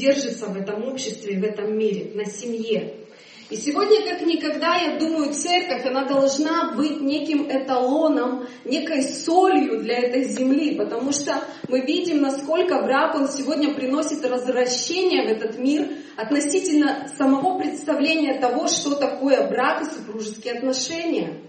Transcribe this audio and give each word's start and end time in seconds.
держится 0.00 0.46
в 0.46 0.56
этом 0.56 0.88
обществе, 0.88 1.38
в 1.38 1.44
этом 1.44 1.78
мире, 1.78 2.10
на 2.14 2.24
семье. 2.24 2.94
И 3.50 3.56
сегодня, 3.56 4.08
как 4.08 4.24
никогда, 4.24 4.76
я 4.76 4.96
думаю, 4.96 5.34
церковь, 5.34 5.84
она 5.84 6.04
должна 6.04 6.72
быть 6.76 7.00
неким 7.00 7.50
эталоном, 7.50 8.46
некой 8.64 9.02
солью 9.02 9.80
для 9.80 9.98
этой 9.98 10.22
земли, 10.24 10.76
потому 10.76 11.10
что 11.10 11.42
мы 11.68 11.80
видим, 11.80 12.20
насколько 12.22 12.80
брак, 12.80 13.16
он 13.16 13.28
сегодня 13.28 13.74
приносит 13.74 14.24
развращение 14.24 15.26
в 15.26 15.32
этот 15.32 15.58
мир 15.58 15.88
относительно 16.16 17.08
самого 17.18 17.58
представления 17.58 18.38
того, 18.38 18.68
что 18.68 18.94
такое 18.94 19.48
брак 19.48 19.82
и 19.82 19.96
супружеские 19.96 20.54
отношения. 20.54 21.40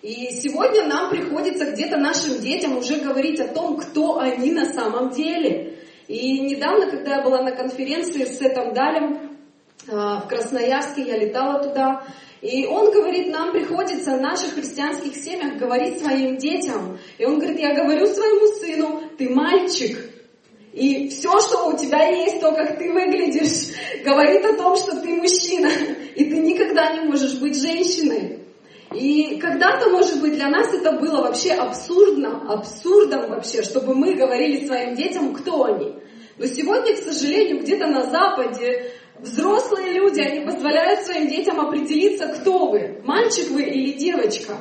И 0.00 0.30
сегодня 0.32 0.86
нам 0.86 1.10
приходится 1.10 1.70
где-то 1.72 1.98
нашим 1.98 2.40
детям 2.40 2.78
уже 2.78 3.00
говорить 3.00 3.40
о 3.40 3.48
том, 3.48 3.76
кто 3.76 4.18
они 4.18 4.50
на 4.50 4.66
самом 4.72 5.10
деле. 5.10 5.78
И 6.08 6.40
недавно, 6.40 6.90
когда 6.90 7.16
я 7.16 7.22
была 7.22 7.42
на 7.42 7.52
конференции 7.52 8.24
с 8.24 8.38
Сетом 8.38 8.74
Далем, 8.74 9.38
а, 9.90 10.20
в 10.20 10.28
Красноярске, 10.28 11.02
я 11.02 11.16
летала 11.16 11.62
туда. 11.62 12.04
И 12.42 12.66
он 12.66 12.92
говорит, 12.92 13.32
нам 13.32 13.52
приходится 13.52 14.16
в 14.16 14.20
наших 14.20 14.54
христианских 14.54 15.16
семьях 15.16 15.56
говорить 15.56 16.00
своим 16.00 16.36
детям. 16.36 16.98
И 17.16 17.24
он 17.24 17.38
говорит, 17.38 17.58
я 17.58 17.74
говорю 17.74 18.06
своему 18.06 18.46
сыну, 18.54 19.02
ты 19.16 19.30
мальчик. 19.30 19.98
И 20.74 21.08
все, 21.08 21.38
что 21.40 21.68
у 21.68 21.76
тебя 21.76 22.06
есть, 22.08 22.40
то, 22.40 22.52
как 22.52 22.78
ты 22.78 22.92
выглядишь, 22.92 23.74
говорит 24.04 24.44
о 24.44 24.56
том, 24.56 24.76
что 24.76 25.00
ты 25.00 25.08
мужчина. 25.14 25.70
И 26.14 26.24
ты 26.24 26.36
никогда 26.36 26.92
не 26.96 27.06
можешь 27.06 27.38
быть 27.38 27.60
женщиной. 27.60 28.40
И 28.94 29.38
когда-то, 29.38 29.90
может 29.90 30.20
быть, 30.20 30.34
для 30.34 30.48
нас 30.48 30.72
это 30.72 30.92
было 30.92 31.22
вообще 31.22 31.52
абсурдно, 31.52 32.42
абсурдом 32.52 33.30
вообще, 33.30 33.62
чтобы 33.62 33.94
мы 33.94 34.14
говорили 34.14 34.66
своим 34.66 34.94
детям, 34.94 35.34
кто 35.34 35.64
они. 35.64 35.94
Но 36.38 36.46
сегодня, 36.46 36.94
к 36.96 36.98
сожалению, 36.98 37.60
где-то 37.60 37.86
на 37.86 38.10
Западе 38.10 38.92
Взрослые 39.24 39.92
люди, 39.92 40.20
они 40.20 40.44
позволяют 40.44 41.06
своим 41.06 41.28
детям 41.28 41.58
определиться, 41.58 42.26
кто 42.28 42.66
вы, 42.66 43.00
мальчик 43.04 43.48
вы 43.50 43.62
или 43.62 43.92
девочка. 43.92 44.58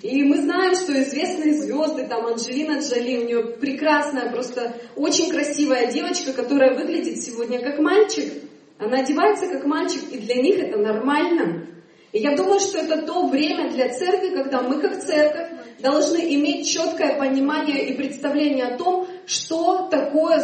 И 0.00 0.24
мы 0.24 0.38
знаем, 0.38 0.74
что 0.74 1.00
известные 1.00 1.52
звезды, 1.52 2.08
там 2.08 2.26
Анджелина 2.26 2.80
Джоли, 2.80 3.18
у 3.18 3.26
нее 3.26 3.44
прекрасная, 3.60 4.32
просто 4.32 4.74
очень 4.96 5.30
красивая 5.30 5.92
девочка, 5.92 6.32
которая 6.32 6.74
выглядит 6.74 7.22
сегодня 7.22 7.60
как 7.60 7.78
мальчик. 7.78 8.32
Она 8.78 8.98
одевается 8.98 9.46
как 9.46 9.64
мальчик, 9.66 10.02
и 10.10 10.18
для 10.18 10.34
них 10.36 10.58
это 10.58 10.78
нормально. 10.78 11.68
И 12.10 12.18
я 12.18 12.34
думаю, 12.34 12.58
что 12.58 12.78
это 12.78 13.02
то 13.02 13.28
время 13.28 13.70
для 13.70 13.90
церкви, 13.90 14.34
когда 14.34 14.62
мы 14.62 14.80
как 14.80 15.00
церковь 15.00 15.48
должны 15.78 16.34
иметь 16.34 16.68
четкое 16.68 17.18
понимание 17.18 17.88
и 17.88 17.96
представление 17.96 18.66
о 18.66 18.78
том, 18.78 19.06
что 19.26 19.88
такое 19.88 20.40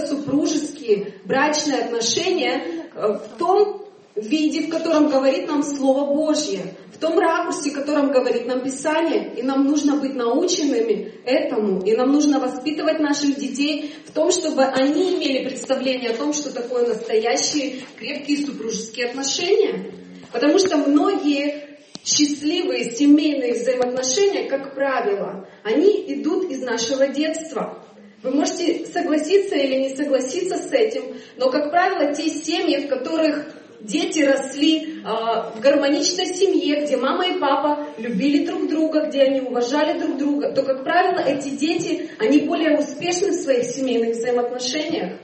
супружеские 0.89 1.15
брачные 1.25 1.81
отношения 1.85 2.63
э, 2.95 3.13
в 3.13 3.39
том 3.39 3.85
виде, 4.17 4.67
в 4.67 4.71
котором 4.71 5.09
говорит 5.09 5.47
нам 5.47 5.63
Слово 5.63 6.13
Божье, 6.13 6.75
в 6.93 6.99
том 6.99 7.19
ракурсе, 7.19 7.71
в 7.71 7.75
котором 7.75 8.11
говорит 8.11 8.47
нам 8.47 8.63
Писание, 8.63 9.33
и 9.37 9.43
нам 9.43 9.65
нужно 9.65 9.97
быть 9.97 10.15
наученными 10.15 11.13
этому, 11.25 11.83
и 11.83 11.95
нам 11.95 12.11
нужно 12.11 12.41
воспитывать 12.41 12.99
наших 12.99 13.37
детей 13.37 13.95
в 14.07 14.13
том, 14.13 14.33
чтобы 14.33 14.65
они 14.65 15.17
имели 15.17 15.47
представление 15.47 16.11
о 16.11 16.17
том, 16.17 16.33
что 16.33 16.53
такое 16.53 16.89
настоящие 16.89 17.83
крепкие 17.97 18.45
супружеские 18.45 19.07
отношения. 19.07 19.93
Потому 20.33 20.59
что 20.59 20.77
многие 20.79 21.69
счастливые 22.05 22.91
семейные 22.91 23.55
взаимоотношения, 23.55 24.49
как 24.49 24.75
правило, 24.75 25.47
они 25.63 26.05
идут 26.09 26.51
из 26.51 26.63
нашего 26.63 27.07
детства. 27.07 27.85
Вы 28.23 28.33
можете 28.33 28.87
согласиться 28.87 29.55
или 29.55 29.77
не 29.77 29.97
согласиться 29.97 30.57
с 30.57 30.73
этим, 30.73 31.15
но, 31.37 31.51
как 31.51 31.71
правило, 31.71 32.13
те 32.13 32.29
семьи, 32.29 32.87
в 32.87 32.89
которых 32.89 33.47
дети 33.81 34.23
росли 34.23 35.01
э, 35.01 35.09
в 35.55 35.61
гармоничной 35.61 36.27
семье, 36.27 36.85
где 36.85 36.97
мама 36.97 37.29
и 37.29 37.39
папа 37.39 37.87
любили 37.97 38.45
друг 38.45 38.69
друга, 38.69 39.07
где 39.07 39.23
они 39.23 39.41
уважали 39.41 39.99
друг 40.01 40.19
друга, 40.19 40.53
то, 40.53 40.63
как 40.63 40.83
правило, 40.83 41.21
эти 41.21 41.51
дети, 41.51 42.11
они 42.19 42.41
более 42.41 42.77
успешны 42.79 43.31
в 43.31 43.35
своих 43.35 43.65
семейных 43.67 44.17
взаимоотношениях. 44.17 45.21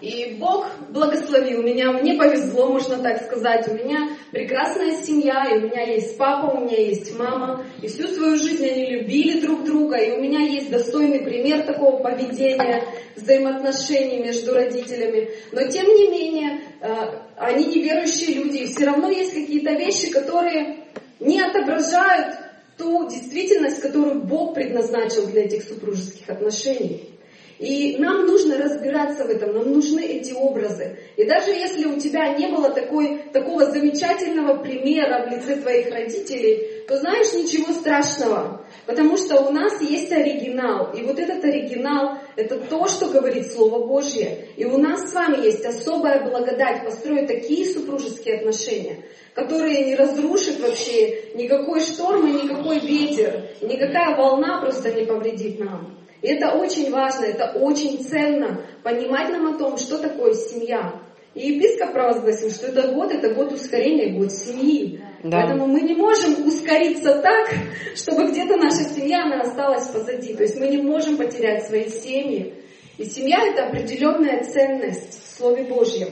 И 0.00 0.36
Бог 0.38 0.66
благословил 0.90 1.62
меня, 1.62 1.92
мне 1.92 2.14
повезло, 2.14 2.68
можно 2.68 2.98
так 2.98 3.24
сказать. 3.24 3.66
У 3.68 3.74
меня 3.74 4.10
прекрасная 4.30 4.92
семья, 5.02 5.44
и 5.50 5.58
у 5.58 5.60
меня 5.62 5.82
есть 5.82 6.16
папа, 6.16 6.56
у 6.56 6.64
меня 6.64 6.78
есть 6.78 7.18
мама. 7.18 7.64
И 7.82 7.88
всю 7.88 8.06
свою 8.08 8.36
жизнь 8.36 8.64
они 8.64 8.86
любили 8.86 9.40
друг 9.40 9.64
друга, 9.64 9.96
и 9.96 10.12
у 10.12 10.20
меня 10.20 10.40
есть 10.40 10.70
достойный 10.70 11.20
пример 11.20 11.62
такого 11.62 12.02
поведения, 12.02 12.84
взаимоотношений 13.16 14.22
между 14.22 14.54
родителями. 14.54 15.30
Но 15.52 15.66
тем 15.68 15.86
не 15.86 16.08
менее, 16.08 16.60
э, 16.80 16.94
они 17.36 17.66
неверующие 17.66 18.36
люди, 18.36 18.58
и 18.58 18.66
все 18.66 18.86
равно 18.86 19.10
есть 19.10 19.34
какие-то 19.34 19.72
вещи, 19.72 20.10
которые 20.10 20.84
не 21.18 21.40
отображают 21.40 22.36
ту 22.76 23.08
действительность, 23.08 23.80
которую 23.80 24.22
Бог 24.22 24.54
предназначил 24.54 25.26
для 25.26 25.44
этих 25.44 25.64
супружеских 25.64 26.28
отношений. 26.30 27.17
И 27.58 27.96
нам 27.98 28.26
нужно 28.26 28.56
разбираться 28.56 29.24
в 29.24 29.30
этом, 29.30 29.52
нам 29.52 29.72
нужны 29.72 30.00
эти 30.00 30.32
образы. 30.32 30.98
И 31.16 31.24
даже 31.24 31.50
если 31.50 31.86
у 31.86 31.98
тебя 31.98 32.34
не 32.34 32.46
было 32.48 32.70
такой, 32.70 33.18
такого 33.32 33.66
замечательного 33.70 34.62
примера 34.62 35.26
в 35.26 35.32
лице 35.32 35.56
твоих 35.56 35.90
родителей, 35.90 36.84
то 36.86 36.96
знаешь, 36.96 37.32
ничего 37.32 37.72
страшного. 37.72 38.64
Потому 38.86 39.16
что 39.16 39.40
у 39.40 39.50
нас 39.50 39.80
есть 39.82 40.12
оригинал. 40.12 40.92
И 40.92 41.02
вот 41.02 41.18
этот 41.18 41.44
оригинал, 41.44 42.18
это 42.36 42.58
то, 42.60 42.86
что 42.86 43.08
говорит 43.08 43.50
Слово 43.50 43.84
Божье. 43.84 44.46
И 44.56 44.64
у 44.64 44.78
нас 44.78 45.10
с 45.10 45.12
вами 45.12 45.44
есть 45.44 45.64
особая 45.64 46.30
благодать 46.30 46.84
построить 46.84 47.26
такие 47.26 47.66
супружеские 47.66 48.36
отношения, 48.36 49.04
которые 49.34 49.84
не 49.84 49.96
разрушат 49.96 50.60
вообще 50.60 51.32
никакой 51.34 51.80
шторм 51.80 52.28
и 52.28 52.42
никакой 52.44 52.78
ветер. 52.78 53.50
Никакая 53.62 54.16
волна 54.16 54.60
просто 54.60 54.92
не 54.92 55.04
повредит 55.04 55.58
нам. 55.58 55.97
И 56.22 56.28
это 56.28 56.56
очень 56.56 56.90
важно, 56.90 57.26
это 57.26 57.52
очень 57.52 58.02
ценно, 58.04 58.64
понимать 58.82 59.30
нам 59.30 59.54
о 59.54 59.58
том, 59.58 59.76
что 59.78 59.98
такое 59.98 60.34
семья. 60.34 61.00
И 61.34 61.52
епископ 61.52 61.92
провозгласил, 61.92 62.50
что 62.50 62.66
этот 62.66 62.94
год, 62.94 63.12
это 63.12 63.32
год 63.32 63.52
ускорения, 63.52 64.18
год 64.18 64.32
семьи. 64.32 65.00
Да. 65.22 65.38
Поэтому 65.38 65.66
мы 65.66 65.82
не 65.82 65.94
можем 65.94 66.46
ускориться 66.46 67.20
так, 67.20 67.50
чтобы 67.94 68.30
где-то 68.30 68.56
наша 68.56 68.84
семья, 68.84 69.24
она 69.24 69.42
осталась 69.42 69.86
позади. 69.88 70.34
То 70.34 70.42
есть 70.42 70.58
мы 70.58 70.68
не 70.68 70.78
можем 70.78 71.16
потерять 71.16 71.66
свои 71.66 71.88
семьи. 71.88 72.54
И 72.96 73.04
семья 73.04 73.46
это 73.46 73.66
определенная 73.66 74.42
ценность 74.42 75.22
в 75.22 75.36
Слове 75.36 75.64
Божьем. 75.64 76.08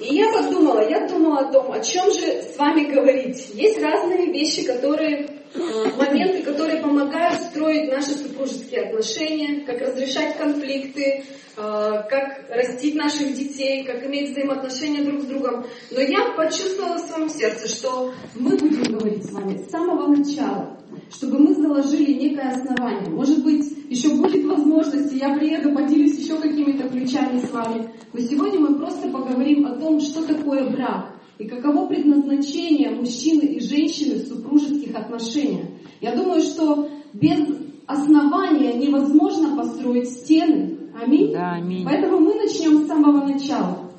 И 0.00 0.16
я 0.16 0.32
подумала, 0.32 0.88
я 0.88 1.06
думала 1.06 1.40
о 1.40 1.52
том, 1.52 1.70
о 1.70 1.80
чем 1.80 2.10
же 2.10 2.42
с 2.42 2.56
вами 2.56 2.90
говорить. 2.90 3.50
Есть 3.54 3.80
разные 3.80 4.32
вещи, 4.32 4.64
которые 4.64 5.28
моменты, 5.54 6.42
которые 6.42 6.80
помогают 6.80 7.40
строить 7.42 7.90
наши 7.90 8.10
супружеские 8.10 8.82
отношения, 8.82 9.64
как 9.64 9.80
разрешать 9.80 10.36
конфликты, 10.36 11.24
э, 11.56 11.56
как 11.56 12.46
растить 12.50 12.94
наших 12.94 13.34
детей, 13.34 13.84
как 13.84 14.04
иметь 14.04 14.30
взаимоотношения 14.30 15.04
друг 15.04 15.22
с 15.22 15.26
другом. 15.26 15.64
Но 15.92 16.00
я 16.00 16.32
почувствовала 16.36 16.96
в 16.96 17.00
своем 17.00 17.28
сердце, 17.28 17.68
что 17.68 18.12
мы 18.34 18.56
будем 18.56 18.96
говорить 18.96 19.24
с 19.24 19.32
вами 19.32 19.58
с 19.58 19.70
самого 19.70 20.08
начала, 20.08 20.80
чтобы 21.10 21.38
мы 21.38 21.54
заложили 21.54 22.12
некое 22.12 22.50
основание. 22.50 23.10
Может 23.10 23.44
быть, 23.44 23.64
еще 23.90 24.14
будет 24.14 24.44
возможность, 24.46 25.12
и 25.12 25.18
я 25.18 25.36
приеду, 25.36 25.72
поделюсь 25.74 26.18
еще 26.18 26.38
какими-то 26.40 26.88
ключами 26.88 27.38
с 27.38 27.50
вами. 27.50 27.90
Но 28.12 28.20
сегодня 28.20 28.58
мы 28.58 28.78
просто 28.78 29.08
поговорим 29.08 29.66
о 29.66 29.76
том, 29.76 30.00
что 30.00 30.26
такое 30.26 30.68
брак 30.68 31.13
и 31.38 31.46
каково 31.46 31.86
предназначение 31.86 32.90
мужчины 32.90 33.42
и 33.42 33.60
женщины 33.60 34.16
в 34.16 34.28
супружеских 34.28 34.94
отношениях. 34.94 35.66
Я 36.00 36.14
думаю, 36.14 36.40
что 36.40 36.88
без 37.12 37.40
основания 37.86 38.74
невозможно 38.74 39.56
построить 39.56 40.08
стены. 40.10 40.78
Аминь. 41.00 41.32
Да, 41.32 41.52
аминь. 41.52 41.84
Поэтому 41.84 42.20
мы 42.20 42.34
начнем 42.34 42.84
с 42.84 42.86
самого 42.86 43.26
начала. 43.26 43.90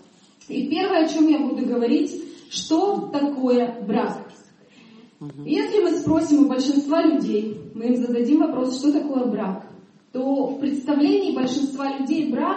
И 0.48 0.68
первое, 0.68 1.06
о 1.06 1.10
чем 1.10 1.28
я 1.28 1.40
буду 1.40 1.66
говорить, 1.66 2.22
что 2.50 3.10
такое 3.12 3.84
брак. 3.86 4.30
Угу. 5.20 5.44
Если 5.46 5.82
мы 5.82 5.92
спросим 5.92 6.46
у 6.46 6.48
большинства 6.48 7.02
людей, 7.02 7.58
мы 7.74 7.86
им 7.86 7.96
зададим 7.96 8.40
вопрос, 8.40 8.80
что 8.80 8.92
такое 8.92 9.26
брак, 9.26 9.68
то 10.12 10.48
в 10.48 10.60
представлении 10.60 11.36
большинства 11.36 11.98
людей 11.98 12.32
брак 12.32 12.55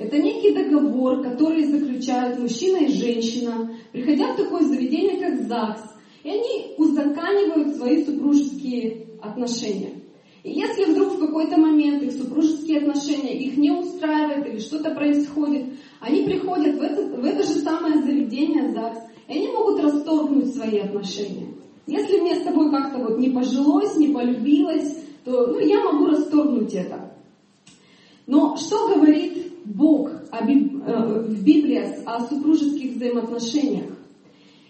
это 0.00 0.16
некий 0.16 0.54
договор, 0.54 1.22
который 1.22 1.62
заключают 1.64 2.38
мужчина 2.38 2.78
и 2.78 2.88
женщина, 2.88 3.70
приходя 3.92 4.32
в 4.32 4.36
такое 4.36 4.62
заведение, 4.62 5.20
как 5.20 5.42
ЗАГС, 5.42 5.82
и 6.24 6.30
они 6.30 6.74
узаканивают 6.78 7.76
свои 7.76 8.02
супружеские 8.02 9.08
отношения. 9.20 10.00
И 10.42 10.52
если 10.52 10.86
вдруг 10.86 11.12
в 11.12 11.20
какой-то 11.20 11.58
момент 11.58 12.02
их 12.02 12.12
супружеские 12.12 12.78
отношения 12.78 13.38
их 13.38 13.58
не 13.58 13.72
устраивают 13.72 14.46
или 14.46 14.58
что-то 14.58 14.94
происходит, 14.94 15.66
они 16.00 16.24
приходят 16.24 16.76
в 16.76 16.80
это, 16.80 17.02
в 17.02 17.22
это 17.22 17.42
же 17.42 17.60
самое 17.60 18.02
заведение 18.02 18.72
ЗАГС, 18.72 19.00
и 19.28 19.32
они 19.34 19.48
могут 19.48 19.80
расторгнуть 19.80 20.54
свои 20.54 20.78
отношения. 20.78 21.48
Если 21.86 22.20
мне 22.20 22.36
с 22.36 22.42
тобой 22.42 22.70
как-то 22.70 23.00
вот 23.00 23.18
не 23.18 23.28
пожилось, 23.28 23.96
не 23.96 24.14
полюбилось, 24.14 24.96
то 25.26 25.48
ну, 25.48 25.58
я 25.58 25.84
могу 25.84 26.06
расторгнуть 26.06 26.72
это. 26.72 27.12
Но 28.26 28.56
что 28.56 28.88
говорит 28.88 29.49
Бог 29.64 30.10
э, 30.10 31.24
в 31.24 31.44
Библии 31.44 32.04
о 32.04 32.20
супружеских 32.26 32.96
взаимоотношениях. 32.96 33.90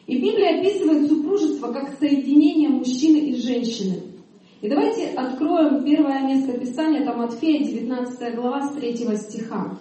И 0.06 0.16
Библия 0.16 0.58
описывает 0.58 1.08
супружество 1.08 1.72
как 1.72 1.96
соединение 1.98 2.68
мужчины 2.68 3.30
и 3.30 3.36
женщины. 3.36 4.02
И 4.60 4.68
давайте 4.68 5.08
откроем 5.10 5.84
первое 5.84 6.22
место 6.26 6.58
Писания, 6.58 7.00
это 7.00 7.14
Матфея, 7.14 7.64
19 7.64 8.34
глава, 8.34 8.68
с 8.68 8.74
3 8.74 8.96
стиха. 9.16 9.78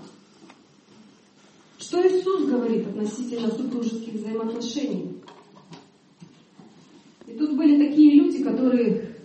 Что 1.79 2.07
Иисус 2.07 2.45
говорит 2.45 2.87
относительно 2.87 3.49
супружеских 3.49 4.13
взаимоотношений? 4.13 5.15
И 7.25 7.31
тут 7.31 7.57
были 7.57 7.87
такие 7.87 8.15
люди, 8.15 8.43
которые 8.43 9.15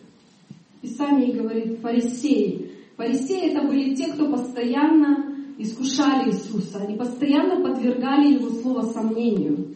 в 0.78 0.80
Писании 0.80 1.32
говорит 1.32 1.80
фарисеи. 1.80 2.70
Фарисеи 2.96 3.50
это 3.50 3.66
были 3.66 3.94
те, 3.94 4.12
кто 4.12 4.30
постоянно 4.30 5.23
искушали 5.58 6.30
Иисуса. 6.30 6.78
Они 6.78 6.96
постоянно 6.96 7.62
подвергали 7.62 8.34
Его 8.34 8.50
слово 8.50 8.82
сомнению. 8.82 9.68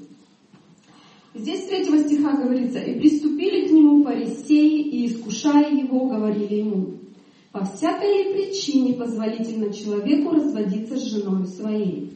Здесь 1.34 1.64
с 1.64 1.68
третьего 1.68 1.98
стиха 1.98 2.32
говорится, 2.32 2.80
«И 2.80 2.98
приступили 2.98 3.68
к 3.68 3.70
нему 3.70 4.02
фарисеи, 4.02 4.82
и, 4.82 5.06
искушая 5.06 5.70
его, 5.72 6.06
говорили 6.06 6.56
ему, 6.56 6.94
по 7.52 7.64
всякой 7.64 8.24
ли 8.24 8.32
причине 8.34 8.94
позволительно 8.94 9.72
человеку 9.72 10.30
разводиться 10.30 10.96
с 10.96 11.04
женой 11.04 11.46
своей?» 11.46 12.12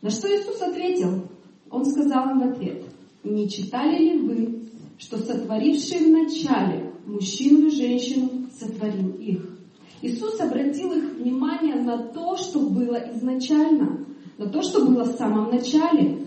На 0.00 0.10
что 0.10 0.28
Иисус 0.28 0.60
ответил? 0.60 1.28
Он 1.70 1.84
сказал 1.84 2.30
им 2.30 2.40
в 2.40 2.52
ответ, 2.52 2.84
«Не 3.24 3.48
читали 3.48 3.98
ли 3.98 4.18
вы, 4.18 4.62
что 4.98 5.18
сотворивший 5.18 6.06
вначале 6.06 6.92
мужчину 7.06 7.66
и 7.66 7.70
женщину 7.70 8.46
сотворил 8.58 9.10
их?» 9.14 9.61
Иисус 10.00 10.40
обратил 10.40 10.92
их 10.92 11.14
внимание 11.14 11.76
на 11.76 11.98
то, 11.98 12.36
что 12.36 12.60
было 12.60 12.96
изначально, 13.14 14.06
на 14.38 14.48
то, 14.48 14.62
что 14.62 14.84
было 14.84 15.04
в 15.04 15.16
самом 15.16 15.50
начале. 15.50 16.18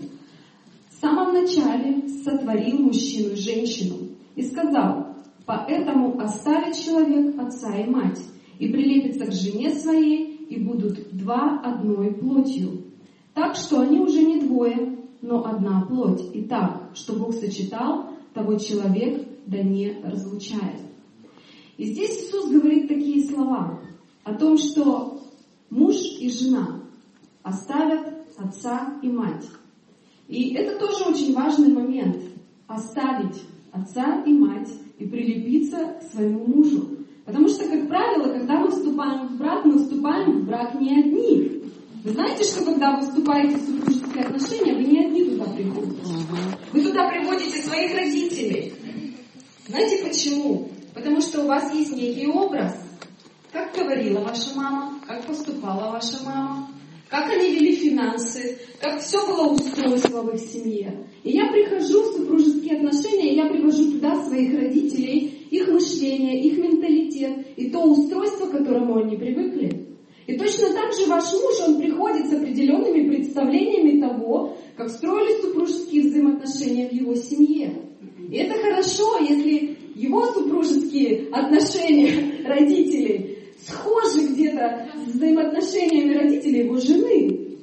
В 0.90 1.00
самом 1.00 1.34
начале 1.34 2.08
сотворил 2.24 2.78
мужчину 2.78 3.32
и 3.32 3.36
женщину 3.36 3.96
и 4.34 4.42
сказал, 4.42 5.14
поэтому 5.44 6.18
оставит 6.20 6.76
человек 6.76 7.38
отца 7.38 7.76
и 7.76 7.88
мать 7.88 8.20
и 8.58 8.68
прилепится 8.68 9.26
к 9.26 9.32
жене 9.32 9.74
своей 9.74 10.36
и 10.48 10.58
будут 10.62 11.14
два 11.16 11.60
одной 11.62 12.14
плотью. 12.14 12.84
Так 13.34 13.56
что 13.56 13.80
они 13.80 14.00
уже 14.00 14.22
не 14.22 14.40
двое, 14.40 14.98
но 15.20 15.44
одна 15.44 15.82
плоть. 15.82 16.22
И 16.34 16.42
так, 16.42 16.90
что 16.94 17.14
Бог 17.14 17.34
сочетал, 17.34 18.10
того 18.32 18.58
человек 18.58 19.26
да 19.46 19.62
не 19.62 20.00
разлучает. 20.02 20.80
И 21.76 21.86
здесь 21.86 22.18
Иисус 22.22 22.50
говорит 22.50 22.88
такие 22.88 23.28
слова 23.28 23.80
о 24.24 24.34
том, 24.34 24.56
что 24.58 25.20
муж 25.70 25.96
и 26.20 26.30
жена 26.30 26.82
оставят 27.42 28.26
отца 28.38 28.98
и 29.02 29.08
мать 29.08 29.44
и 30.28 30.54
это 30.54 30.78
тоже 30.78 31.04
очень 31.04 31.34
важный 31.34 31.72
момент. 31.72 32.16
Оставить 32.66 33.42
отца 33.72 34.22
и 34.24 34.32
мать 34.32 34.68
и 34.98 35.06
прилепиться 35.06 35.98
к 36.00 36.02
своему 36.12 36.46
мужу. 36.46 36.98
Потому 37.24 37.48
что, 37.48 37.68
как 37.68 37.88
правило, 37.88 38.32
когда 38.32 38.58
мы 38.58 38.70
вступаем 38.70 39.28
в 39.28 39.38
брак, 39.38 39.64
мы 39.64 39.78
вступаем 39.78 40.40
в 40.40 40.46
брак 40.46 40.74
не 40.80 40.98
одни. 40.98 41.62
Вы 42.04 42.10
знаете, 42.10 42.44
что 42.44 42.64
когда 42.64 42.96
вы 42.96 43.02
вступаете 43.02 43.56
в 43.56 43.60
супружеские 43.60 44.24
отношения, 44.24 44.74
вы 44.74 44.84
не 44.84 45.04
одни 45.04 45.24
туда 45.24 45.44
приходите. 45.44 46.02
Вы 46.72 46.82
туда 46.82 47.08
приводите 47.08 47.62
своих 47.62 47.96
родителей. 47.96 48.74
Знаете 49.68 50.04
почему? 50.04 50.68
Потому 50.96 51.20
что 51.20 51.42
у 51.42 51.46
вас 51.46 51.72
есть 51.74 51.94
некий 51.94 52.26
образ. 52.26 52.74
Как 53.52 53.76
говорила 53.76 54.20
ваша 54.20 54.56
мама, 54.56 54.98
как 55.06 55.26
поступала 55.26 55.92
ваша 55.92 56.24
мама, 56.24 56.70
как 57.10 57.30
они 57.30 57.54
вели 57.54 57.76
финансы, 57.76 58.58
как 58.80 59.02
все 59.02 59.18
было 59.26 59.52
устройство 59.52 60.22
в 60.22 60.34
их 60.34 60.40
семье. 60.40 61.06
И 61.22 61.32
я 61.32 61.48
прихожу 61.48 62.02
в 62.02 62.16
супружеские 62.16 62.78
отношения, 62.78 63.32
и 63.32 63.36
я 63.36 63.46
привожу 63.46 63.92
туда 63.92 64.24
своих 64.24 64.54
родителей, 64.54 65.46
их 65.50 65.68
мышление, 65.68 66.42
их 66.42 66.56
менталитет 66.56 67.46
и 67.56 67.70
то 67.70 67.82
устройство, 67.82 68.46
к 68.46 68.52
которому 68.52 68.96
они 68.96 69.16
привыкли. 69.16 69.98
И 70.26 70.38
точно 70.38 70.72
так 70.72 70.94
же 70.94 71.06
ваш 71.06 71.30
муж, 71.30 71.60
он 71.68 71.78
приходит 71.78 72.26
с 72.28 72.32
определенными 72.32 73.08
представлениями 73.08 74.00
того, 74.00 74.56
как 74.76 74.88
строились 74.88 75.42
супружеские 75.42 76.04
взаимоотношения 76.04 76.88
в 76.88 76.92
его 76.92 77.14
семье. 77.14 77.82
И 78.30 78.36
это 78.38 78.54
хорошо, 78.54 79.18
если 79.20 79.75
его 80.16 80.32
супружеские 80.32 81.28
отношения 81.30 82.44
родителей 82.46 83.38
схожи 83.66 84.28
где-то 84.28 84.88
с 85.04 85.14
взаимоотношениями 85.14 86.14
родителей 86.14 86.64
его 86.64 86.78
жены. 86.78 87.58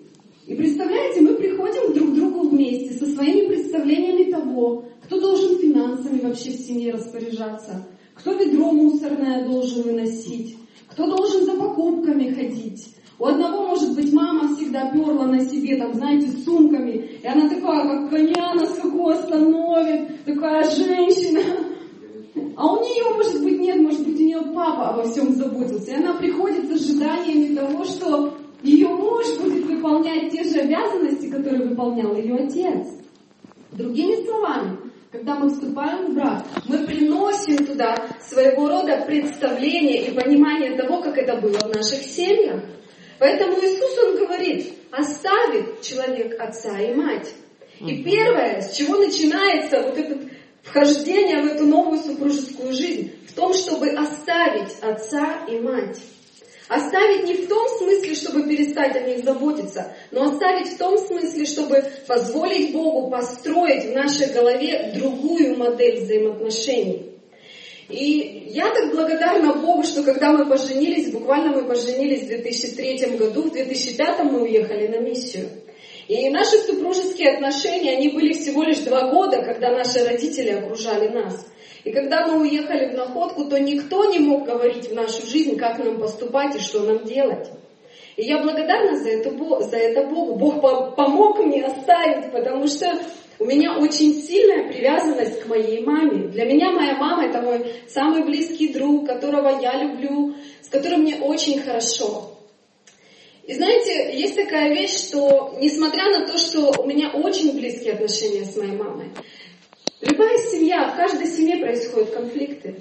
И 0.45 0.55
представляете, 0.55 1.21
мы 1.21 1.35
приходим 1.35 1.93
друг 1.93 2.11
к 2.11 2.15
другу 2.15 2.49
вместе 2.49 2.93
со 2.93 3.05
своими 3.05 3.47
представлениями 3.47 4.31
того, 4.31 4.85
кто 5.03 5.19
должен 5.19 5.57
финансами 5.57 6.19
вообще 6.19 6.51
в 6.51 6.59
семье 6.59 6.93
распоряжаться, 6.93 7.87
кто 8.13 8.33
ведро 8.33 8.71
мусорное 8.71 9.47
должен 9.47 9.83
выносить, 9.83 10.57
кто 10.89 11.07
должен 11.07 11.45
за 11.45 11.53
покупками 11.53 12.31
ходить. 12.31 12.87
У 13.19 13.25
одного, 13.25 13.67
может 13.67 13.95
быть, 13.95 14.11
мама 14.11 14.53
всегда 14.55 14.91
перла 14.91 15.25
на 15.25 15.39
себе, 15.45 15.77
там, 15.77 15.93
знаете, 15.93 16.27
сумками, 16.43 17.19
и 17.23 17.25
она 17.25 17.47
такая, 17.47 17.87
как 17.87 18.09
коня 18.09 18.53
на 18.55 18.65
скаку 18.65 19.09
остановит, 19.09 20.25
такая 20.25 20.69
женщина, 20.71 21.41
а 22.55 22.71
у 22.71 22.81
нее, 22.81 23.15
может 23.15 23.43
быть, 23.43 23.59
нет, 23.59 23.81
может 23.81 24.05
быть, 24.05 24.19
у 24.19 24.23
нее 24.23 24.41
папа 24.53 24.89
обо 24.89 25.03
всем 25.03 25.33
заботился. 25.33 25.91
И 25.91 25.95
она 25.95 26.13
приходит 26.13 26.67
с 26.67 26.71
ожиданиями 26.71 27.55
того, 27.55 27.83
что 27.83 28.33
ее 28.61 28.89
муж 28.89 29.25
будет 29.41 29.65
выполнять 29.65 30.31
те 30.31 30.43
же 30.43 30.59
обязанности, 30.59 31.29
которые 31.29 31.69
выполнял 31.83 32.15
ее 32.15 32.35
отец. 32.35 32.87
Другими 33.71 34.25
словами, 34.25 34.77
когда 35.11 35.35
мы 35.35 35.49
вступаем 35.49 36.11
в 36.11 36.15
брак, 36.15 36.43
мы 36.67 36.85
приносим 36.85 37.65
туда 37.65 37.95
своего 38.21 38.67
рода 38.67 39.03
представление 39.05 40.07
и 40.07 40.15
понимание 40.15 40.75
того, 40.75 41.01
как 41.01 41.17
это 41.17 41.37
было 41.37 41.57
в 41.57 41.75
наших 41.75 42.03
семьях. 42.03 42.63
Поэтому 43.19 43.53
Иисус, 43.53 43.97
Он 44.05 44.17
говорит, 44.17 44.73
оставит 44.91 45.81
человек 45.81 46.39
отца 46.39 46.79
и 46.79 46.93
мать. 46.93 47.33
И 47.79 48.03
первое, 48.03 48.61
с 48.61 48.75
чего 48.75 48.97
начинается 48.97 49.81
вот 49.81 49.97
этот 49.97 50.23
вхождение 50.61 51.41
в 51.41 51.47
эту 51.47 51.65
новую 51.65 51.99
супружескую 51.99 52.73
жизнь 52.73 53.11
в 53.27 53.33
том, 53.33 53.53
чтобы 53.53 53.89
оставить 53.89 54.71
отца 54.81 55.45
и 55.47 55.59
мать. 55.59 55.99
Оставить 56.69 57.25
не 57.25 57.33
в 57.35 57.47
том 57.47 57.67
смысле, 57.77 58.15
чтобы 58.15 58.43
перестать 58.43 58.95
о 58.95 59.01
них 59.01 59.23
заботиться, 59.23 59.93
но 60.11 60.23
оставить 60.23 60.69
в 60.69 60.77
том 60.77 60.97
смысле, 60.97 61.45
чтобы 61.45 61.83
позволить 62.07 62.71
Богу 62.71 63.09
построить 63.09 63.85
в 63.85 63.93
нашей 63.93 64.31
голове 64.31 64.93
другую 64.95 65.57
модель 65.57 66.01
взаимоотношений. 66.01 67.09
И 67.89 68.49
я 68.51 68.73
так 68.73 68.91
благодарна 68.91 69.53
Богу, 69.55 69.83
что 69.83 70.03
когда 70.03 70.31
мы 70.31 70.45
поженились, 70.45 71.11
буквально 71.11 71.51
мы 71.51 71.65
поженились 71.65 72.23
в 72.23 72.27
2003 72.27 73.17
году, 73.17 73.43
в 73.43 73.51
2005 73.51 74.23
мы 74.23 74.43
уехали 74.43 74.87
на 74.87 74.99
миссию. 74.99 75.49
И 76.13 76.29
наши 76.29 76.57
супружеские 76.59 77.31
отношения, 77.31 77.97
они 77.97 78.09
были 78.09 78.33
всего 78.33 78.61
лишь 78.61 78.77
два 78.79 79.09
года, 79.09 79.41
когда 79.41 79.71
наши 79.71 80.05
родители 80.05 80.49
окружали 80.49 81.07
нас. 81.07 81.43
И 81.83 81.91
когда 81.91 82.27
мы 82.27 82.41
уехали 82.41 82.93
в 82.93 82.95
находку, 82.95 83.45
то 83.45 83.59
никто 83.59 84.05
не 84.05 84.19
мог 84.19 84.45
говорить 84.45 84.91
в 84.91 84.93
нашу 84.93 85.25
жизнь, 85.25 85.57
как 85.57 85.79
нам 85.79 85.99
поступать 85.99 86.55
и 86.55 86.59
что 86.59 86.81
нам 86.81 87.03
делать. 87.03 87.49
И 88.15 88.25
я 88.25 88.43
благодарна 88.43 88.95
за 88.95 89.09
это, 89.09 89.31
за 89.61 89.75
это 89.75 90.05
Богу. 90.05 90.35
Бог 90.35 90.95
помог 90.95 91.39
мне 91.39 91.65
оставить, 91.65 92.31
потому 92.31 92.67
что 92.67 92.95
у 93.39 93.45
меня 93.45 93.79
очень 93.79 94.13
сильная 94.21 94.71
привязанность 94.71 95.41
к 95.41 95.47
моей 95.47 95.83
маме. 95.83 96.27
Для 96.27 96.45
меня 96.45 96.71
моя 96.71 96.95
мама 96.95 97.25
это 97.25 97.41
мой 97.41 97.65
самый 97.87 98.23
близкий 98.23 98.71
друг, 98.71 99.07
которого 99.07 99.59
я 99.59 99.83
люблю, 99.83 100.35
с 100.61 100.69
которым 100.69 101.01
мне 101.01 101.15
очень 101.15 101.59
хорошо. 101.59 102.32
И 103.45 103.53
знаете, 103.53 104.17
есть 104.17 104.35
такая 104.35 104.73
вещь, 104.73 105.07
что 105.07 105.57
несмотря 105.59 106.05
на 106.17 106.25
то, 106.25 106.37
что 106.37 106.81
у 106.81 106.87
меня 106.87 107.09
очень 107.11 107.57
близкие 107.57 107.93
отношения 107.93 108.45
с 108.45 108.55
моей 108.55 108.77
мамой, 108.77 109.07
любая 109.99 110.37
семья, 110.37 110.89
в 110.89 110.95
каждой 110.95 111.27
семье 111.27 111.57
происходят 111.57 112.11
конфликты. 112.11 112.77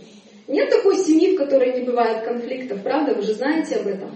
Нет 0.46 0.70
такой 0.70 0.98
семьи, 0.98 1.34
в 1.34 1.38
которой 1.38 1.80
не 1.80 1.84
бывает 1.84 2.24
конфликтов, 2.24 2.82
правда? 2.82 3.14
Вы 3.14 3.22
же 3.22 3.34
знаете 3.34 3.76
об 3.76 3.88
этом. 3.88 4.10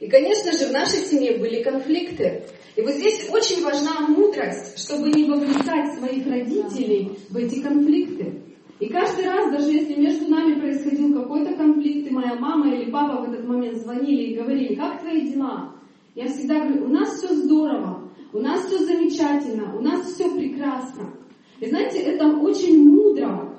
И, 0.00 0.08
конечно 0.08 0.52
же, 0.52 0.66
в 0.66 0.72
нашей 0.72 1.00
семье 1.04 1.38
были 1.38 1.62
конфликты. 1.62 2.42
И 2.74 2.82
вот 2.82 2.94
здесь 2.94 3.28
очень 3.30 3.62
важна 3.62 4.00
мудрость, 4.08 4.80
чтобы 4.80 5.10
не 5.10 5.24
вовлекать 5.24 5.98
своих 5.98 6.26
родителей 6.26 7.18
в 7.28 7.36
эти 7.36 7.60
конфликты. 7.60 8.42
И 8.80 8.88
каждый 8.88 9.26
раз, 9.26 9.50
даже 9.50 9.70
если 9.72 10.00
между 10.00 10.30
нами 10.30 10.60
происходил 10.60 11.12
какой-то 11.14 11.54
конфликт, 11.54 12.08
и 12.08 12.14
моя 12.14 12.36
мама 12.36 12.72
или 12.72 12.90
папа 12.90 13.20
в 13.22 13.32
этот 13.32 13.46
момент 13.46 13.78
звонили 13.78 14.24
и 14.24 14.36
говорили, 14.36 14.74
как 14.74 15.00
твои 15.00 15.28
дела? 15.30 15.74
Я 16.14 16.26
всегда 16.26 16.60
говорю, 16.60 16.84
у 16.84 16.88
нас 16.88 17.18
все 17.18 17.34
здорово, 17.34 18.08
у 18.32 18.38
нас 18.38 18.66
все 18.66 18.78
замечательно, 18.84 19.76
у 19.76 19.82
нас 19.82 20.12
все 20.12 20.30
прекрасно. 20.30 21.12
И 21.60 21.66
знаете, 21.66 21.98
это 21.98 22.28
очень 22.28 22.88
мудро 22.88 23.52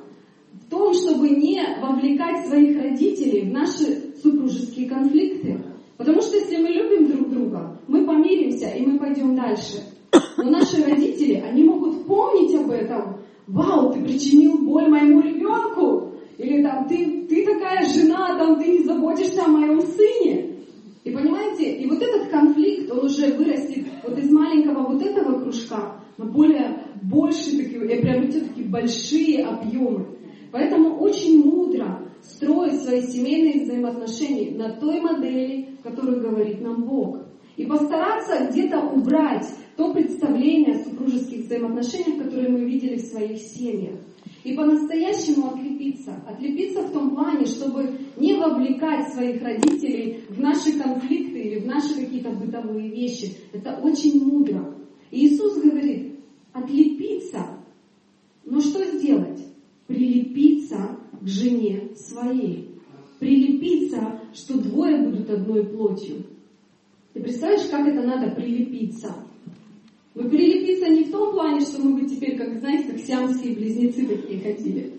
в 0.54 0.70
том, 0.70 0.94
чтобы 0.94 1.30
не 1.30 1.62
вовлекать 1.82 2.48
своих 2.48 2.82
родителей 2.82 3.50
в 3.50 3.54
наши 3.54 4.16
супружеские 4.22 4.88
конфликты. 4.88 5.62
Потому 5.98 6.22
что 6.22 6.38
если 6.38 6.58
мы 6.58 6.70
любим 6.70 7.08
друг 7.08 7.30
этого. 7.60 7.80
Мы 7.88 8.06
помиримся, 8.06 8.70
и 8.70 8.86
мы 8.86 9.00
пойдем 9.00 9.36
дальше. 9.36 9.84
Но 10.38 10.50
наши 10.50 10.84
родители, 10.84 11.36
они 11.36 11.64
могут 11.64 12.06
помнить 12.06 12.56
об 12.56 12.70
этом. 12.70 13.18
Вау, 13.50 13.92
ты 13.92 14.04
причинил 14.04 14.60
боль 14.60 14.88
моему 14.88 15.22
ребенку. 15.22 16.14
Или 16.38 16.62
там, 16.62 16.88
ты, 16.88 17.26
ты 17.28 17.46
такая 17.46 17.84
жена, 17.84 18.38
там, 18.38 18.60
ты 18.60 18.68
не 18.68 18.84
заботишься 18.84 19.44
о 19.44 19.50
моем 19.50 19.82
сыне. 19.82 20.60
И 21.04 21.12
понимаете, 21.12 21.74
и 21.74 21.90
вот 21.90 22.00
этот 22.00 22.30
конфликт, 22.30 22.92
он 22.92 23.06
уже 23.06 23.34
вырастет 23.34 23.88
вот 24.04 24.18
из 24.20 24.32
маленького 24.32 24.92
вот 24.92 25.02
этого 25.02 25.40
кружка 25.40 26.00
на 26.18 26.26
более 26.26 26.84
больше 27.02 27.58
такие, 27.58 27.84
и 27.86 28.02
приобретет 28.02 28.50
такие 28.50 28.68
большие 28.68 29.44
объемы. 29.46 30.06
Поэтому 30.52 31.00
очень 31.00 31.44
мудро 31.44 32.08
строить 32.22 32.82
свои 32.82 33.02
семейные 33.02 33.64
взаимоотношения 33.64 34.56
на 34.56 34.76
той 34.76 35.02
модели, 35.02 35.76
которую 35.82 36.22
говорит 36.22 36.62
нам 36.62 36.84
Бог. 36.84 37.18
И 37.58 37.66
постараться 37.66 38.48
где-то 38.52 38.80
убрать 38.80 39.48
то 39.80 39.94
представление 39.94 40.76
о 40.76 40.84
супружеских 40.84 41.46
взаимоотношениях, 41.46 42.22
которые 42.22 42.50
мы 42.50 42.66
видели 42.66 42.98
в 42.98 43.06
своих 43.06 43.38
семьях. 43.38 43.96
И 44.44 44.54
по-настоящему 44.54 45.48
отлепиться. 45.48 46.22
Отлепиться 46.28 46.82
в 46.82 46.92
том 46.92 47.16
плане, 47.16 47.46
чтобы 47.46 47.98
не 48.18 48.34
вовлекать 48.34 49.14
своих 49.14 49.42
родителей 49.42 50.26
в 50.28 50.38
наши 50.38 50.78
конфликты 50.78 51.40
или 51.40 51.60
в 51.60 51.66
наши 51.66 51.96
какие-то 51.96 52.32
бытовые 52.32 52.90
вещи. 52.90 53.38
Это 53.54 53.80
очень 53.82 54.22
мудро. 54.22 54.76
И 55.12 55.28
Иисус 55.28 55.62
говорит, 55.62 56.20
отлепиться. 56.52 57.46
Но 58.44 58.60
что 58.60 58.84
сделать? 58.84 59.40
Прилепиться 59.88 60.98
к 61.22 61.26
жене 61.26 61.92
своей. 61.96 62.76
Прилепиться, 63.20 64.20
что 64.34 64.60
двое 64.60 65.04
будут 65.04 65.30
одной 65.30 65.64
плотью. 65.64 66.18
Ты 67.14 67.22
представляешь, 67.22 67.70
как 67.70 67.88
это 67.88 68.06
надо 68.06 68.36
прилепиться? 68.36 69.16
Но 70.20 70.28
прилепиться 70.28 70.90
не 70.90 71.06
в 71.06 71.12
том 71.12 71.32
плане, 71.32 71.62
что 71.62 71.82
мы 71.82 72.02
бы 72.02 72.06
теперь, 72.06 72.38
как 72.38 72.60
знаете, 72.60 72.92
как 72.92 73.00
сиамские 73.00 73.56
близнецы 73.56 74.06
такие 74.06 74.42
ходили. 74.42 74.94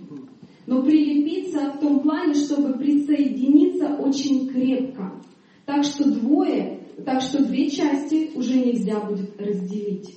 Но 0.67 0.83
прилепиться 0.83 1.73
в 1.73 1.79
том 1.79 2.01
плане, 2.01 2.33
чтобы 2.33 2.73
присоединиться 2.79 3.97
очень 3.97 4.49
крепко. 4.49 5.21
Так 5.67 5.85
что 5.85 6.11
двое, 6.11 6.81
так 7.05 7.21
что 7.21 7.45
две 7.45 7.69
части 7.69 8.31
уже 8.35 8.61
нельзя 8.61 8.99
будет 9.01 9.39
разделить. 9.39 10.17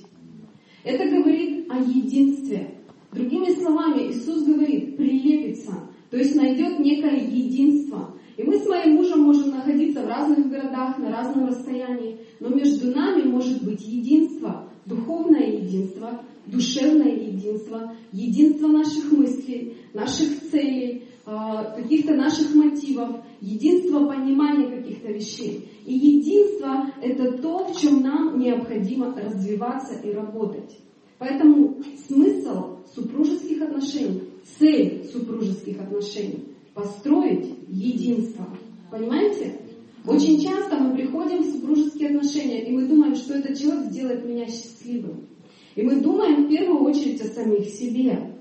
Это 0.84 1.04
говорит 1.04 1.70
о 1.70 1.80
единстве. 1.80 2.78
Другими 3.12 3.50
словами, 3.50 4.10
Иисус 4.10 4.42
говорит, 4.44 4.96
прилепится, 4.96 5.86
то 6.10 6.16
есть 6.16 6.34
найдет 6.34 6.78
некое 6.78 7.18
единство. 7.18 8.14
И 8.38 8.42
мы 8.42 8.56
с 8.58 8.66
моим 8.66 8.94
мужем 8.94 9.20
можем 9.20 9.50
находиться 9.50 10.02
в 10.02 10.08
разных 10.08 10.48
городах, 10.48 10.98
на 10.98 11.10
разном 11.10 11.46
расстоянии, 11.46 12.20
но 12.40 12.48
между 12.48 12.90
нами 12.90 13.28
может 13.28 13.62
быть 13.62 13.86
единство, 13.86 14.70
духовное 14.86 15.46
единство, 15.58 16.22
душевное 16.46 17.14
единство, 17.14 17.94
единство 18.12 18.68
наших 18.68 19.10
мыслей, 19.12 19.76
наших 19.92 20.50
целей, 20.50 21.04
а, 21.26 21.64
каких-то 21.76 22.14
наших 22.14 22.54
мотивов, 22.54 23.24
единство 23.40 24.06
понимания 24.06 24.76
каких-то 24.76 25.10
вещей. 25.10 25.68
И 25.86 25.94
единство— 25.94 26.90
это 27.02 27.38
то, 27.38 27.66
в 27.66 27.80
чем 27.80 28.02
нам 28.02 28.38
необходимо 28.38 29.14
развиваться 29.14 29.94
и 30.00 30.12
работать. 30.12 30.78
Поэтому 31.18 31.82
смысл 32.06 32.78
супружеских 32.94 33.62
отношений, 33.62 34.24
цель 34.58 35.04
супружеских 35.10 35.80
отношений— 35.80 36.44
построить 36.74 37.54
единство. 37.68 38.46
Понимаете? 38.90 39.60
Очень 40.06 40.42
часто 40.42 40.76
мы 40.76 40.94
приходим 40.94 41.42
в 41.42 41.50
супружеские 41.50 42.10
отношения, 42.10 42.66
и 42.66 42.72
мы 42.72 42.86
думаем, 42.86 43.14
что 43.14 43.34
этот 43.34 43.58
человек 43.58 43.86
сделает 43.86 44.24
меня 44.26 44.46
счастливым. 44.46 45.28
И 45.74 45.82
мы 45.82 46.00
думаем 46.00 46.44
в 46.44 46.48
первую 46.48 46.84
очередь 46.84 47.20
о 47.22 47.28
самих 47.28 47.66
себе. 47.68 48.34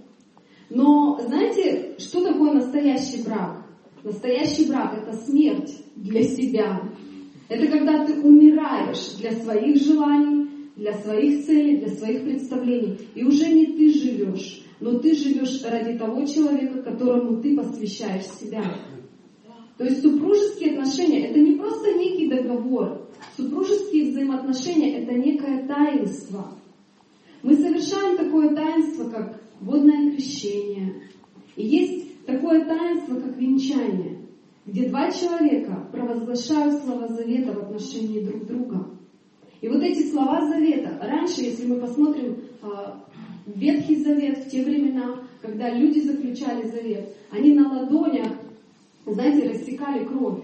Но 0.70 1.20
знаете, 1.26 1.96
что 2.00 2.22
такое 2.22 2.54
настоящий 2.54 3.24
брак? 3.24 3.66
Настоящий 4.04 4.68
брак— 4.68 4.98
это 5.02 5.16
смерть 5.18 5.72
для 5.96 6.24
себя. 6.24 6.82
Это 7.48 7.68
когда 7.68 8.06
ты 8.06 8.20
умираешь 8.22 9.14
для 9.20 9.32
своих 9.32 9.82
желаний, 9.82 10.50
для 10.76 10.94
своих 10.94 11.46
целей, 11.46 11.78
для 11.78 11.90
своих 11.90 12.24
представлений. 12.24 12.98
И 13.16 13.24
уже 13.24 13.48
не 13.48 13.68
ты 13.68 13.94
живешь, 13.94 14.66
но 14.82 14.98
ты 15.00 15.16
живешь 15.16 15.64
ради 15.64 15.98
того 15.98 16.26
человека, 16.26 16.82
которому 16.82 17.42
ты 17.42 17.56
посвящаешь 17.56 18.26
себя. 18.26 18.64
То 19.84 19.90
есть 19.90 20.02
супружеские 20.02 20.76
отношения 20.76 21.28
это 21.28 21.40
не 21.40 21.58
просто 21.58 21.94
некий 21.96 22.30
договор. 22.30 23.06
Супружеские 23.36 24.12
взаимоотношения 24.12 25.04
это 25.04 25.14
некое 25.14 25.68
таинство. 25.68 26.54
Мы 27.42 27.56
совершаем 27.56 28.16
такое 28.16 28.56
таинство, 28.56 29.10
как 29.10 29.42
водное 29.60 30.10
крещение. 30.12 31.02
И 31.58 31.68
есть 31.68 32.26
такое 32.26 32.64
таинство, 32.64 33.20
как 33.20 33.36
венчание, 33.36 34.20
где 34.66 34.88
два 34.88 35.12
человека 35.12 35.86
провозглашают 35.92 36.82
слова 36.82 37.10
завета 37.10 37.52
в 37.52 37.64
отношении 37.64 38.22
друг 38.22 38.46
друга. 38.46 38.90
И 39.60 39.68
вот 39.68 39.84
эти 39.84 40.10
слова 40.10 40.48
завета, 40.48 40.98
раньше, 41.02 41.42
если 41.42 41.66
мы 41.66 41.82
посмотрим 41.82 42.38
а, 42.62 43.04
Ветхий 43.46 43.98
Завет 43.98 44.46
в 44.46 44.50
те 44.50 44.64
времена, 44.64 45.24
когда 45.42 45.70
люди 45.72 46.00
заключали 46.00 46.70
завет, 46.70 47.18
они 47.32 47.54
на 47.54 47.70
ладонях, 47.70 48.32
знаете, 49.06 49.50
рассекали 49.50 50.06
кровь. 50.06 50.44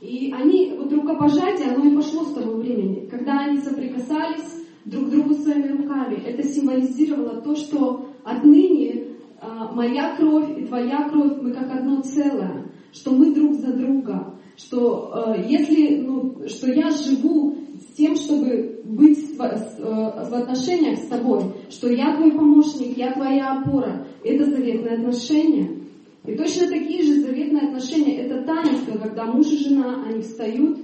И 0.00 0.32
они, 0.32 0.74
вот 0.78 0.92
рукопожатие, 0.92 1.72
оно 1.72 1.90
и 1.90 1.94
пошло 1.94 2.24
с 2.24 2.32
того 2.32 2.56
времени. 2.56 3.06
Когда 3.10 3.40
они 3.40 3.58
соприкасались 3.58 4.64
друг 4.86 5.06
к 5.06 5.10
другу 5.10 5.34
своими 5.34 5.68
руками, 5.68 6.22
это 6.24 6.42
символизировало 6.42 7.42
то, 7.42 7.54
что 7.54 8.08
отныне 8.24 9.08
а, 9.40 9.72
моя 9.72 10.16
кровь 10.16 10.58
и 10.58 10.64
твоя 10.64 11.08
кровь, 11.08 11.36
мы 11.42 11.52
как 11.52 11.70
одно 11.70 12.00
целое, 12.00 12.70
что 12.92 13.12
мы 13.12 13.34
друг 13.34 13.54
за 13.54 13.74
друга, 13.74 14.34
что 14.56 15.12
а, 15.12 15.36
если, 15.36 16.00
ну, 16.00 16.48
что 16.48 16.70
я 16.72 16.90
живу 16.90 17.56
с 17.78 17.94
тем, 17.94 18.16
чтобы 18.16 18.80
быть 18.84 19.18
э, 19.18 19.36
в 19.38 20.34
отношениях 20.34 20.98
с 20.98 21.06
тобой, 21.06 21.44
что 21.70 21.88
я 21.88 22.16
твой 22.16 22.32
помощник, 22.32 22.96
я 22.96 23.12
твоя 23.12 23.52
опора. 23.52 24.06
Это 24.24 24.44
заветные 24.44 24.96
отношения. 24.96 25.79
И 26.24 26.36
точно 26.36 26.68
такие 26.68 27.02
же 27.02 27.22
заветные 27.22 27.68
отношения, 27.68 28.18
это 28.18 28.42
таинство, 28.44 28.98
когда 28.98 29.24
муж 29.26 29.46
и 29.46 29.56
жена, 29.56 30.04
они 30.06 30.22
встают 30.22 30.78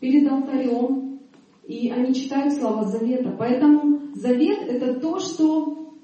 перед 0.00 0.30
алтарем, 0.30 1.20
и 1.66 1.90
они 1.90 2.14
читают 2.14 2.54
слова 2.54 2.84
завета. 2.84 3.34
Поэтому 3.38 4.00
завет 4.14 4.60
это 4.68 4.98
то, 4.98 5.18
что 5.18 5.94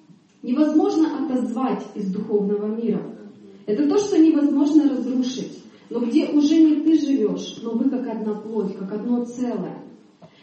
невозможно 0.43 1.25
отозвать 1.25 1.85
из 1.95 2.13
духовного 2.13 2.67
мира. 2.67 3.03
Это 3.67 3.89
то, 3.89 3.99
что 3.99 4.19
невозможно 4.19 4.89
разрушить. 4.89 5.63
Но 5.91 6.01
где 6.01 6.27
уже 6.29 6.57
не 6.57 6.83
ты 6.83 6.99
живешь, 6.99 7.57
но 7.63 7.73
вы 7.73 7.89
как 7.89 8.07
одна 8.07 8.35
плоть, 8.35 8.77
как 8.77 8.93
одно 8.93 9.25
целое. 9.25 9.83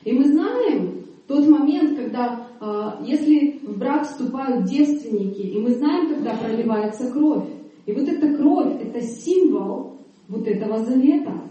И 0.03 0.12
мы 0.12 0.25
знаем 0.25 1.05
тот 1.27 1.48
момент, 1.48 1.98
когда, 1.98 2.48
а, 2.60 3.00
если 3.05 3.60
в 3.63 3.77
брак 3.77 4.08
вступают 4.08 4.65
девственники, 4.65 5.41
и 5.41 5.60
мы 5.60 5.72
знаем, 5.72 6.13
когда 6.13 6.36
проливается 6.36 7.12
кровь. 7.12 7.46
И 7.85 7.91
вот 7.93 8.07
эта 8.07 8.35
кровь, 8.35 8.81
это 8.81 9.01
символ 9.01 9.99
вот 10.27 10.47
этого 10.47 10.79
завета. 10.79 11.41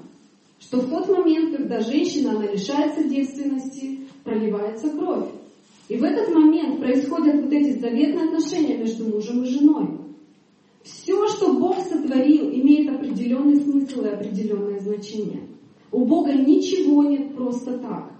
Что 0.58 0.78
в 0.78 0.88
тот 0.88 1.08
момент, 1.08 1.56
когда 1.56 1.80
женщина, 1.80 2.32
она 2.32 2.46
лишается 2.46 3.04
девственности, 3.04 4.00
проливается 4.24 4.90
кровь. 4.90 5.28
И 5.88 5.96
в 5.96 6.02
этот 6.02 6.34
момент 6.34 6.80
происходят 6.80 7.42
вот 7.42 7.52
эти 7.52 7.78
заветные 7.78 8.26
отношения 8.26 8.78
между 8.78 9.04
мужем 9.04 9.42
и 9.42 9.46
женой. 9.46 9.88
Все, 10.82 11.26
что 11.28 11.52
Бог 11.54 11.78
сотворил, 11.78 12.50
имеет 12.50 12.90
определенный 12.90 13.56
смысл 13.56 14.02
и 14.02 14.08
определенное 14.08 14.80
значение. 14.80 15.48
У 15.92 16.04
Бога 16.04 16.32
ничего 16.32 17.04
нет 17.04 17.34
просто 17.34 17.78
так. 17.78 18.12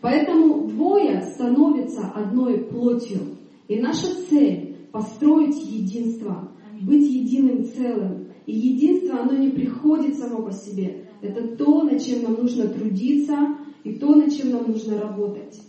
Поэтому 0.00 0.68
двое 0.68 1.22
становятся 1.22 2.06
одной 2.14 2.64
плотью. 2.64 3.36
И 3.66 3.80
наша 3.80 4.06
цель— 4.28 4.76
построить 4.92 5.56
единство, 5.64 6.50
быть 6.80 7.08
единым 7.08 7.64
целым. 7.64 8.28
И 8.46 8.52
единство, 8.52 9.20
оно 9.20 9.36
не 9.36 9.50
приходит 9.50 10.16
само 10.16 10.42
по 10.42 10.52
себе. 10.52 11.04
Это 11.20 11.56
то, 11.56 11.82
над 11.82 12.02
чем 12.02 12.22
нам 12.22 12.34
нужно 12.34 12.68
трудиться, 12.68 13.56
и 13.84 13.94
то, 13.94 14.14
над 14.14 14.32
чем 14.32 14.50
нам 14.50 14.70
нужно 14.70 15.00
работать. 15.00 15.60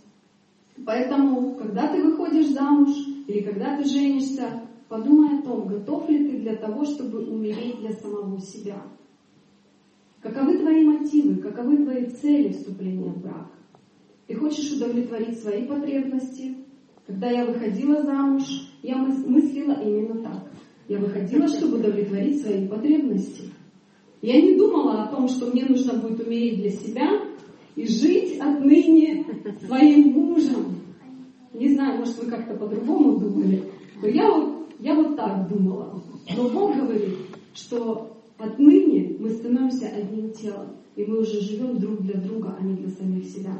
Поэтому, 0.85 1.55
когда 1.55 1.87
ты 1.87 2.01
выходишь 2.03 2.49
замуж, 2.49 2.89
или 3.27 3.41
когда 3.41 3.77
ты 3.77 3.87
женишься, 3.87 4.61
подумай 4.87 5.39
о 5.39 5.41
том, 5.41 5.67
готов 5.67 6.09
ли 6.09 6.29
ты 6.29 6.37
для 6.39 6.55
того, 6.55 6.85
чтобы 6.85 7.25
умереть 7.25 7.79
для 7.79 7.91
самого 7.91 8.39
себя. 8.39 8.81
Каковы 10.21 10.57
твои 10.57 10.83
мотивы, 10.83 11.35
каковы 11.35 11.77
твои 11.77 12.07
цели 12.07 12.51
вступления 12.51 13.09
в 13.09 13.21
брак? 13.21 13.51
Ты 14.27 14.35
хочешь 14.35 14.71
удовлетворить 14.73 15.39
свои 15.39 15.65
потребности. 15.65 16.57
Когда 17.07 17.29
я 17.29 17.45
выходила 17.45 18.03
замуж, 18.03 18.43
я 18.83 18.97
мыслила 18.97 19.81
именно 19.81 20.21
так. 20.21 20.48
Я 20.89 20.97
выходила, 20.97 21.47
чтобы 21.47 21.77
удовлетворить 21.77 22.41
свои 22.41 22.67
потребности. 22.67 23.43
Я 24.23 24.41
не 24.41 24.55
думала 24.55 25.03
о 25.03 25.15
том, 25.15 25.27
что 25.27 25.45
мне 25.51 25.63
нужно 25.65 25.93
будет 25.93 26.25
умереть 26.25 26.61
для 26.61 26.71
себя, 26.71 27.21
и 27.75 27.87
жить 27.87 28.39
отныне 28.39 29.25
своим 29.65 30.11
мужем. 30.13 30.79
Не 31.53 31.75
знаю, 31.75 31.99
может, 31.99 32.17
вы 32.17 32.29
как-то 32.29 32.55
по-другому 32.55 33.19
думали, 33.19 33.63
но 34.01 34.07
я 34.07 34.31
вот, 34.31 34.67
я 34.79 34.95
вот 34.95 35.15
так 35.15 35.47
думала. 35.47 36.01
Но 36.35 36.49
Бог 36.49 36.75
говорит, 36.75 37.17
что 37.53 38.17
отныне 38.39 39.15
мы 39.19 39.29
становимся 39.29 39.87
одним 39.89 40.31
телом, 40.31 40.75
и 40.95 41.05
мы 41.05 41.19
уже 41.19 41.39
живем 41.39 41.77
друг 41.77 42.01
для 42.01 42.19
друга, 42.19 42.57
а 42.59 42.63
не 42.63 42.73
для 42.75 42.89
самих 42.89 43.25
себя. 43.25 43.55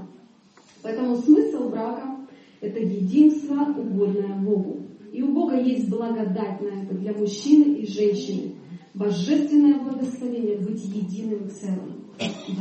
Поэтому 0.82 1.16
смысл 1.16 1.70
брака– 1.70 2.18
это 2.62 2.80
единство, 2.80 3.68
угодное 3.78 4.36
Богу. 4.42 4.79
И 5.20 5.22
у 5.22 5.34
Бога 5.34 5.60
есть 5.60 5.90
благодать 5.90 6.62
на 6.62 6.82
это 6.82 6.96
для 6.96 7.12
мужчины 7.12 7.80
и 7.80 7.86
женщины. 7.86 8.56
Божественное 8.94 9.78
благословение 9.78 10.60
быть 10.60 10.82
единым 10.86 11.50
целым. 11.50 12.06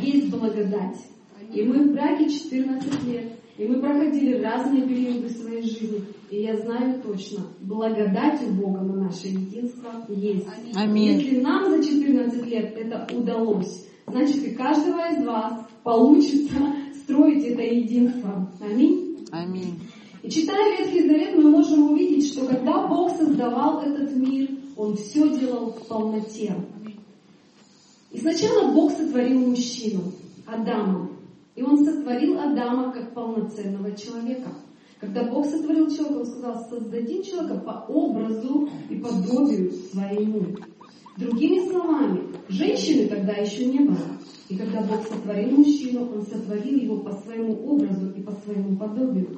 Есть 0.02 0.28
благодать. 0.28 0.96
И 1.54 1.62
мы 1.62 1.84
в 1.84 1.92
браке 1.92 2.28
14 2.28 3.04
лет. 3.04 3.32
И 3.58 3.64
мы 3.64 3.80
проходили 3.80 4.42
разные 4.42 4.88
периоды 4.88 5.28
своей 5.28 5.62
жизни. 5.62 6.02
И 6.30 6.42
я 6.42 6.56
знаю 6.56 7.00
точно, 7.00 7.46
благодать 7.60 8.42
у 8.42 8.52
Бога 8.54 8.80
на 8.80 9.04
наше 9.04 9.28
единство 9.28 9.92
есть. 10.08 10.48
Аминь. 10.74 11.20
Если 11.20 11.40
нам 11.40 11.70
за 11.70 11.80
14 11.80 12.44
лет 12.44 12.76
это 12.76 13.06
удалось, 13.16 13.86
значит 14.08 14.44
и 14.44 14.54
каждого 14.56 15.12
из 15.12 15.24
вас 15.24 15.64
получится 15.84 16.74
строить 17.04 17.44
это 17.44 17.62
единство. 17.62 18.52
Аминь. 18.60 19.28
Аминь. 19.30 19.78
И 20.22 20.30
читая 20.30 20.78
Ветхий 20.78 21.06
Завет, 21.06 21.36
мы 21.36 21.50
можем 21.50 21.92
увидеть, 21.92 22.32
что 22.32 22.44
когда 22.46 22.88
Бог 22.88 23.16
создавал 23.16 23.82
этот 23.82 24.16
мир, 24.16 24.50
Он 24.76 24.96
все 24.96 25.28
делал 25.38 25.72
в 25.72 25.86
полноте. 25.86 26.54
И 28.10 28.18
сначала 28.18 28.72
Бог 28.72 28.90
сотворил 28.92 29.38
мужчину, 29.48 30.12
Адама. 30.46 31.10
И 31.54 31.62
Он 31.62 31.84
сотворил 31.84 32.38
Адама 32.38 32.92
как 32.92 33.14
полноценного 33.14 33.92
человека. 33.96 34.48
Когда 35.00 35.22
Бог 35.24 35.46
сотворил 35.46 35.88
человека, 35.88 36.18
Он 36.18 36.26
сказал, 36.26 36.66
создадим 36.68 37.22
человека 37.22 37.60
по 37.60 37.84
образу 37.88 38.68
и 38.90 38.96
подобию 38.96 39.72
своему. 39.92 40.46
Другими 41.16 41.68
словами, 41.68 42.22
женщины 42.48 43.06
тогда 43.08 43.34
еще 43.34 43.66
не 43.66 43.80
было. 43.80 43.98
И 44.48 44.56
когда 44.56 44.80
Бог 44.82 45.06
сотворил 45.06 45.58
мужчину, 45.58 46.10
Он 46.12 46.22
сотворил 46.26 46.76
его 46.76 46.98
по 46.98 47.12
своему 47.12 47.54
образу 47.66 48.10
и 48.16 48.20
по 48.22 48.32
своему 48.32 48.76
подобию. 48.76 49.28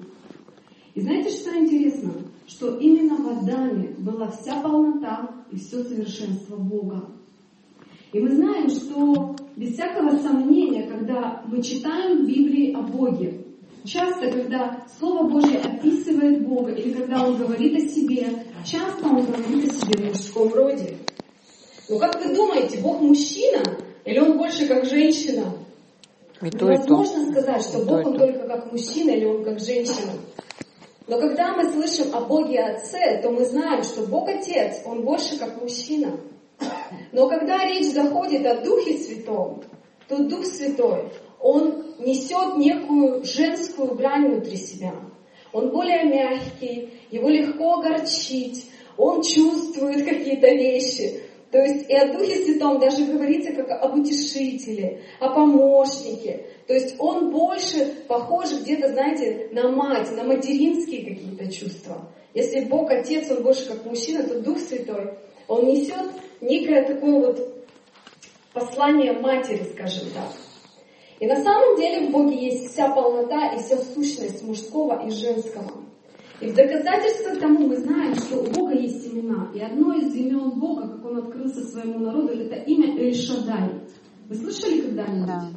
И 1.01 1.03
знаете, 1.03 1.31
что 1.31 1.57
интересно? 1.57 2.13
Что 2.47 2.77
именно 2.77 3.17
в 3.17 3.27
Адаме 3.27 3.95
была 4.01 4.29
вся 4.29 4.61
полнота 4.61 5.31
и 5.51 5.57
все 5.57 5.83
совершенство 5.83 6.57
Бога. 6.57 7.09
И 8.13 8.21
мы 8.21 8.31
знаем, 8.33 8.69
что 8.69 9.35
без 9.57 9.73
всякого 9.73 10.11
сомнения, 10.19 10.87
когда 10.91 11.43
мы 11.47 11.63
читаем 11.63 12.19
в 12.19 12.27
Библии 12.27 12.75
о 12.75 12.83
Боге, 12.83 13.47
часто, 13.87 14.31
когда 14.31 14.85
Слово 14.99 15.27
Божье 15.27 15.61
описывает 15.61 16.47
Бога, 16.47 16.73
или 16.73 16.93
когда 16.93 17.27
Он 17.27 17.39
говорит 17.39 17.83
о 17.83 17.89
себе, 17.89 18.45
часто 18.67 19.07
Он 19.07 19.25
говорит 19.25 19.71
о 19.71 19.75
себе 19.75 20.05
в 20.05 20.09
мужском 20.09 20.53
роде. 20.53 20.99
Но 21.89 21.99
как 21.99 22.23
вы 22.23 22.35
думаете, 22.35 22.79
Бог 22.83 23.01
мужчина 23.01 23.63
или 24.05 24.19
Он 24.19 24.37
больше 24.37 24.67
как 24.67 24.85
женщина? 24.85 25.51
И 26.43 26.51
то, 26.51 26.71
и 26.71 26.77
то. 26.77 26.83
Невозможно 26.83 27.33
сказать, 27.33 27.63
что 27.63 27.81
И 27.81 27.85
Бог 27.87 28.03
и 28.03 28.05
Он 28.05 28.13
то. 28.13 28.19
только 28.19 28.47
как 28.47 28.71
мужчина 28.71 29.11
или 29.13 29.25
Он 29.25 29.43
как 29.43 29.61
женщина. 29.61 30.13
Но 31.11 31.19
когда 31.19 31.57
мы 31.57 31.69
слышим 31.69 32.15
о 32.15 32.21
Боге 32.21 32.61
Отце, 32.61 33.21
то 33.21 33.31
мы 33.33 33.45
знаем, 33.45 33.83
что 33.83 34.07
Бог 34.07 34.29
Отец, 34.29 34.83
Он 34.85 35.03
больше 35.03 35.37
как 35.41 35.61
мужчина. 35.61 36.21
Но 37.11 37.29
когда 37.29 37.65
речь 37.65 37.93
заходит 37.93 38.47
о 38.47 38.61
Духе 38.61 38.97
Святом, 38.97 39.65
то 40.07 40.19
Дух 40.19 40.47
Святой, 40.47 41.09
Он 41.41 41.97
несет 41.99 42.59
некую 42.59 43.25
женскую 43.25 43.97
грань 43.97 44.29
внутри 44.29 44.57
себя. 44.57 44.95
Он 45.53 45.71
более 45.71 46.05
мягкий, 46.05 46.93
его 47.11 47.29
легко 47.29 47.81
огорчить, 47.81 48.71
он 48.97 49.23
чувствует 49.23 50.05
какие-то 50.05 50.47
вещи. 50.47 51.23
То 51.51 51.59
есть 51.59 51.89
и 51.89 51.95
о 51.95 52.13
Духе 52.13 52.45
Святом 52.45 52.79
даже 52.79 53.05
говорится 53.05 53.53
как 53.53 53.71
об 53.83 53.99
утешителе, 53.99 55.03
о 55.19 55.31
помощнике. 55.35 56.47
То 56.69 56.75
есть 56.75 56.95
он 56.99 57.31
больше 57.33 57.87
похож 58.07 58.53
где-то, 58.53 58.89
знаете, 58.89 59.49
на 59.53 59.69
мать, 59.69 60.11
на 60.17 60.23
материнские 60.23 61.05
какие-то 61.05 61.53
чувства. 61.53 62.09
Если 62.35 62.61
Бог 62.61 62.91
Отец, 62.93 63.29
он 63.31 63.43
больше 63.43 63.67
как 63.67 63.85
мужчина, 63.85 64.23
то 64.23 64.41
Дух 64.41 64.59
Святой, 64.61 65.15
он 65.49 65.67
несет 65.67 66.13
некое 66.41 66.85
такое 66.85 67.19
вот 67.19 67.67
послание 68.53 69.13
матери, 69.13 69.65
скажем 69.75 70.09
так. 70.15 70.31
И 71.19 71.27
на 71.27 71.43
самом 71.43 71.77
деле 71.77 72.07
в 72.07 72.13
Боге 72.13 72.47
есть 72.47 72.73
вся 72.73 72.89
полнота 72.95 73.55
и 73.55 73.59
вся 73.59 73.77
сущность 73.77 74.43
мужского 74.45 75.05
и 75.05 75.11
женского. 75.11 75.85
И 76.41 76.47
в 76.47 76.55
доказательство 76.55 77.37
тому 77.37 77.67
мы 77.67 77.77
знаем, 77.77 78.15
что 78.15 78.41
у 78.41 78.51
Бога 78.51 78.73
есть 78.73 79.07
имена. 79.13 79.51
И 79.55 79.61
одно 79.61 79.93
из 79.95 80.15
имен 80.15 80.59
Бога, 80.59 80.89
как 80.89 81.05
Он 81.05 81.19
открылся 81.19 81.63
своему 81.65 81.99
народу, 81.99 82.29
это 82.29 82.57
имя 82.57 82.99
Эль-Шадай. 82.99 83.83
Вы 84.29 84.35
слышали 84.35 84.81
когда-нибудь? 84.81 85.27
Да. 85.27 85.49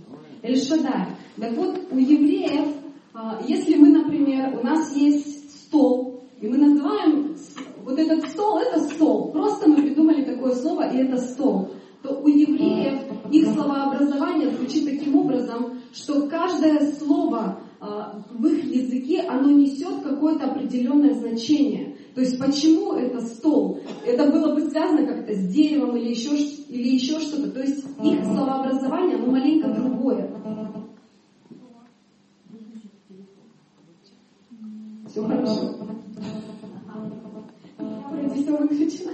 Эль-Шадай. 0.41 1.07
Так 1.39 1.55
вот, 1.55 1.79
у 1.89 1.97
евреев, 1.97 2.67
а, 3.13 3.41
если 3.47 3.75
мы, 3.77 3.89
например, 3.89 4.59
у 4.59 4.65
нас 4.65 4.93
есть 4.95 5.67
стол, 5.67 6.25
и 6.41 6.47
мы 6.49 6.57
называем 6.57 7.33
вот 7.83 7.97
этот 7.97 8.25
стол, 8.29 8.57
это 8.57 8.79
стол. 8.79 9.31
Просто 9.31 9.69
мы 9.69 9.77
придумали 9.77 10.25
такое 10.25 10.53
слово, 10.53 10.91
и 10.91 10.97
это 10.97 11.17
стол. 11.17 11.71
То 12.01 12.19
у 12.19 12.27
евреев 12.27 12.99
их 13.31 13.53
словообразование 13.53 14.51
звучит 14.51 14.83
таким 14.83 15.15
образом, 15.15 15.79
что 15.93 16.27
каждое 16.27 16.91
слово 16.93 17.61
в 17.83 18.45
их 18.45 18.63
языке, 18.63 19.21
оно 19.21 19.51
несет 19.51 20.03
какое-то 20.03 20.51
определенное 20.51 21.13
значение. 21.13 21.97
То 22.15 22.21
есть 22.21 22.39
почему 22.39 22.93
это 22.93 23.19
стол? 23.21 23.79
Это 24.05 24.31
было 24.31 24.55
бы 24.55 24.61
связано 24.69 25.05
как-то 25.05 25.33
с 25.33 25.47
деревом 25.53 25.97
или 25.97 26.11
еще, 26.11 26.29
или 26.35 26.89
еще 26.95 27.19
что-то. 27.19 27.51
То 27.51 27.61
есть 27.61 27.83
их 28.03 28.23
словообразование, 28.23 29.17
оно 29.17 29.31
маленько 29.31 29.67
другое. 29.69 30.31
Все 35.09 35.23
хорошо. 35.23 35.75
Вроде 37.77 38.41
все 38.41 38.57
выключено. 38.57 39.11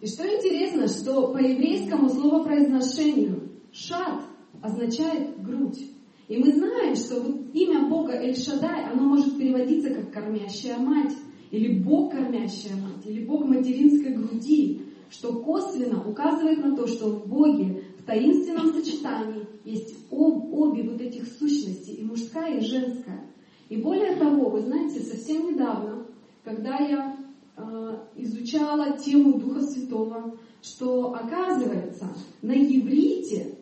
И 0.00 0.06
что 0.06 0.26
интересно, 0.26 0.88
что 0.88 1.28
по 1.28 1.38
еврейскому 1.38 2.08
словопроизношению 2.08 3.50
шат 3.72 4.20
означает 4.62 5.42
грудь. 5.42 5.90
И 6.28 6.38
мы 6.38 6.52
знаем, 6.52 6.94
что 6.94 7.20
вот 7.20 7.52
имя 7.52 7.88
Бога 7.88 8.12
Эль-Шадай, 8.12 8.90
оно 8.90 9.02
может 9.08 9.36
переводиться 9.36 9.92
как 9.92 10.12
кормящая 10.12 10.78
мать, 10.78 11.12
или 11.50 11.82
Бог 11.82 12.12
кормящая 12.12 12.76
мать, 12.76 13.04
или 13.04 13.24
Бог 13.24 13.44
материнской 13.44 14.14
груди, 14.14 14.82
что 15.10 15.42
косвенно 15.42 16.08
указывает 16.08 16.58
на 16.58 16.74
то, 16.74 16.86
что 16.86 17.10
в 17.10 17.28
Боге 17.28 17.84
в 17.98 18.04
таинственном 18.04 18.72
сочетании 18.72 19.46
есть 19.64 19.94
об- 20.10 20.52
обе 20.54 20.88
вот 20.88 21.00
этих 21.00 21.26
сущности, 21.26 21.90
и 21.90 22.02
мужская, 22.02 22.58
и 22.58 22.64
женская. 22.64 23.28
И 23.68 23.76
более 23.76 24.16
того, 24.16 24.48
вы 24.48 24.62
знаете, 24.62 25.00
совсем 25.00 25.52
недавно, 25.52 26.06
когда 26.44 26.78
я 26.78 27.16
э, 27.56 27.96
изучала 28.16 28.96
тему 28.96 29.38
Духа 29.38 29.60
Святого, 29.60 30.38
что 30.62 31.12
оказывается 31.14 32.14
на 32.40 32.52
иврите, 32.52 33.58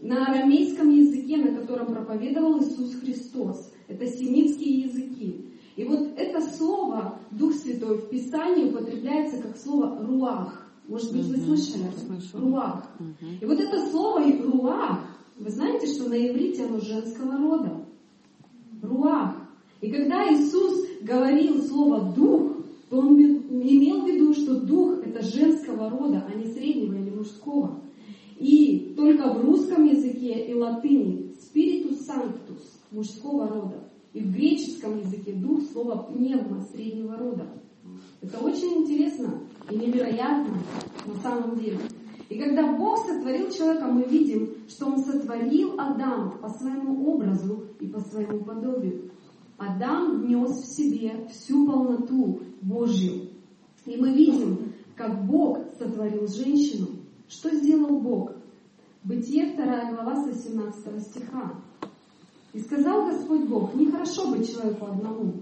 на 0.00 0.26
арамейском 0.26 0.90
языке, 0.90 1.36
на 1.38 1.58
котором 1.58 1.86
проповедовал 1.86 2.60
Иисус 2.60 2.94
Христос, 3.00 3.72
это 3.88 4.06
семитские 4.06 4.82
языки. 4.82 5.44
И 5.76 5.84
вот 5.84 6.10
это 6.16 6.40
слово 6.40 7.20
Дух 7.30 7.54
Святой 7.54 7.98
в 7.98 8.08
Писании 8.08 8.70
употребляется 8.70 9.40
как 9.40 9.56
слово 9.56 10.04
руах. 10.04 10.66
Может 10.86 11.12
быть, 11.12 11.26
вы 11.26 11.36
слышали? 11.36 11.84
Руах. 12.32 12.90
И 13.40 13.44
вот 13.44 13.60
это 13.60 13.86
слово 13.90 14.24
руах, 14.42 15.00
вы 15.36 15.50
знаете, 15.50 15.86
что 15.86 16.08
на 16.08 16.14
иврите 16.14 16.64
оно 16.64 16.80
женского 16.80 17.36
рода. 17.36 17.84
Руах. 18.82 19.36
И 19.80 19.90
когда 19.90 20.24
Иисус 20.32 20.84
говорил 21.02 21.62
слово 21.62 22.12
дух, 22.12 22.56
то 22.90 22.98
он 22.98 23.16
имел 23.20 24.02
в 24.02 24.08
виду, 24.08 24.32
что 24.34 24.60
дух 24.60 25.06
это 25.06 25.22
женского 25.22 25.90
рода, 25.90 26.26
а 26.26 26.34
не 26.34 26.46
среднего 26.46 26.94
или 26.94 27.10
мужского. 27.10 27.80
И 28.38 28.94
только 28.96 29.32
в 29.32 29.44
русском 29.44 29.84
языке 29.84 30.46
и 30.46 30.54
латыни 30.54 31.34
spiritus 31.38 32.06
sanctus 32.06 32.62
мужского 32.90 33.48
рода. 33.48 33.84
И 34.12 34.20
в 34.20 34.32
греческом 34.32 34.98
языке 34.98 35.32
дух 35.32 35.60
слово 35.72 36.04
пневма 36.04 36.62
среднего 36.72 37.16
рода. 37.16 37.46
Это 38.20 38.38
очень 38.38 38.82
интересно 38.82 39.40
и 39.70 39.76
невероятно 39.76 40.54
на 41.06 41.14
самом 41.22 41.58
деле. 41.58 41.78
И 42.28 42.38
когда 42.38 42.76
Бог 42.76 42.98
сотворил 43.06 43.50
человека, 43.50 43.86
мы 43.86 44.04
видим, 44.04 44.54
что 44.68 44.86
Он 44.86 44.98
сотворил 44.98 45.74
Адама 45.78 46.32
по 46.42 46.48
своему 46.48 47.12
образу 47.12 47.64
и 47.80 47.86
по 47.86 48.00
своему 48.00 48.44
подобию. 48.44 49.10
Адам 49.56 50.20
внес 50.20 50.50
в 50.50 50.76
себе 50.76 51.26
всю 51.30 51.66
полноту 51.66 52.40
Божью. 52.60 53.28
И 53.86 53.96
мы 53.96 54.12
видим, 54.12 54.74
как 54.94 55.26
Бог 55.26 55.58
сотворил 55.78 56.28
женщину. 56.28 56.97
Что 57.28 57.50
сделал 57.54 58.00
Бог? 58.00 58.32
Бытие 59.04 59.54
2 59.54 59.92
глава 59.92 60.24
со 60.24 60.34
17 60.34 61.02
стиха. 61.02 61.54
«И 62.54 62.60
сказал 62.60 63.06
Господь 63.06 63.46
Бог, 63.46 63.74
нехорошо 63.74 64.30
быть 64.30 64.50
человеку 64.50 64.86
одному, 64.86 65.34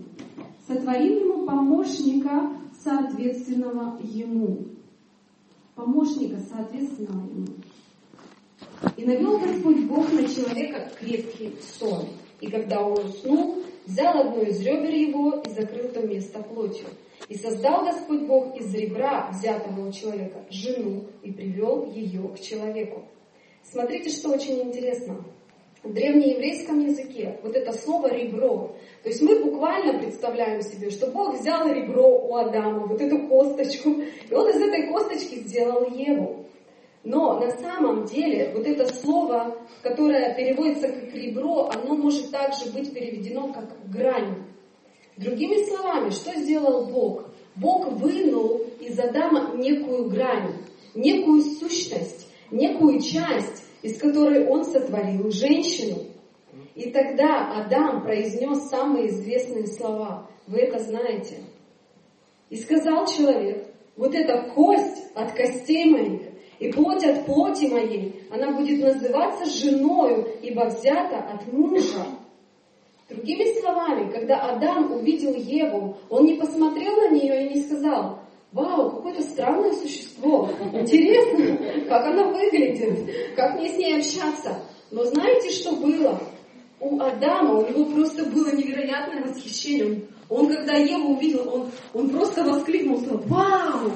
сотворим 0.67 1.19
ему 1.19 1.47
помощника, 1.47 2.53
соответственного 2.83 4.01
ему». 4.03 4.67
Помощника, 5.77 6.41
соответственного 6.41 7.27
ему. 7.29 7.47
И 8.97 9.05
навел 9.05 9.39
Господь 9.39 9.85
Бог 9.85 10.13
на 10.13 10.27
человека 10.27 10.91
крепкий 10.99 11.55
сон. 11.79 12.07
И 12.41 12.51
когда 12.51 12.83
он 12.83 12.99
уснул, 13.05 13.63
взял 13.85 14.19
одно 14.19 14.43
из 14.43 14.59
ребер 14.61 14.93
его 14.93 15.43
и 15.45 15.51
закрыл 15.51 15.89
то 15.91 16.07
место 16.07 16.43
плотью. 16.43 16.87
И 17.29 17.37
создал 17.37 17.85
Господь 17.85 18.23
Бог 18.23 18.57
из 18.57 18.73
ребра, 18.75 19.31
взятого 19.33 19.89
у 19.89 19.93
человека, 19.93 20.45
жену 20.51 21.07
и 21.23 21.33
привел 21.33 21.91
ее 21.91 22.29
к 22.29 22.41
человеку. 22.41 23.03
Смотрите, 23.65 24.11
что 24.11 24.31
очень 24.31 24.61
интересно. 24.61 25.25
В 25.83 25.93
древнееврейском 25.93 26.81
языке 26.81 27.39
вот 27.43 27.55
это 27.55 27.73
слово 27.73 28.13
«ребро», 28.13 28.75
то 29.03 29.09
есть 29.09 29.23
мы 29.23 29.45
буквально 29.45 29.99
представляем 29.99 30.61
себе, 30.63 30.91
что 30.91 31.09
Бог 31.09 31.39
взял 31.39 31.69
ребро 31.69 32.27
у 32.27 32.35
Адама, 32.35 32.87
вот 32.87 33.01
эту 33.01 33.29
косточку, 33.29 33.91
и 33.91 34.35
он 34.35 34.49
из 34.49 34.57
этой 34.57 34.89
косточки 34.89 35.37
сделал 35.37 35.89
Еву. 35.91 36.47
Но 37.05 37.39
на 37.39 37.51
самом 37.51 38.05
деле 38.05 38.53
вот 38.53 38.67
это 38.67 38.93
слово, 38.93 39.57
которое 39.83 40.35
переводится 40.35 40.89
как 40.89 41.15
ребро, 41.15 41.71
оно 41.73 41.95
может 41.95 42.33
также 42.33 42.73
быть 42.73 42.93
переведено 42.93 43.53
как 43.53 43.77
грань. 43.89 44.46
Другими 45.17 45.65
словами, 45.65 46.11
что 46.11 46.35
сделал 46.39 46.87
Бог? 46.87 47.31
Бог 47.55 47.93
вынул 47.93 48.63
из 48.81 48.99
Адама 48.99 49.57
некую 49.57 50.11
грань, 50.11 50.57
некую 50.95 51.41
сущность, 51.41 52.29
некую 52.51 53.01
часть, 53.01 53.65
из 53.83 53.99
которой 53.99 54.47
он 54.47 54.65
сотворил 54.65 55.31
женщину. 55.31 56.05
И 56.75 56.91
тогда 56.91 57.53
Адам 57.57 58.03
произнес 58.03 58.69
самые 58.69 59.09
известные 59.09 59.67
слова. 59.67 60.29
Вы 60.47 60.59
это 60.61 60.79
знаете. 60.81 61.39
И 62.51 62.57
сказал 62.57 63.07
человек, 63.07 63.67
вот 63.97 64.15
эта 64.15 64.51
кость 64.55 65.11
от 65.15 65.33
костей 65.33 65.87
моих 65.87 66.23
и 66.59 66.71
плоть 66.71 67.05
от 67.05 67.25
плоти 67.25 67.67
моей, 67.67 68.23
она 68.31 68.53
будет 68.53 68.81
называться 68.83 69.47
женою, 69.47 70.29
ибо 70.43 70.67
взята 70.67 71.19
от 71.19 71.51
мужа. 71.53 72.07
Другими 73.09 73.61
словами, 73.61 74.11
когда 74.11 74.41
Адам 74.41 74.93
увидел 74.93 75.33
Еву, 75.35 75.97
он 76.11 76.25
не 76.25 76.35
посмотрел 76.35 76.97
на 76.97 77.11
нее 77.11 77.47
и 77.47 77.55
не 77.55 77.63
сказал, 77.63 78.19
вау, 78.51 78.97
какое-то 78.97 79.23
странное 79.23 79.73
существо, 79.75 80.51
интересно, 80.73 81.87
как 81.89 82.05
она 82.05 82.33
выглядит, 82.33 83.37
как 83.37 83.61
мне 83.61 83.69
с 83.69 83.77
ней 83.77 83.97
общаться. 83.99 84.61
Но 84.91 85.05
знаете, 85.05 85.51
что 85.51 85.77
было? 85.77 86.21
У 86.81 87.01
Адама, 87.01 87.55
у 87.55 87.69
него 87.69 87.85
просто 87.93 88.25
было 88.25 88.51
невероятное 88.53 89.23
восхищение. 89.23 90.03
Он, 90.29 90.49
когда 90.49 90.75
Еву 90.75 91.15
увидел, 91.15 91.49
он, 91.55 91.71
он 91.95 92.11
просто 92.11 92.43
воскликнул, 92.43 92.99
вау, 93.27 93.93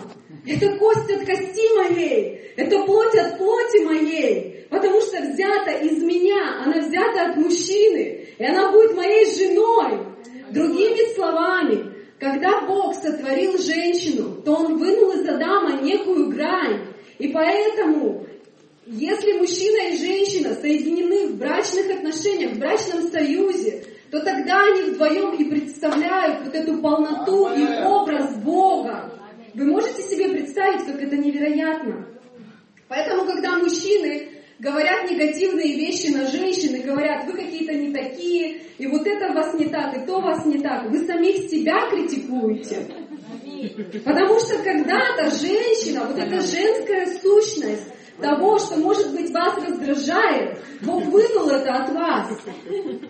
это 0.46 0.76
кость 0.78 1.10
от 1.10 1.26
кости 1.26 1.76
моей, 1.76 2.52
это 2.56 2.82
плоть 2.84 3.14
от 3.14 3.38
плоти 3.38 3.84
моей, 3.84 4.66
потому 4.70 5.00
что 5.00 5.20
взята 5.20 5.72
из 5.72 6.02
меня, 6.02 6.62
она 6.64 6.78
взята 6.78 7.30
от 7.30 7.36
мужчины, 7.36 8.28
и 8.38 8.44
она 8.44 8.70
будет 8.72 8.94
моей 8.94 9.26
женой. 9.26 10.06
Другими 10.50 11.14
словами, 11.14 11.92
когда 12.18 12.62
Бог 12.62 12.94
сотворил 12.94 13.56
женщину, 13.58 14.42
то 14.44 14.54
Он 14.54 14.78
вынул 14.78 15.12
из 15.12 15.28
Адама 15.28 15.80
некую 15.80 16.28
грань. 16.28 16.86
И 17.18 17.28
поэтому, 17.28 18.26
если 18.86 19.38
мужчина 19.38 19.88
и 19.88 19.96
женщина 19.96 20.54
соединены 20.54 21.28
в 21.28 21.38
брачных 21.38 21.90
отношениях, 21.90 22.52
в 22.52 22.58
брачном 22.58 23.10
союзе, 23.10 23.84
то 24.10 24.20
тогда 24.20 24.60
они 24.64 24.90
вдвоем 24.90 25.34
и 25.34 25.44
представляют 25.44 26.44
вот 26.44 26.54
эту 26.54 26.78
полноту 26.78 27.48
и 27.54 27.84
образ 27.84 28.36
Бога. 28.38 29.12
Вы 29.54 29.64
можете 29.66 30.02
себе 30.02 30.28
представить, 30.30 30.86
как 30.86 31.02
это 31.02 31.16
невероятно? 31.16 32.06
Поэтому, 32.88 33.24
когда 33.24 33.58
мужчины 33.58 34.28
говорят 34.58 35.10
негативные 35.10 35.76
вещи 35.76 36.10
на 36.10 36.26
женщин 36.26 36.74
и 36.74 36.82
говорят, 36.82 37.26
вы 37.26 37.32
какие-то 37.32 37.72
не 37.72 37.92
такие, 37.92 38.60
и 38.78 38.86
вот 38.86 39.06
это 39.06 39.32
вас 39.32 39.54
не 39.54 39.66
так, 39.66 39.96
и 39.96 40.06
то 40.06 40.20
вас 40.20 40.44
не 40.44 40.58
так, 40.58 40.90
вы 40.90 41.04
самих 41.06 41.48
себя 41.48 41.88
критикуете. 41.90 42.86
Потому 44.04 44.38
что 44.40 44.58
когда-то 44.62 45.30
женщина, 45.30 46.04
вот 46.06 46.18
эта 46.18 46.40
женская 46.40 47.06
сущность, 47.20 47.86
того, 48.20 48.58
что, 48.58 48.76
может 48.76 49.12
быть, 49.12 49.30
вас 49.32 49.56
раздражает, 49.58 50.58
Бог 50.82 51.04
вынул 51.04 51.48
это 51.48 51.72
от 51.74 51.92
вас. 51.92 52.38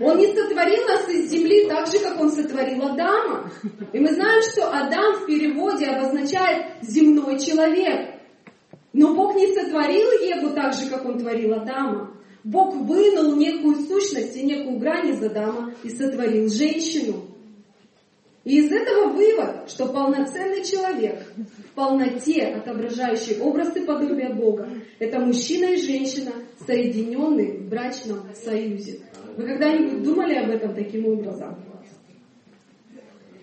Он 0.01 0.19
не 0.19 0.27
сотворил 0.35 0.87
нас 0.87 1.09
из 1.09 1.31
земли 1.31 1.67
так 1.69 1.87
же, 1.87 1.99
как 1.99 2.21
Он 2.21 2.31
сотворил 2.31 2.83
Адама. 2.87 3.51
И 3.93 3.99
мы 3.99 4.13
знаем, 4.13 4.43
что 4.43 4.69
Адам 4.71 5.17
в 5.17 5.27
переводе 5.27 5.87
обозначает 5.87 6.83
земной 6.83 7.39
человек. 7.39 8.15
Но 8.93 9.15
Бог 9.15 9.37
не 9.37 9.55
сотворил 9.55 10.11
Еву 10.23 10.55
так 10.55 10.75
же, 10.75 10.89
как 10.89 11.05
Он 11.05 11.19
творил 11.19 11.55
Адама. 11.55 12.17
Бог 12.43 12.75
вынул 12.75 13.37
некую 13.37 13.77
сущность 13.77 14.37
и 14.37 14.43
некую 14.43 14.79
грань 14.79 15.11
из 15.11 15.23
Адама 15.23 15.75
и 15.85 15.91
сотворил 15.91 16.49
женщину. 16.49 17.30
И 18.45 18.59
из 18.59 18.73
этого 18.73 19.13
вывод, 19.13 19.69
что 19.69 19.87
полноценный 19.87 20.65
человек 20.65 21.23
в 21.37 21.75
полноте, 21.75 22.47
отображающий 22.47 23.39
образ 23.39 23.77
и 23.77 23.85
подобие 23.85 24.33
Бога, 24.33 24.67
это 24.99 25.21
мужчина 25.21 25.75
и 25.75 25.77
женщина, 25.77 26.33
соединенные 26.67 27.59
в 27.59 27.69
брачном 27.69 28.21
союзе. 28.35 29.01
Вы 29.37 29.45
когда-нибудь 29.45 30.03
думали 30.03 30.35
об 30.37 30.51
этом 30.51 30.75
таким 30.75 31.07
образом? 31.07 31.57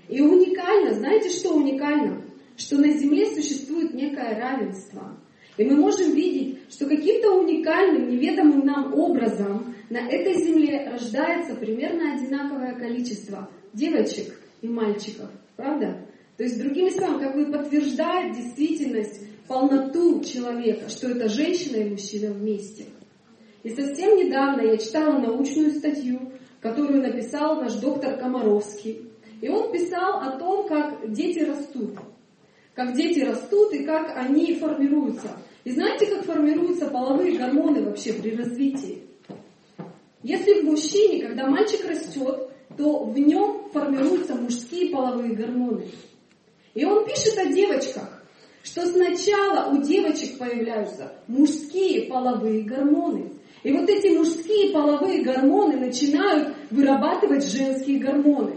И 0.09 0.19
уникально, 0.21 0.93
знаете, 0.95 1.29
что 1.29 1.53
уникально? 1.53 2.23
Что 2.55 2.77
на 2.77 2.91
Земле 2.93 3.27
существует 3.27 3.93
некое 3.93 4.39
равенство. 4.39 5.15
И 5.57 5.63
мы 5.63 5.75
можем 5.75 6.13
видеть, 6.15 6.59
что 6.71 6.87
каким-то 6.87 7.33
уникальным, 7.33 8.09
неведомым 8.09 8.65
нам 8.65 8.93
образом 8.95 9.75
на 9.91 9.99
этой 9.99 10.33
земле 10.43 10.89
рождается 10.89 11.55
примерно 11.55 12.15
одинаковое 12.15 12.75
количество 12.75 13.49
девочек 13.73 14.33
и 14.61 14.67
мальчиков. 14.67 15.29
Правда? 15.55 16.05
То 16.37 16.43
есть, 16.43 16.59
другими 16.59 16.89
словами, 16.89 17.23
как 17.23 17.35
бы 17.35 17.51
подтверждает 17.51 18.35
действительность, 18.35 19.21
полноту 19.47 20.23
человека, 20.23 20.89
что 20.89 21.09
это 21.09 21.29
женщина 21.29 21.77
и 21.77 21.89
мужчина 21.89 22.33
вместе. 22.33 22.85
И 23.63 23.69
совсем 23.69 24.17
недавно 24.17 24.61
я 24.61 24.77
читала 24.77 25.19
научную 25.19 25.71
статью, 25.71 26.31
которую 26.61 27.01
написал 27.01 27.61
наш 27.61 27.73
доктор 27.75 28.17
Комаровский. 28.17 29.09
И 29.41 29.49
он 29.49 29.71
писал 29.71 30.19
о 30.19 30.37
том, 30.37 30.67
как 30.67 31.11
дети 31.11 31.39
растут. 31.39 31.97
Как 32.75 32.95
дети 32.95 33.21
растут 33.21 33.73
и 33.73 33.83
как 33.83 34.15
они 34.15 34.55
формируются. 34.55 35.29
И 35.63 35.71
знаете, 35.71 36.05
как 36.07 36.25
формируются 36.25 36.87
половые 36.87 37.37
гормоны 37.37 37.83
вообще 37.83 38.13
при 38.13 38.35
развитии? 38.35 39.03
Если 40.23 40.61
в 40.61 40.63
мужчине, 40.65 41.25
когда 41.25 41.47
мальчик 41.47 41.85
растет, 41.85 42.49
то 42.77 43.05
в 43.05 43.17
нем 43.17 43.69
формируются 43.73 44.35
мужские 44.35 44.91
половые 44.91 45.33
гормоны. 45.33 45.87
И 46.73 46.85
он 46.85 47.05
пишет 47.05 47.37
о 47.39 47.45
девочках, 47.45 48.23
что 48.63 48.85
сначала 48.85 49.71
у 49.71 49.81
девочек 49.81 50.37
появляются 50.37 51.13
мужские 51.27 52.03
половые 52.03 52.63
гормоны. 52.63 53.31
И 53.63 53.71
вот 53.71 53.89
эти 53.89 54.15
мужские 54.15 54.71
половые 54.71 55.23
гормоны 55.23 55.77
начинают 55.77 56.53
вырабатывать 56.69 57.49
женские 57.49 57.99
гормоны. 57.99 58.55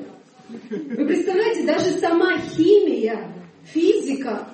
Вы 0.48 1.06
представляете, 1.06 1.64
даже 1.64 1.92
сама 1.92 2.38
химия, 2.38 3.32
физика, 3.64 4.48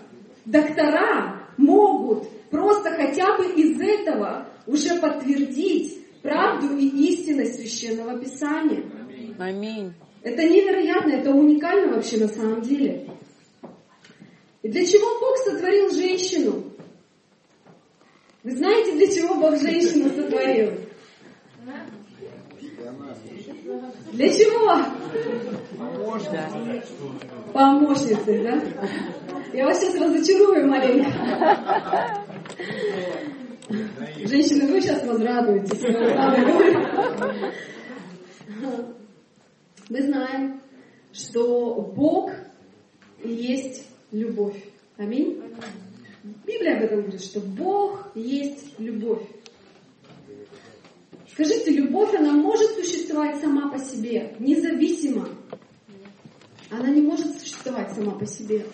доктора 0.45 1.49
могут 1.57 2.29
просто 2.51 2.91
хотя 2.91 3.37
бы 3.37 3.47
из 3.47 3.81
этого 3.81 4.47
уже 4.67 5.01
подтвердить 5.01 5.99
правду 6.23 6.77
и 6.77 6.87
истинность 7.09 7.57
священного 7.57 8.19
писания. 8.19 8.85
Аминь. 9.39 9.93
Это 10.23 10.43
невероятно, 10.43 11.13
это 11.13 11.31
уникально 11.31 11.95
вообще 11.95 12.19
на 12.19 12.29
самом 12.29 12.63
деле. 12.63 13.09
И 14.63 14.69
для 14.69 14.85
чего 14.85 15.21
Бог 15.21 15.37
сотворил 15.39 15.91
женщину? 15.91 16.65
Вы 18.43 18.51
знаете, 18.57 18.93
для 18.97 19.07
чего 19.07 19.35
Бог 19.35 19.61
женщину 19.61 20.09
сотворил? 20.11 20.81
Для 24.13 24.29
чего? 24.31 24.77
Помощницей, 27.53 28.43
да? 28.43 28.63
Я 29.53 29.67
вас 29.67 29.81
сейчас 29.81 29.95
разочарую 29.95 30.69
маленько. 30.69 31.11
Женщины, 34.25 34.67
вы 34.73 34.81
сейчас 34.81 35.05
возрадуетесь. 35.05 35.83
Мы 39.89 40.03
знаем, 40.03 40.61
что 41.13 41.81
Бог 41.95 42.33
есть 43.23 43.87
любовь. 44.11 44.57
Аминь. 44.97 45.41
Библия 46.45 46.77
об 46.77 46.83
этом 46.85 47.03
говорит, 47.03 47.23
что 47.23 47.41
Бог 47.41 48.11
есть 48.15 48.79
любовь. 48.79 49.23
Скажите, 51.31 51.71
любовь, 51.71 52.15
она 52.15 52.33
может 52.33 52.71
существовать 52.71 53.41
сама 53.41 53.71
по 53.71 53.79
себе, 53.79 54.35
независимо. 54.41 55.29
Она 56.71 56.89
не 56.89 57.03
может 57.03 57.39
существовать 57.39 57.93
сама 57.93 58.13
по 58.13 58.27
себе. 58.27 58.67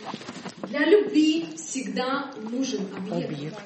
Для 0.68 0.87
любви 0.87 1.46
всегда 1.57 2.31
нужен 2.51 2.87
объект. 2.96 3.33
Объект. 3.33 3.59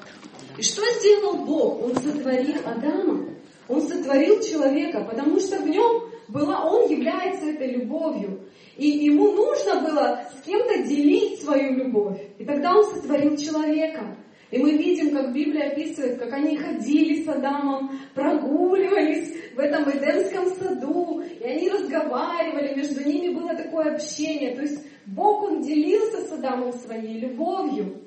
И 0.57 0.61
что 0.63 0.81
сделал 0.99 1.45
Бог? 1.45 1.83
Он 1.83 1.95
сотворил 1.95 2.57
Адама. 2.65 3.29
Он 3.69 3.81
сотворил 3.81 4.41
человека, 4.41 5.05
потому 5.05 5.39
что 5.39 5.61
в 5.61 5.69
нем 5.69 6.09
была, 6.27 6.65
он 6.65 6.89
является 6.89 7.45
этой 7.47 7.71
любовью. 7.71 8.41
И 8.75 8.87
ему 8.87 9.31
нужно 9.31 9.81
было 9.81 10.21
с 10.37 10.45
кем-то 10.45 10.83
делить 10.83 11.41
свою 11.41 11.75
любовь. 11.75 12.21
И 12.37 12.45
тогда 12.45 12.75
он 12.75 12.83
сотворил 12.85 13.35
человека. 13.35 14.15
И 14.49 14.59
мы 14.59 14.77
видим, 14.77 15.11
как 15.11 15.33
Библия 15.33 15.71
описывает, 15.71 16.19
как 16.19 16.31
они 16.31 16.55
ходили 16.55 17.23
с 17.23 17.27
Адамом, 17.27 17.99
прогуливались 18.13 19.33
в 19.55 19.59
этом 19.59 19.89
Эдемском 19.89 20.45
саду, 20.55 21.21
и 21.21 21.43
они 21.43 21.69
разговаривали, 21.69 22.75
между 22.75 23.03
ними 23.03 23.33
было 23.33 23.55
такое 23.55 23.95
общение. 23.95 24.55
То 24.55 24.61
есть 24.61 24.85
Бог, 25.05 25.43
Он 25.43 25.61
делился 25.61 26.21
с 26.21 26.31
Адамом 26.31 26.71
своей 26.73 27.19
любовью. 27.19 28.01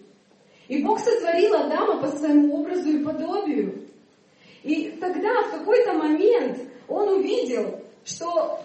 И 0.69 0.83
Бог 0.83 1.01
сотворил 1.01 1.55
Адама 1.57 2.01
по 2.01 2.09
своему 2.17 2.61
образу 2.61 2.89
и 2.89 3.05
подобию. 3.05 3.87
И 4.63 4.97
тогда 5.01 5.43
в 5.43 5.59
какой-то 5.59 5.95
момент 5.95 6.59
он 6.89 7.09
увидел, 7.19 7.80
что 8.05 8.61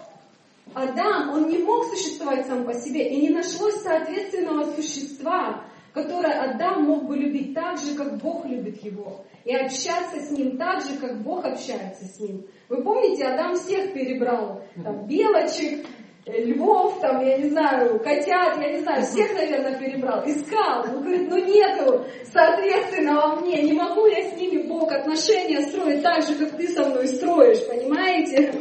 Адам, 0.74 1.30
он 1.30 1.48
не 1.48 1.58
мог 1.58 1.86
существовать 1.86 2.46
сам 2.46 2.64
по 2.64 2.74
себе, 2.74 3.08
и 3.08 3.20
не 3.22 3.30
нашлось 3.30 3.82
соответственного 3.82 4.72
существа, 4.74 5.62
которое 5.94 6.50
Адам 6.50 6.84
мог 6.84 7.06
бы 7.06 7.16
любить 7.16 7.54
так 7.54 7.78
же, 7.78 7.94
как 7.94 8.18
Бог 8.18 8.44
любит 8.44 8.82
его, 8.84 9.24
и 9.44 9.54
общаться 9.54 10.20
с 10.20 10.30
ним 10.30 10.58
так 10.58 10.82
же, 10.82 10.98
как 11.00 11.22
Бог 11.22 11.44
общается 11.44 12.04
с 12.04 12.20
ним. 12.20 12.44
Вы 12.68 12.82
помните, 12.82 13.24
Адам 13.24 13.54
всех 13.54 13.94
перебрал, 13.94 14.62
там, 14.84 15.06
белочек, 15.06 15.86
э, 16.26 16.44
львов, 16.44 17.00
там, 17.00 17.24
я 17.24 17.38
не 17.38 17.48
знаю, 17.48 17.98
котят, 18.00 18.60
я 18.60 18.72
не 18.72 18.80
знаю, 18.80 19.04
всех, 19.04 19.32
наверное, 19.32 19.78
перебрал, 19.78 20.22
искал. 20.26 20.84
Он 20.84 21.00
говорит, 21.00 21.30
ну 21.30 21.38
нету 21.38 22.04
соответственного 22.30 23.40
мне, 23.40 23.62
не 23.62 23.72
могу 23.72 24.04
я 24.06 24.30
с 24.30 24.36
ними, 24.36 24.66
Бог, 24.68 24.92
отношения 24.92 25.62
строить 25.62 26.02
так 26.02 26.22
же, 26.22 26.34
как 26.34 26.58
ты 26.58 26.68
со 26.68 26.86
мной 26.86 27.06
строишь, 27.06 27.66
понимаете? 27.66 28.52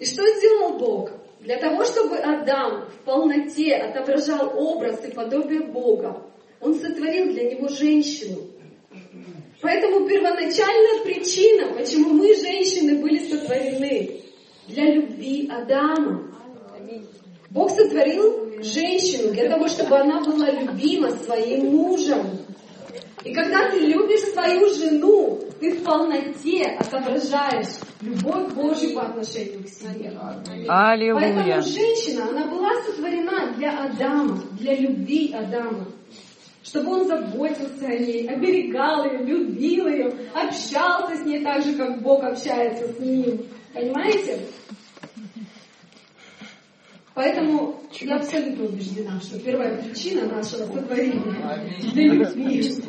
И 0.00 0.06
что 0.06 0.26
сделал 0.26 0.78
Бог? 0.78 1.12
Для 1.40 1.58
того, 1.58 1.84
чтобы 1.84 2.16
Адам 2.16 2.86
в 2.88 3.04
полноте 3.04 3.74
отображал 3.74 4.52
образ 4.56 5.04
и 5.04 5.12
подобие 5.12 5.60
Бога, 5.60 6.22
он 6.60 6.74
сотворил 6.74 7.32
для 7.32 7.50
него 7.50 7.68
женщину. 7.68 8.38
Поэтому 9.60 10.08
первоначальная 10.08 11.04
причина, 11.04 11.72
почему 11.74 12.14
мы, 12.14 12.34
женщины, 12.34 13.00
были 13.00 13.18
сотворены, 13.30 14.22
для 14.68 14.84
любви 14.94 15.50
Адама. 15.50 16.30
Бог 17.50 17.70
сотворил 17.70 18.62
женщину 18.62 19.32
для 19.32 19.50
того, 19.50 19.68
чтобы 19.68 19.98
она 19.98 20.22
была 20.22 20.50
любима 20.50 21.10
своим 21.10 21.76
мужем. 21.76 22.38
И 23.24 23.34
когда 23.34 23.70
ты 23.70 23.80
любишь 23.80 24.32
свою 24.32 24.72
жену, 24.74 25.40
ты 25.60 25.76
в 25.76 25.84
полноте 25.84 26.64
отображаешь 26.78 27.68
любовь 28.00 28.54
Божью 28.54 28.94
по 28.94 29.02
отношению 29.02 29.62
к 29.62 29.68
себе. 29.68 30.16
Аллилуйя. 30.66 31.14
Поэтому 31.14 31.62
женщина, 31.62 32.28
она 32.30 32.46
была 32.46 32.70
сотворена 32.82 33.52
для 33.56 33.84
Адама, 33.84 34.42
для 34.58 34.74
любви 34.74 35.32
Адама. 35.34 35.86
Чтобы 36.62 36.92
он 36.92 37.06
заботился 37.06 37.86
о 37.86 37.98
ней, 37.98 38.26
оберегал 38.26 39.04
ее, 39.04 39.24
любил 39.24 39.88
ее, 39.88 40.14
общался 40.34 41.16
с 41.16 41.26
ней 41.26 41.42
так 41.42 41.62
же, 41.62 41.74
как 41.74 42.00
Бог 42.00 42.22
общается 42.22 42.88
с 42.92 42.98
ним. 43.00 43.44
Понимаете? 43.74 44.40
Поэтому 47.14 47.82
я 47.92 48.16
абсолютно 48.16 48.64
убеждена, 48.64 49.20
что 49.20 49.38
первая 49.40 49.82
причина 49.82 50.26
нашего 50.26 50.64
сотворения 50.64 51.66
для 51.92 52.14
любви. 52.14 52.82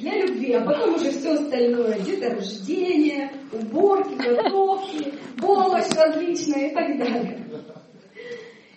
Для 0.00 0.14
любви, 0.24 0.52
а 0.52 0.64
потом 0.64 0.94
уже 0.94 1.10
все 1.10 1.32
остальное, 1.32 1.98
деторождение, 2.00 3.32
уборки, 3.52 4.14
готовки, 4.14 5.12
помощь 5.38 5.90
различная 5.96 6.70
и 6.70 6.74
так 6.74 6.98
далее. 6.98 7.44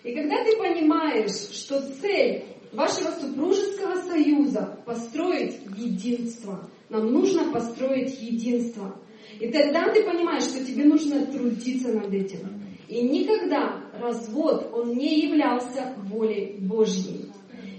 И 0.02 0.14
когда 0.14 0.42
ты 0.42 0.56
понимаешь, 0.56 1.50
что 1.52 1.80
цель 2.00 2.44
вашего 2.72 3.10
супружеского 3.12 3.96
союза 4.02 4.78
построить 4.84 5.60
единство, 5.76 6.68
нам 6.88 7.12
нужно 7.12 7.52
построить 7.52 8.20
единство. 8.20 8.96
И 9.38 9.48
тогда 9.50 9.92
ты 9.92 10.02
понимаешь, 10.02 10.44
что 10.44 10.64
тебе 10.64 10.84
нужно 10.84 11.26
трудиться 11.26 11.92
над 11.92 12.12
этим. 12.12 12.62
И 12.88 13.02
никогда 13.02 13.80
развод, 14.00 14.70
он 14.72 14.94
не 14.96 15.20
являлся 15.20 15.94
волей 16.08 16.56
Божьей. 16.60 17.30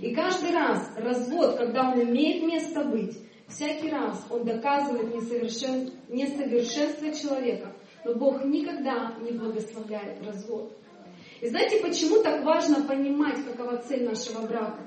И 0.01 0.13
каждый 0.13 0.51
раз 0.51 0.91
развод, 0.97 1.57
когда 1.57 1.91
он 1.91 2.01
имеет 2.03 2.43
место 2.43 2.83
быть, 2.83 3.17
всякий 3.47 3.89
раз 3.89 4.25
он 4.29 4.43
доказывает 4.43 5.13
несовершен... 5.13 5.91
несовершенство 6.09 7.11
человека. 7.13 7.73
Но 8.05 8.15
Бог 8.15 8.43
никогда 8.45 9.13
не 9.21 9.31
благословляет 9.31 10.25
развод. 10.25 10.77
И 11.41 11.47
знаете, 11.47 11.79
почему 11.79 12.21
так 12.21 12.43
важно 12.43 12.83
понимать, 12.83 13.43
какова 13.45 13.77
цель 13.77 14.05
нашего 14.05 14.45
брака? 14.45 14.79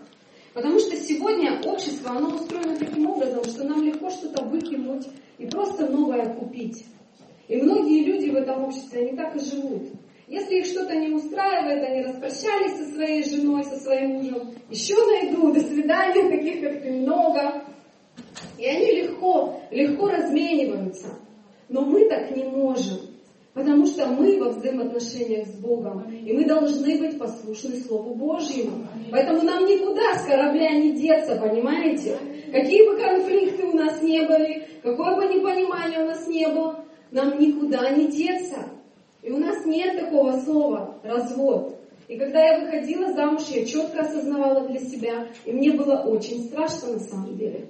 Потому 0.55 0.79
что 0.79 0.97
сегодня 0.97 1.61
общество, 1.65 2.13
оно 2.13 2.35
устроено 2.35 2.77
таким 2.77 3.11
образом, 3.11 3.45
что 3.45 3.65
нам 3.65 3.83
легко 3.83 4.09
что-то 4.09 4.43
выкинуть 4.45 5.07
и 5.37 5.47
просто 5.47 5.87
новое 5.87 6.33
купить. 6.35 6.87
И 7.49 7.61
многие 7.61 8.05
люди 8.05 8.31
в 8.31 8.37
этом 8.37 8.65
обществе, 8.65 9.03
они 9.03 9.17
так 9.17 9.37
и 9.37 9.45
живут. 9.45 9.89
Если 10.29 10.61
их 10.61 10.67
что-то 10.67 10.97
не 10.97 11.11
устраивает, 11.11 11.85
они 11.85 12.03
распрощались 12.03 12.79
со 12.79 12.95
своей 12.95 13.23
женой, 13.23 13.65
со 13.65 13.77
своим 13.77 14.15
мужем, 14.15 14.55
еще 14.71 14.95
найду, 14.97 15.53
до 15.53 15.61
свидания, 15.61 16.29
таких 16.37 16.63
как 16.63 16.83
ты 16.83 16.91
много. 16.91 17.65
И 18.59 18.67
они 18.67 19.03
легко, 19.03 19.61
легко 19.71 20.09
размениваются. 20.09 21.09
Но 21.69 21.83
мы 21.83 22.09
так 22.09 22.35
не 22.37 22.45
можем, 22.45 22.99
потому 23.53 23.87
что 23.87 24.07
мы 24.07 24.39
во 24.39 24.51
взаимоотношениях 24.51 25.47
с 25.49 25.55
Богом, 25.59 26.11
и 26.11 26.33
мы 26.33 26.45
должны 26.45 26.99
быть 26.99 27.19
послушны 27.19 27.77
Слову 27.81 28.15
Божьему. 28.15 28.87
Поэтому 29.11 29.43
нам 29.43 29.65
никуда 29.65 30.15
с 30.19 30.27
корабля 30.27 30.71
не 30.71 30.93
деться, 30.93 31.37
понимаете? 31.37 32.19
Какие 32.53 32.89
бы 32.89 32.97
конфликты 32.97 33.67
у 33.67 33.73
нас 33.73 34.01
не 34.03 34.23
были, 34.23 34.67
какое 34.83 35.17
бы 35.17 35.35
непонимание 35.35 36.05
у 36.05 36.07
нас 36.07 36.27
не 36.29 36.47
было, 36.49 36.85
нам 37.11 37.39
никуда 37.39 37.91
не 37.91 38.07
деться. 38.09 38.59
И 39.23 39.31
у 39.31 39.39
нас 39.39 39.65
нет 39.67 39.99
такого 39.99 40.39
слова 40.41 41.01
«развод». 41.03 41.77
И 42.09 42.17
когда 42.17 42.41
я 42.41 42.61
выходила 42.61 43.13
замуж, 43.13 43.43
я 43.49 43.65
четко 43.65 44.03
осознавала 44.03 44.69
для 44.69 44.79
себя, 44.79 45.27
и 45.45 45.53
мне 45.53 45.73
было 45.73 46.03
очень 46.03 46.45
страшно 46.45 46.93
на 46.93 47.01
самом 47.01 47.37
деле. 47.37 47.67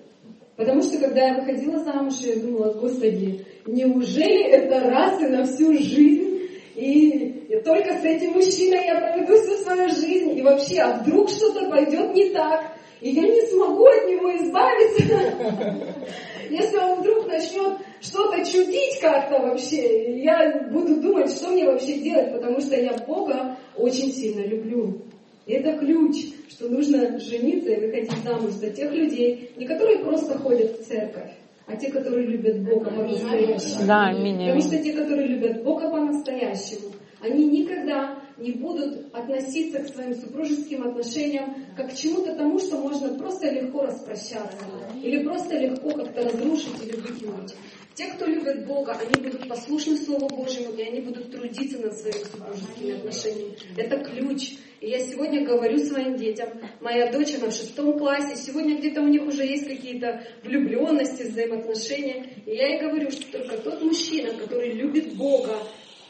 Потому 0.56 0.82
что 0.82 0.98
когда 0.98 1.26
я 1.26 1.34
выходила 1.38 1.78
замуж, 1.78 2.14
я 2.20 2.36
думала, 2.36 2.72
Господи, 2.72 3.44
неужели 3.66 4.44
это 4.44 4.80
раз 4.80 5.20
и 5.20 5.26
на 5.26 5.44
всю 5.44 5.72
жизнь? 5.74 6.48
И 6.74 7.60
только 7.64 7.98
с 7.98 8.04
этим 8.04 8.32
мужчиной 8.32 8.86
я 8.86 9.00
проведу 9.00 9.34
всю 9.42 9.56
свою 9.62 9.88
жизнь. 9.90 10.38
И 10.38 10.42
вообще, 10.42 10.80
а 10.80 10.98
вдруг 10.98 11.28
что-то 11.28 11.68
пойдет 11.68 12.14
не 12.14 12.30
так? 12.30 12.72
И 13.00 13.10
я 13.10 13.22
не 13.22 13.42
смогу 13.48 13.84
от 13.84 14.06
него 14.06 14.34
избавиться. 14.36 15.94
Если 16.50 16.76
он 16.76 17.00
вдруг 17.00 17.26
начнет 17.26 17.78
что-то 18.00 18.44
чудить 18.44 19.00
как-то 19.00 19.40
вообще, 19.40 20.22
я 20.22 20.68
буду 20.70 21.00
думать, 21.00 21.30
что 21.30 21.48
мне 21.48 21.66
вообще 21.66 21.98
делать, 21.98 22.32
потому 22.32 22.60
что 22.60 22.76
я 22.76 22.96
Бога 23.06 23.56
очень 23.76 24.12
сильно 24.12 24.42
люблю. 24.46 25.02
И 25.46 25.52
это 25.52 25.78
ключ, 25.78 26.16
что 26.48 26.68
нужно 26.68 27.18
жениться 27.20 27.70
и 27.70 27.86
выходить 27.86 28.22
замуж 28.24 28.52
за 28.52 28.70
тех 28.70 28.92
людей, 28.92 29.52
не 29.56 29.66
которые 29.66 29.98
просто 30.00 30.36
ходят 30.38 30.80
в 30.80 30.84
церковь, 30.84 31.30
а 31.66 31.76
те, 31.76 31.90
которые 31.90 32.26
любят 32.26 32.62
Бога 32.62 32.90
по-настоящему. 32.90 33.86
Да, 33.86 34.06
аминь, 34.06 34.38
Потому 34.38 34.60
что 34.60 34.78
те, 34.78 34.92
которые 34.92 35.28
любят 35.28 35.62
Бога 35.62 35.88
по-настоящему, 35.88 36.90
они 37.20 37.46
никогда 37.46 38.18
не 38.36 38.52
будут 38.52 39.14
относиться 39.14 39.78
к 39.80 39.88
своим 39.88 40.14
супружеским 40.14 40.86
отношениям 40.86 41.54
как 41.76 41.90
к 41.90 41.94
чему-то 41.94 42.34
тому, 42.34 42.58
что 42.58 42.78
можно 42.78 43.14
просто 43.16 43.50
легко 43.50 43.82
распрощаться 43.82 44.66
или 45.00 45.22
просто 45.24 45.56
легко 45.56 45.90
как-то 45.90 46.24
разрушить 46.24 46.82
или 46.84 46.96
выкинуть. 46.96 47.54
Те, 47.96 48.08
кто 48.08 48.26
любит 48.26 48.66
Бога, 48.66 48.92
они 48.92 49.22
будут 49.22 49.48
послушны 49.48 49.96
Слову 49.96 50.28
Божьему, 50.28 50.74
и 50.74 50.82
они 50.82 51.00
будут 51.00 51.32
трудиться 51.32 51.78
над 51.78 51.96
своими 51.96 52.24
супружескими 52.24 52.98
отношениями. 52.98 53.56
Это 53.74 53.96
ключ. 54.04 54.52
И 54.82 54.90
я 54.90 54.98
сегодня 54.98 55.46
говорю 55.46 55.78
своим 55.78 56.14
детям, 56.16 56.50
моя 56.82 57.10
дочь, 57.10 57.34
она 57.36 57.48
в 57.48 57.54
шестом 57.54 57.98
классе, 57.98 58.36
сегодня 58.36 58.76
где-то 58.76 59.00
у 59.00 59.08
них 59.08 59.22
уже 59.22 59.46
есть 59.46 59.66
какие-то 59.66 60.22
влюбленности, 60.44 61.22
взаимоотношения. 61.22 62.34
И 62.44 62.54
я 62.54 62.68
ей 62.68 62.80
говорю, 62.82 63.10
что 63.10 63.32
только 63.32 63.56
тот 63.62 63.80
мужчина, 63.80 64.34
который 64.34 64.74
любит 64.74 65.16
Бога 65.16 65.56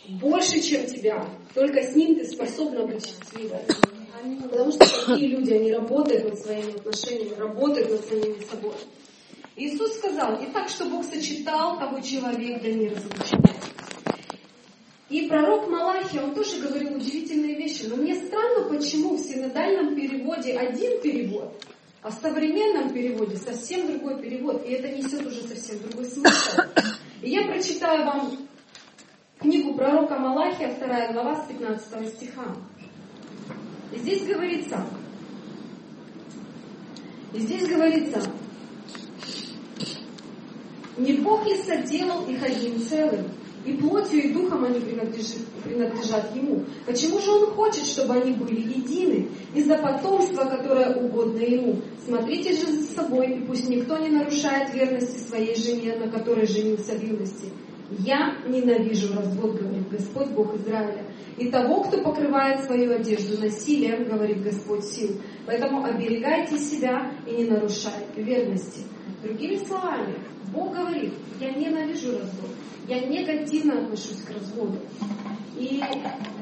больше, 0.09 0.61
чем 0.61 0.87
тебя, 0.87 1.25
только 1.55 1.85
с 1.85 1.95
ним 1.95 2.17
ты 2.17 2.25
способна 2.25 2.85
быть 2.85 3.07
счастливой. 3.07 3.61
Потому 4.51 4.73
что 4.73 5.07
такие 5.07 5.29
люди, 5.29 5.53
они 5.53 5.73
работают 5.73 6.25
над 6.25 6.39
своими 6.41 6.75
отношениями, 6.75 7.39
работают 7.39 7.91
над 7.91 8.05
самими 8.07 8.43
собой. 8.43 8.75
Иисус 9.57 9.97
сказал, 9.97 10.43
и 10.43 10.47
так, 10.53 10.69
что 10.69 10.85
Бог 10.85 11.05
сочетал, 11.05 11.79
того 11.79 12.01
человек 12.01 12.63
да 12.63 12.71
не 12.71 12.89
разлучает. 12.89 13.57
И 15.09 15.29
пророк 15.29 15.69
Малахия, 15.69 16.23
он 16.23 16.35
тоже 16.35 16.61
говорил 16.61 16.97
удивительные 16.97 17.57
вещи. 17.57 17.85
Но 17.87 17.97
мне 17.97 18.15
странно, 18.17 18.69
почему 18.69 19.17
в 19.17 19.21
синодальном 19.21 19.95
переводе 19.95 20.59
один 20.59 21.01
перевод, 21.01 21.65
а 22.03 22.11
в 22.11 22.15
современном 22.15 22.93
переводе 22.93 23.37
совсем 23.37 23.87
другой 23.87 24.21
перевод. 24.21 24.67
И 24.67 24.73
это 24.73 24.89
несет 24.89 25.25
уже 25.25 25.43
совсем 25.43 25.79
другой 25.81 26.05
смысл. 26.05 26.61
И 27.23 27.31
я 27.31 27.47
прочитаю 27.47 28.05
вам 28.05 28.39
книгу 29.39 29.75
пророка 29.75 30.19
Малахия, 30.19 30.75
2 30.75 31.13
глава 31.13 31.43
с 31.43 31.49
15 31.49 32.09
стиха. 32.15 32.55
И 33.93 33.99
здесь 33.99 34.27
говорится, 34.27 34.85
и 37.33 37.39
здесь 37.39 37.69
говорится, 37.69 38.23
не 40.97 41.15
Бог 41.15 41.47
ли 41.47 41.57
соделал 41.57 42.27
их 42.27 42.43
одним 42.43 42.81
целым, 42.81 43.27
и 43.67 43.73
плотью, 43.73 44.23
и 44.23 44.33
духом 44.33 44.65
они 44.65 44.79
принадлежат, 44.79 45.39
принадлежат 45.65 46.37
Ему. 46.37 46.65
Почему 46.87 47.19
же 47.19 47.33
Он 47.33 47.47
хочет, 47.47 47.85
чтобы 47.85 48.15
они 48.15 48.33
были 48.33 48.61
едины? 48.61 49.29
Из-за 49.55 49.77
потомства, 49.77 50.45
которое 50.45 50.95
угодно 50.95 51.41
Ему. 51.41 51.83
Смотрите 52.05 52.53
же 52.53 52.67
за 52.67 52.95
собой, 52.95 53.39
и 53.39 53.45
пусть 53.45 53.69
никто 53.69 53.99
не 53.99 54.11
нарушает 54.11 54.73
верности 54.73 55.19
своей 55.19 55.57
жене, 55.57 55.97
на 55.97 56.09
которой 56.09 56.47
женился 56.47 56.93
в 56.93 57.03
юности. 57.03 57.51
Я 57.91 58.37
ненавижу 58.47 59.15
развод, 59.15 59.61
говорит 59.61 59.89
Господь 59.89 60.31
Бог 60.31 60.55
Израиля. 60.57 61.05
И 61.37 61.51
того, 61.51 61.85
кто 61.85 62.03
покрывает 62.03 62.65
свою 62.65 62.95
одежду 62.95 63.41
насилием, 63.41 64.05
говорит 64.05 64.43
Господь 64.43 64.85
сил. 64.85 65.21
Поэтому 65.47 65.85
оберегайте 65.85 66.59
себя 66.59 67.13
и 67.27 67.37
не 67.37 67.45
нарушайте 67.45 68.23
верности. 68.23 68.81
Другими 69.23 69.57
словами, 69.57 70.17
Бог 70.53 70.75
говорит, 70.75 71.15
я 71.41 71.53
ненавижу 71.53 72.13
развод. 72.13 72.51
Я 72.89 73.01
негативно 73.01 73.83
отношусь 73.83 74.23
к 74.23 74.31
разводу. 74.31 74.79
И 75.59 75.81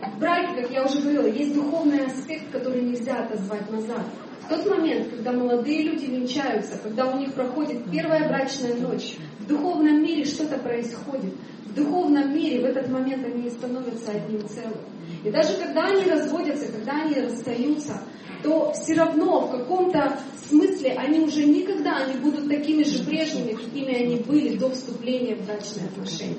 в 0.03 0.19
браке, 0.19 0.63
как 0.63 0.71
я 0.71 0.85
уже 0.85 1.01
говорила, 1.01 1.27
есть 1.27 1.55
духовный 1.55 2.07
аспект, 2.07 2.51
который 2.51 2.83
нельзя 2.83 3.25
отозвать 3.25 3.71
назад. 3.71 4.05
В 4.45 4.49
тот 4.49 4.67
момент, 4.69 5.09
когда 5.09 5.33
молодые 5.33 5.85
люди 5.85 6.05
венчаются, 6.05 6.79
когда 6.83 7.07
у 7.07 7.19
них 7.19 7.33
проходит 7.33 7.91
первая 7.91 8.29
брачная 8.29 8.75
ночь, 8.75 9.17
в 9.41 9.47
духовном 9.47 10.03
мире 10.03 10.25
что-то 10.25 10.59
происходит. 10.59 11.33
В 11.65 11.75
духовном 11.75 12.35
мире 12.35 12.61
в 12.61 12.65
этот 12.65 12.89
момент 12.91 13.25
они 13.25 13.49
становятся 13.49 14.13
одним 14.13 14.47
целым. 14.47 14.79
И 15.25 15.31
даже 15.31 15.55
когда 15.57 15.85
они 15.85 16.05
разводятся, 16.05 16.71
когда 16.71 16.93
они 17.03 17.15
расстаются, 17.15 18.03
то 18.43 18.73
все 18.73 18.95
равно 18.95 19.47
в 19.47 19.51
каком-то 19.51 20.19
смысле 20.49 20.93
они 20.93 21.21
уже 21.21 21.47
никогда 21.47 22.05
не 22.05 22.19
будут 22.19 22.49
такими 22.49 22.83
же 22.83 23.03
прежними, 23.03 23.53
какими 23.53 23.95
они 23.95 24.17
были 24.17 24.57
до 24.59 24.71
вступления 24.71 25.37
в 25.37 25.47
брачные 25.47 25.87
отношения. 25.87 26.37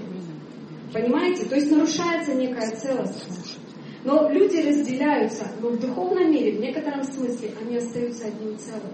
Понимаете? 0.93 1.45
То 1.45 1.55
есть 1.55 1.71
нарушается 1.71 2.35
некая 2.35 2.69
целостность. 2.75 3.57
Но 4.05 4.29
люди 4.29 4.57
разделяются, 4.57 5.47
но 5.59 5.69
в 5.69 5.79
духовном 5.79 6.31
мире, 6.31 6.57
в 6.57 6.61
некотором 6.61 7.03
смысле, 7.03 7.55
они 7.59 7.77
остаются 7.77 8.27
одним 8.27 8.55
целым. 8.57 8.93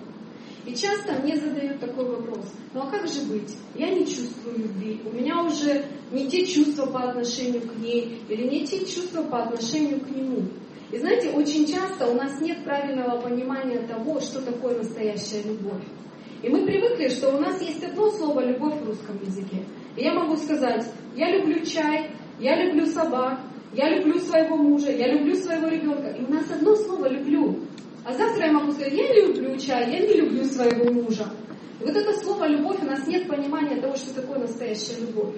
И 0.65 0.74
часто 0.74 1.21
мне 1.21 1.36
задают 1.36 1.82
такой 1.82 2.06
вопрос, 2.06 2.45
ну 2.74 2.82
а 2.82 2.89
как 2.89 3.08
же 3.08 3.24
быть? 3.24 3.58
Я 3.76 3.89
не 3.89 4.06
чувствую 4.06 4.60
любви, 4.60 5.02
у 5.06 5.13
меня 5.13 5.43
уже 5.43 5.86
не 6.12 6.30
те 6.30 6.45
чувства 6.45 6.86
по 6.86 7.10
отношению 7.10 7.62
к 7.62 7.78
ней, 7.78 8.21
или 8.30 8.47
не 8.47 8.65
те 8.65 8.86
чувства 8.86 9.24
по 9.24 9.43
отношению 9.43 10.00
к 10.00 10.10
нему. 10.10 10.43
И 10.91 10.97
знаете, 10.97 11.32
очень 11.32 11.67
часто 11.67 12.08
у 12.08 12.13
нас 12.13 12.39
нет 12.39 12.63
правильного 12.63 13.19
понимания 13.19 13.80
того, 13.80 14.21
что 14.21 14.41
такое 14.41 14.78
настоящая 14.78 15.43
любовь. 15.43 15.84
И 16.41 16.47
мы 16.47 16.65
привыкли, 16.65 17.10
что 17.10 17.36
у 17.36 17.39
нас 17.39 17.62
есть 17.62 17.84
одно 17.84 18.10
слово 18.12 18.45
«любовь» 18.45 18.80
в 18.82 18.88
русском 18.88 19.19
языке. 19.21 19.65
И 19.97 20.04
я 20.04 20.13
могу 20.13 20.38
сказать, 20.38 20.86
я 21.15 21.36
люблю 21.38 21.65
чай, 21.65 22.12
я 22.39 22.63
люблю 22.63 22.86
собак, 22.86 23.39
я 23.74 23.90
люблю 23.90 24.20
своего 24.20 24.58
мужа, 24.58 24.92
я 24.92 25.14
люблю 25.14 25.36
своего 25.36 25.68
ребенка. 25.68 26.10
И 26.10 26.24
у 26.24 26.30
нас 26.30 26.50
одно 26.52 26.76
слово 26.76 27.08
«люблю». 27.08 27.60
А 28.04 28.14
завтра 28.14 28.48
я 28.48 28.52
могу 28.52 28.72
сказать, 28.72 28.94
я 28.94 29.14
люблю 29.14 29.58
чай, 29.58 29.92
я 29.92 30.00
не 30.00 30.14
люблю 30.16 30.44
своего 30.46 30.92
мужа. 30.92 31.32
И 31.80 31.84
вот 31.84 31.96
это 31.96 32.14
слово 32.20 32.48
«любовь», 32.48 32.82
у 32.82 32.86
нас 32.86 33.08
нет 33.08 33.28
понимания 33.28 33.80
того, 33.80 33.96
что 33.96 34.14
такое 34.14 34.40
настоящая 34.40 35.02
любовь. 35.02 35.36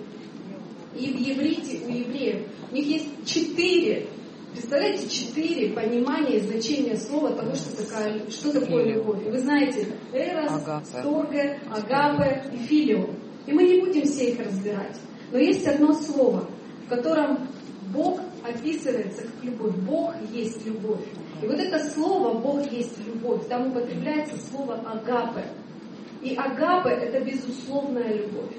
И 0.96 1.12
в 1.12 1.18
еврите, 1.18 1.82
у 1.86 1.90
евреев, 1.90 2.48
у 2.72 2.76
них 2.76 2.86
есть 2.86 3.26
четыре 3.26 4.08
Представляете, 4.54 5.10
четыре 5.10 5.74
понимания 5.74 6.38
и 6.38 6.42
значения 6.42 6.96
слова 6.96 7.32
того, 7.32 7.56
что, 7.56 7.76
такая, 7.76 8.30
что 8.30 8.54
такое 8.54 8.94
любовь. 8.94 9.26
И 9.26 9.30
вы 9.32 9.40
знаете, 9.40 9.88
эрос, 10.14 10.62
торге, 11.02 11.60
агапе 11.72 12.44
и 12.54 12.58
филио. 12.58 13.10
И 13.48 13.52
мы 13.52 13.64
не 13.64 13.82
будем 13.82 14.04
все 14.04 14.30
их 14.30 14.40
разбирать. 14.40 15.00
Но 15.32 15.40
есть 15.40 15.66
одно 15.66 15.94
слово, 15.94 16.48
в 16.86 16.90
котором 16.90 17.48
Бог 17.94 18.20
описывается 18.44 19.24
как 19.24 19.44
любовь. 19.44 19.76
Бог 19.88 20.14
есть 20.32 20.66
любовь. 20.66 21.06
И 21.42 21.46
вот 21.46 21.60
это 21.60 21.80
слово 21.90 22.40
«Бог 22.40 22.72
есть 22.72 22.98
любовь», 23.06 23.48
там 23.48 23.68
употребляется 23.68 24.36
слово 24.50 24.76
«агапе». 24.76 25.46
И 26.22 26.36
агапе– 26.36 26.90
это 26.92 27.24
безусловная 27.24 28.14
любовь. 28.14 28.54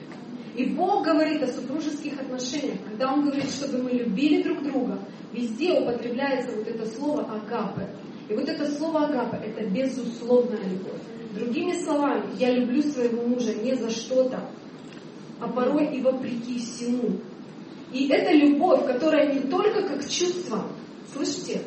И 0.55 0.67
Бог 0.67 1.05
говорит 1.05 1.43
о 1.43 1.49
супружеских 1.49 2.21
отношениях, 2.21 2.79
когда 2.89 3.13
Он 3.13 3.25
говорит, 3.25 3.51
чтобы 3.51 3.83
мы 3.83 3.91
любили 3.91 4.43
друг 4.43 4.63
друга, 4.63 5.01
везде 5.33 5.81
употребляется 5.81 6.55
вот 6.55 6.69
это 6.69 6.87
слово 6.87 7.23
агапе. 7.23 7.89
И 8.29 8.35
вот 8.35 8.49
это 8.49 8.71
слово 8.71 9.07
агапе– 9.07 9.39
это 9.47 9.69
безусловная 9.69 10.63
любовь. 10.63 11.01
Другими 11.35 11.73
словами, 11.83 12.27
я 12.39 12.53
люблю 12.53 12.83
своего 12.83 13.27
мужа 13.27 13.53
не 13.55 13.75
за 13.75 13.91
что-то, 13.91 14.49
а 15.41 15.49
порой 15.49 15.97
и 15.97 16.01
вопреки 16.01 16.59
всему. 16.59 17.19
И 17.95 18.09
это 18.09 18.33
любовь, 18.33 18.85
которая 18.87 19.33
не 19.33 19.49
только 19.49 19.87
как 19.87 20.09
чувство. 20.09 20.67
Слышите? 21.13 21.63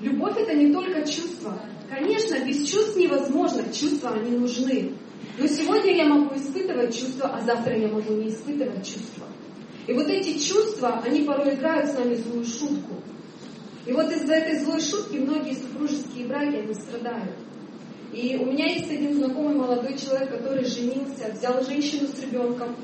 Любовь 0.00 0.38
это 0.38 0.54
не 0.54 0.72
только 0.72 1.04
чувство. 1.04 1.60
Конечно, 1.90 2.38
без 2.46 2.68
чувств 2.68 2.96
невозможно, 2.96 3.64
чувства 3.72 4.10
они 4.12 4.38
нужны. 4.38 4.92
Но 5.36 5.46
сегодня 5.48 5.96
я 5.96 6.04
могу 6.04 6.36
испытывать 6.36 6.96
чувства, 6.96 7.28
а 7.34 7.40
завтра 7.40 7.76
я 7.76 7.88
могу 7.88 8.14
не 8.14 8.28
испытывать 8.28 8.86
чувства. 8.86 9.26
И 9.88 9.92
вот 9.92 10.06
эти 10.06 10.38
чувства, 10.38 11.02
они 11.04 11.22
порой 11.22 11.54
играют 11.54 11.90
с 11.90 11.98
нами 11.98 12.14
злую 12.14 12.44
шутку. 12.44 12.94
И 13.84 13.92
вот 13.92 14.12
из-за 14.12 14.32
этой 14.32 14.60
злой 14.60 14.80
шутки 14.80 15.16
многие 15.16 15.54
супружеские 15.54 16.28
браки, 16.28 16.54
они 16.54 16.74
страдают. 16.74 17.34
И 18.12 18.36
у 18.36 18.46
меня 18.46 18.66
есть 18.66 18.90
один 18.92 19.14
знакомый 19.14 19.56
молодой 19.56 19.98
человек, 19.98 20.30
который 20.30 20.64
женился, 20.64 21.32
взял 21.32 21.60
женщину 21.64 22.06
с 22.06 22.22
ребенком, 22.22 22.76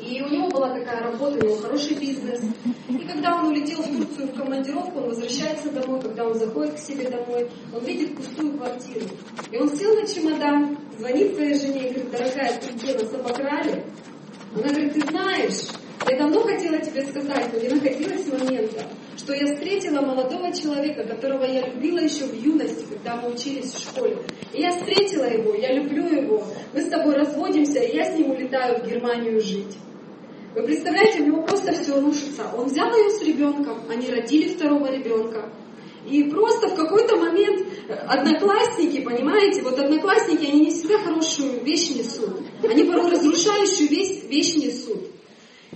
и 0.00 0.22
у 0.22 0.28
него 0.28 0.48
была 0.48 0.70
такая 0.70 1.02
работа, 1.02 1.38
у 1.38 1.48
него 1.48 1.56
хороший 1.56 1.94
бизнес. 1.94 2.40
И 2.88 2.98
когда 3.06 3.36
он 3.36 3.48
улетел 3.48 3.82
в 3.82 3.96
Турцию 3.96 4.28
в 4.28 4.34
командировку, 4.34 4.98
он 4.98 5.08
возвращается 5.08 5.70
домой, 5.70 6.00
когда 6.00 6.24
он 6.24 6.34
заходит 6.34 6.74
к 6.74 6.78
себе 6.78 7.08
домой, 7.08 7.48
он 7.72 7.84
видит 7.84 8.16
пустую 8.16 8.56
квартиру. 8.56 9.06
И 9.50 9.58
он 9.58 9.68
сел 9.76 9.94
на 9.94 10.06
чемодан, 10.06 10.78
звонит 10.98 11.34
своей 11.34 11.54
жене 11.54 11.88
и 11.88 11.92
говорит, 11.92 12.10
дорогая, 12.10 12.60
ты 12.60 12.72
где, 12.72 12.94
нас 12.94 13.14
обокрали? 13.14 13.84
Она 14.54 14.68
говорит, 14.68 14.92
ты 14.94 15.00
знаешь, 15.08 15.68
я 16.08 16.18
давно 16.18 16.42
хотела 16.42 16.78
тебе 16.78 17.06
сказать, 17.06 17.52
но 17.52 17.60
не 17.60 17.68
находилась 17.68 18.26
момента, 18.26 18.84
что 19.30 19.36
я 19.36 19.54
встретила 19.54 20.00
молодого 20.00 20.52
человека, 20.52 21.04
которого 21.04 21.44
я 21.44 21.64
любила 21.68 21.98
еще 21.98 22.24
в 22.24 22.34
юности, 22.34 22.84
когда 22.90 23.14
мы 23.14 23.32
учились 23.32 23.72
в 23.72 23.78
школе. 23.78 24.18
И 24.52 24.60
я 24.60 24.72
встретила 24.72 25.24
его, 25.24 25.54
я 25.54 25.72
люблю 25.72 26.04
его, 26.08 26.44
мы 26.74 26.80
с 26.82 26.88
тобой 26.88 27.14
разводимся, 27.14 27.78
и 27.78 27.96
я 27.96 28.06
с 28.06 28.18
ним 28.18 28.32
улетаю 28.32 28.80
в 28.80 28.88
Германию 28.88 29.40
жить. 29.40 29.76
Вы 30.56 30.64
представляете, 30.64 31.22
у 31.22 31.26
него 31.26 31.42
просто 31.42 31.72
все 31.72 32.00
рушится. 32.00 32.50
Он 32.56 32.66
взял 32.66 32.92
ее 32.92 33.10
с 33.10 33.22
ребенком, 33.22 33.78
они 33.88 34.08
родили 34.08 34.48
второго 34.48 34.90
ребенка. 34.90 35.48
И 36.08 36.24
просто 36.24 36.68
в 36.70 36.74
какой-то 36.74 37.16
момент 37.16 37.68
одноклассники, 38.08 39.00
понимаете, 39.00 39.62
вот 39.62 39.78
одноклассники, 39.78 40.44
они 40.44 40.62
не 40.62 40.70
всегда 40.70 40.98
хорошую 40.98 41.62
вещь 41.62 41.90
несут. 41.90 42.40
Они 42.68 42.82
порой 42.82 43.12
разрушающую 43.12 43.88
вещь, 43.88 44.24
вещь 44.24 44.56
несут. 44.56 45.06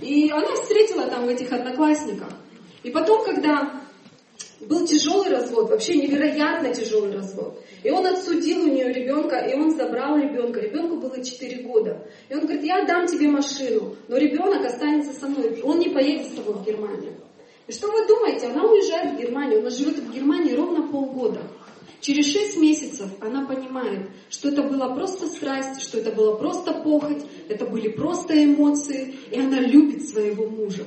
И 0.01 0.29
она 0.29 0.53
встретила 0.55 1.07
там 1.07 1.29
этих 1.29 1.53
одноклассниках. 1.53 2.27
И 2.85 2.91
потом, 2.91 3.25
когда 3.25 3.81
был 4.59 4.85
тяжелый 4.85 5.31
развод, 5.31 5.71
вообще 5.71 5.95
невероятно 5.95 6.71
тяжелый 6.71 7.15
развод. 7.15 7.59
И 7.81 7.89
он 7.89 8.05
отсудил 8.05 8.61
у 8.61 8.67
нее 8.67 8.93
ребенка, 8.93 9.37
и 9.37 9.55
он 9.55 9.75
забрал 9.75 10.19
ребенка. 10.19 10.59
Ребенку 10.59 10.97
было 10.97 11.23
4 11.23 11.63
года. 11.63 12.07
И 12.29 12.35
он 12.35 12.41
говорит, 12.41 12.63
я 12.63 12.85
дам 12.85 13.07
тебе 13.07 13.27
машину, 13.27 13.95
но 14.07 14.17
ребенок 14.17 14.63
останется 14.63 15.19
со 15.19 15.25
мной. 15.25 15.59
Он 15.63 15.79
не 15.79 15.89
поедет 15.89 16.27
с 16.27 16.35
тобой 16.35 16.53
в 16.53 16.63
Германию. 16.63 17.15
И 17.65 17.71
что 17.71 17.87
вы 17.87 18.07
думаете? 18.07 18.49
Она 18.49 18.63
уезжает 18.65 19.15
в 19.15 19.19
Германию. 19.19 19.61
Она 19.61 19.71
живет 19.71 19.97
в 19.97 20.13
Германии 20.13 20.53
ровно 20.53 20.87
полгода. 20.87 21.41
Через 22.01 22.31
шесть 22.31 22.57
месяцев 22.57 23.07
она 23.19 23.47
понимает, 23.47 24.11
что 24.29 24.49
это 24.49 24.61
была 24.61 24.93
просто 24.93 25.25
страсть, 25.25 25.81
что 25.81 25.97
это 25.97 26.11
была 26.11 26.35
просто 26.35 26.71
похоть, 26.71 27.23
это 27.49 27.65
были 27.65 27.87
просто 27.87 28.45
эмоции, 28.45 29.15
и 29.31 29.39
она 29.39 29.59
любит 29.59 30.07
своего 30.07 30.47
мужа. 30.47 30.83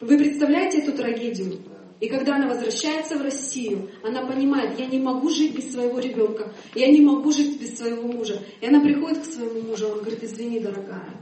Вы 0.00 0.16
представляете 0.16 0.78
эту 0.78 0.92
трагедию? 0.92 1.58
И 2.00 2.08
когда 2.08 2.36
она 2.36 2.48
возвращается 2.48 3.18
в 3.18 3.22
Россию, 3.22 3.90
она 4.02 4.26
понимает, 4.26 4.78
я 4.78 4.86
не 4.86 4.98
могу 4.98 5.28
жить 5.28 5.54
без 5.54 5.70
своего 5.70 5.98
ребенка, 5.98 6.54
я 6.74 6.90
не 6.90 7.02
могу 7.02 7.30
жить 7.30 7.60
без 7.60 7.76
своего 7.76 8.08
мужа. 8.08 8.40
И 8.62 8.66
она 8.66 8.80
приходит 8.80 9.18
к 9.18 9.26
своему 9.26 9.60
мужу, 9.60 9.88
он 9.88 9.98
говорит, 9.98 10.24
извини, 10.24 10.60
дорогая, 10.60 11.20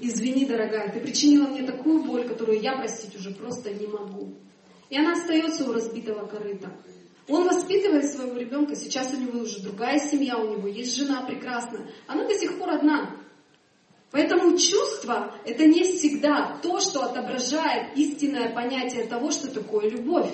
извини, 0.00 0.46
дорогая, 0.46 0.92
ты 0.92 0.98
причинила 0.98 1.46
мне 1.46 1.62
такую 1.62 2.02
боль, 2.02 2.26
которую 2.26 2.60
я 2.60 2.76
простить 2.76 3.14
уже 3.14 3.30
просто 3.30 3.72
не 3.72 3.86
могу. 3.86 4.34
И 4.90 4.98
она 4.98 5.12
остается 5.12 5.70
у 5.70 5.72
разбитого 5.72 6.26
корыта. 6.26 6.72
Он 7.28 7.46
воспитывает 7.46 8.10
своего 8.10 8.36
ребенка, 8.36 8.74
сейчас 8.74 9.14
у 9.14 9.20
него 9.20 9.38
уже 9.38 9.62
другая 9.62 10.00
семья, 10.00 10.36
у 10.38 10.50
него 10.50 10.66
есть 10.66 10.96
жена 10.96 11.22
прекрасная. 11.22 11.86
Она 12.08 12.26
до 12.26 12.34
сих 12.34 12.58
пор 12.58 12.70
одна. 12.70 13.16
Поэтому 14.12 14.58
чувство– 14.58 15.34
это 15.46 15.64
не 15.64 15.82
всегда 15.84 16.58
то, 16.62 16.80
что 16.80 17.00
отображает 17.00 17.96
истинное 17.96 18.54
понятие 18.54 19.06
того, 19.06 19.30
что 19.30 19.50
такое 19.50 19.88
любовь. 19.88 20.30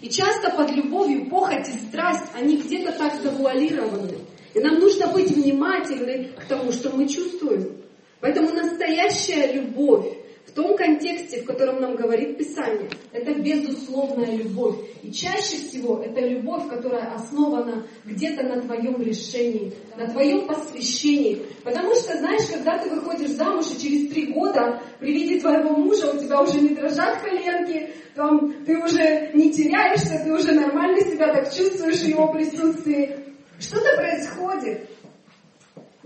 И 0.00 0.10
часто 0.10 0.50
под 0.50 0.70
любовью 0.70 1.28
похоть 1.28 1.68
и 1.68 1.88
страсть, 1.88 2.26
они 2.34 2.58
где-то 2.58 2.92
так 2.92 3.14
завуалированы. 3.22 4.18
И 4.54 4.60
нам 4.60 4.78
нужно 4.78 5.08
быть 5.08 5.30
внимательны 5.30 6.34
к 6.38 6.44
тому, 6.44 6.70
что 6.70 6.90
мы 6.90 7.08
чувствуем. 7.08 7.82
Поэтому 8.20 8.50
настоящая 8.52 9.54
любовь 9.54 10.17
в 10.48 10.52
том 10.52 10.76
контексте, 10.76 11.42
в 11.42 11.44
котором 11.44 11.80
нам 11.80 11.94
говорит 11.94 12.38
Писание, 12.38 12.88
это 13.12 13.34
безусловная 13.34 14.34
любовь. 14.34 14.76
И 15.02 15.12
чаще 15.12 15.56
всего 15.56 16.02
это 16.02 16.20
любовь, 16.20 16.68
которая 16.68 17.12
основана 17.14 17.86
где-то 18.04 18.44
на 18.44 18.60
твоем 18.62 19.00
решении, 19.02 19.74
на 19.96 20.08
твоем 20.08 20.46
посвящении. 20.46 21.42
Потому 21.62 21.94
что, 21.94 22.16
знаешь, 22.16 22.46
когда 22.50 22.78
ты 22.78 22.88
выходишь 22.90 23.32
замуж, 23.32 23.66
и 23.76 23.80
через 23.80 24.08
три 24.10 24.32
года 24.32 24.80
при 24.98 25.12
виде 25.12 25.40
твоего 25.40 25.76
мужа 25.76 26.10
у 26.10 26.18
тебя 26.18 26.40
уже 26.40 26.60
не 26.60 26.70
дрожат 26.70 27.20
коленки, 27.20 27.90
там, 28.14 28.64
ты 28.64 28.76
уже 28.78 29.30
не 29.34 29.52
теряешься, 29.52 30.22
ты 30.24 30.32
уже 30.32 30.52
нормально 30.52 31.00
себя 31.02 31.32
так 31.32 31.54
чувствуешь 31.54 32.00
в 32.00 32.08
его 32.08 32.32
присутствии. 32.32 33.16
Что-то 33.60 33.96
происходит. 33.96 34.88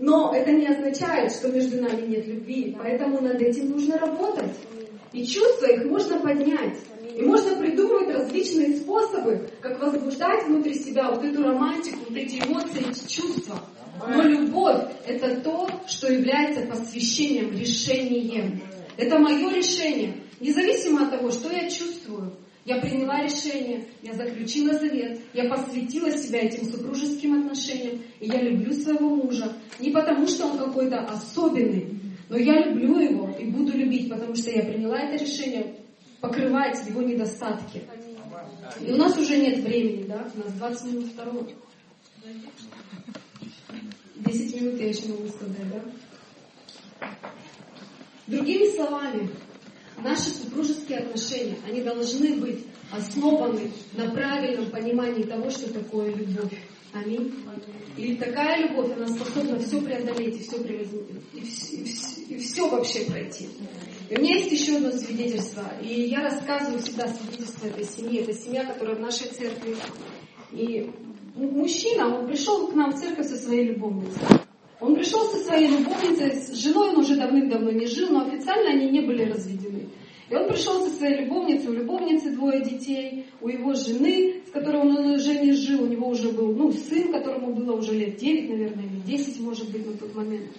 Но 0.03 0.35
это 0.35 0.51
не 0.51 0.67
означает, 0.67 1.31
что 1.31 1.47
между 1.47 1.81
нами 1.81 2.09
нет 2.09 2.27
любви, 2.27 2.77
поэтому 2.77 3.21
над 3.21 3.41
этим 3.41 3.71
нужно 3.71 3.99
работать. 3.99 4.51
И 5.13 5.25
чувства 5.25 5.67
их 5.67 5.85
можно 5.85 6.19
поднять. 6.19 6.77
И 7.17 7.23
можно 7.23 7.55
придумывать 7.55 8.13
различные 8.13 8.79
способы, 8.79 9.49
как 9.61 9.81
возбуждать 9.81 10.45
внутри 10.45 10.75
себя 10.75 11.09
вот 11.09 11.25
эту 11.25 11.45
романтику, 11.45 11.99
вот 12.09 12.19
эти 12.19 12.45
эмоции, 12.45 12.91
эти 12.91 13.07
чувства. 13.09 13.61
Но 14.09 14.23
любовь– 14.23 14.91
это 15.07 15.41
то, 15.41 15.69
что 15.87 16.13
является 16.13 16.63
посвящением, 16.63 17.53
решением. 17.57 18.61
Это 18.97 19.21
мое 19.21 19.55
решение, 19.55 20.17
независимо 20.41 21.05
от 21.05 21.13
того, 21.13 21.31
что 21.31 21.53
я 21.53 21.71
чувствую. 21.71 22.33
Я 22.65 22.81
приняла 22.81 23.23
решение, 23.23 23.89
я 24.03 24.13
заключила 24.13 24.75
завет, 24.75 25.21
я 25.35 25.49
посвятила 25.49 26.11
себя 26.13 26.43
этим 26.43 26.65
супружеским 26.65 27.41
отношениям, 27.41 28.01
и 28.21 28.27
я 28.27 28.41
люблю 28.41 28.73
своего 28.73 29.17
мужа. 29.17 29.57
Не 29.81 29.91
потому, 29.91 30.29
что 30.29 30.47
он 30.47 30.59
какой-то 30.59 31.01
особенный, 31.01 31.99
но 32.29 32.37
я 32.37 32.65
люблю 32.65 33.01
его 33.01 33.31
и 33.37 33.47
буду 33.47 33.77
любить, 33.77 34.09
потому 34.09 34.37
что 34.37 34.51
я 34.51 34.63
приняла 34.63 35.01
это 35.01 35.23
решение 35.23 35.75
покрывать 36.21 36.87
его 36.87 37.03
недостатки. 37.03 37.83
И 38.81 38.93
у 38.93 38.97
нас 38.97 39.19
уже 39.19 39.39
нет 39.39 39.59
времени, 39.59 40.05
да? 40.05 40.31
У 40.35 40.39
нас 40.39 40.53
20 40.53 40.85
минут 40.93 41.07
второго. 41.13 41.47
10 44.17 44.61
минут 44.61 44.81
я 44.81 44.89
еще 44.89 45.09
могу 45.09 45.29
сказать, 45.29 45.69
да? 47.01 47.09
Другими 48.29 48.75
словами, 48.77 49.29
Наши 50.03 50.31
супружеские 50.31 50.99
отношения, 50.99 51.57
они 51.67 51.81
должны 51.83 52.37
быть 52.37 52.67
основаны 52.91 53.71
на 53.95 54.11
правильном 54.11 54.71
понимании 54.71 55.23
того, 55.23 55.49
что 55.51 55.73
такое 55.73 56.15
любовь. 56.15 56.53
Аминь. 56.93 57.33
И 57.97 58.17
такая 58.17 58.69
любовь, 58.69 58.91
она 58.97 59.07
способна 59.07 59.59
все 59.59 59.81
преодолеть 59.81 60.41
и 60.41 60.43
все, 60.43 60.57
и, 60.63 61.39
и, 61.39 62.35
и 62.35 62.39
все 62.39 62.69
вообще 62.69 63.05
пройти. 63.05 63.49
И 64.11 64.17
у 64.17 64.21
меня 64.21 64.37
есть 64.37 64.53
еще 64.53 64.77
одно 64.77 64.91
свидетельство. 64.93 65.63
И 65.81 66.09
я 66.09 66.21
рассказываю 66.21 66.81
всегда 66.81 67.09
свидетельство 67.09 67.67
этой 67.67 67.85
семьи. 67.85 68.21
Это 68.21 68.35
семья, 68.35 68.65
которая 68.65 68.97
в 68.97 69.01
нашей 69.01 69.29
церкви. 69.29 69.77
И 70.53 70.91
мужчина, 71.35 72.19
он 72.19 72.27
пришел 72.27 72.69
к 72.69 72.75
нам 72.75 72.91
в 72.91 72.99
церковь 72.99 73.27
со 73.27 73.37
своей 73.37 73.69
любовницей. 73.69 74.21
Он 74.83 74.97
пришел 74.97 75.21
со 75.27 75.39
своей 75.39 75.69
любовницей, 75.69 76.33
с 76.33 76.61
женой 76.61 76.89
он 76.91 76.99
уже 76.99 77.15
давным-давно 77.15 77.71
не 77.71 77.87
жил, 77.87 78.11
но 78.11 78.27
официально 78.27 78.71
они 78.71 78.91
не 78.91 79.01
были 79.01 79.31
разведены. 79.31 79.89
И 80.29 80.35
он 80.35 80.49
пришел 80.49 80.83
со 80.83 80.91
своей 80.91 81.25
любовницей, 81.25 81.71
у 81.71 81.75
любовницы 81.75 82.33
двое 82.33 82.65
детей, 82.65 83.27
у 83.41 83.49
его 83.49 83.75
жены, 83.75 84.43
с 84.45 84.51
которой 84.51 84.81
он 84.81 84.97
уже 85.13 85.39
не 85.39 85.53
жил, 85.53 85.85
у 85.85 85.87
него 85.87 86.09
уже 86.09 86.33
был 86.33 86.53
ну, 86.53 86.73
сын, 86.73 87.13
которому 87.13 87.55
было 87.55 87.77
уже 87.77 87.95
лет 87.95 88.17
9, 88.17 88.51
наверное, 88.51 88.85
или 88.85 89.01
10, 89.07 89.41
может 89.41 89.71
быть, 89.71 89.87
на 89.87 89.97
тот 89.97 90.17
момент. 90.17 90.51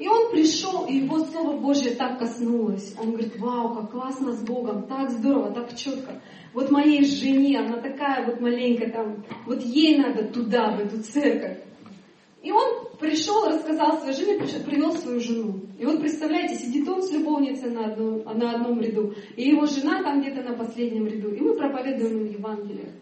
И 0.00 0.08
он 0.08 0.32
пришел, 0.32 0.86
и 0.86 0.94
его 0.94 1.20
Слово 1.20 1.56
Божье 1.56 1.92
так 1.92 2.18
коснулось. 2.18 2.96
Он 3.00 3.12
говорит, 3.12 3.38
вау, 3.38 3.72
как 3.72 3.92
классно 3.92 4.32
с 4.32 4.42
Богом, 4.42 4.88
так 4.88 5.12
здорово, 5.12 5.52
так 5.52 5.76
четко. 5.76 6.20
Вот 6.52 6.72
моей 6.72 7.04
жене, 7.04 7.60
она 7.60 7.76
такая 7.76 8.26
вот 8.26 8.40
маленькая 8.40 8.90
там, 8.90 9.24
вот 9.46 9.62
ей 9.62 9.98
надо 9.98 10.24
туда, 10.24 10.76
в 10.76 10.80
эту 10.80 11.00
церковь. 11.04 11.58
И 12.44 12.52
он 12.52 12.88
пришел, 13.00 13.46
рассказал 13.46 13.98
своей 14.00 14.14
жене, 14.14 14.38
привел 14.66 14.92
свою 14.92 15.18
жену. 15.18 15.62
И 15.78 15.86
вот 15.86 15.98
представляете, 16.00 16.56
сидит 16.56 16.86
он 16.86 17.02
с 17.02 17.10
любовницей 17.10 17.70
на, 17.70 17.86
одну, 17.86 18.22
на 18.22 18.56
одном 18.56 18.82
ряду, 18.82 19.14
и 19.34 19.48
его 19.48 19.64
жена 19.64 20.02
там 20.02 20.20
где-то 20.20 20.42
на 20.42 20.54
последнем 20.54 21.06
ряду. 21.06 21.30
И 21.30 21.40
мы 21.40 21.56
проповедуем 21.56 22.26
им 22.26 22.32
Евангелие. 22.32 22.92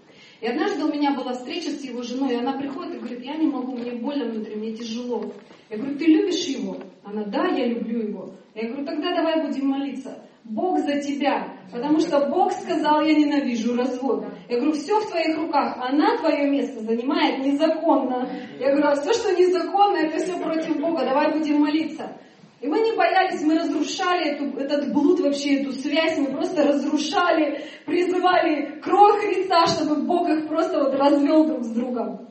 И 0.40 0.46
однажды 0.46 0.84
у 0.84 0.92
меня 0.92 1.16
была 1.16 1.32
встреча 1.32 1.70
с 1.70 1.82
его 1.82 2.02
женой, 2.02 2.34
и 2.34 2.36
она 2.36 2.56
приходит 2.56 2.94
и 2.94 2.98
говорит, 2.98 3.24
я 3.24 3.36
не 3.36 3.48
могу, 3.48 3.76
мне 3.76 3.92
больно 3.92 4.26
внутри, 4.26 4.54
мне 4.54 4.74
тяжело. 4.74 5.32
Я 5.68 5.76
говорю, 5.76 5.98
ты 5.98 6.04
любишь 6.04 6.46
его? 6.46 6.76
Она, 7.02 7.24
да, 7.24 7.48
я 7.48 7.66
люблю 7.66 7.98
его. 7.98 8.34
Я 8.54 8.68
говорю, 8.68 8.86
тогда 8.86 9.12
давай 9.12 9.44
будем 9.44 9.66
молиться. 9.66 10.22
Бог 10.44 10.78
за 10.78 11.00
тебя. 11.00 11.51
Потому 11.70 12.00
что 12.00 12.28
Бог 12.28 12.52
сказал, 12.52 13.02
я 13.02 13.14
ненавижу 13.14 13.76
развод. 13.76 14.26
Я 14.48 14.56
говорю, 14.56 14.72
все 14.72 14.98
в 15.00 15.08
твоих 15.08 15.38
руках. 15.38 15.76
Она 15.78 16.18
твое 16.18 16.50
место 16.50 16.80
занимает 16.80 17.44
незаконно. 17.44 18.28
Я 18.58 18.72
говорю, 18.72 18.88
а 18.88 18.94
все, 18.96 19.12
что 19.12 19.32
незаконно, 19.34 19.98
это 19.98 20.22
все 20.22 20.38
против 20.38 20.80
Бога. 20.80 21.04
Давай 21.04 21.32
будем 21.32 21.60
молиться. 21.60 22.16
И 22.60 22.68
мы 22.68 22.78
не 22.80 22.92
боялись, 22.92 23.42
мы 23.42 23.58
разрушали 23.58 24.34
эту, 24.34 24.56
этот 24.56 24.92
блуд 24.92 25.18
вообще, 25.18 25.62
эту 25.62 25.72
связь, 25.72 26.16
мы 26.16 26.26
просто 26.26 26.62
разрушали, 26.62 27.64
призывали 27.84 28.78
кровь 28.80 29.20
Христа, 29.20 29.66
чтобы 29.66 29.96
Бог 30.02 30.28
их 30.28 30.46
просто 30.46 30.78
вот 30.78 30.94
развел 30.94 31.44
друг 31.44 31.64
с 31.64 31.70
другом. 31.70 32.28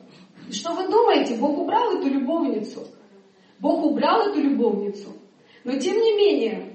И 0.48 0.52
что 0.52 0.72
вы 0.72 0.88
думаете? 0.88 1.36
Бог 1.36 1.58
убрал 1.58 1.98
эту 1.98 2.08
любовницу. 2.08 2.86
Бог 3.60 3.84
убрал 3.84 4.28
эту 4.28 4.40
любовницу. 4.40 5.12
Но 5.64 5.78
тем 5.78 5.96
не 5.98 6.16
менее, 6.16 6.71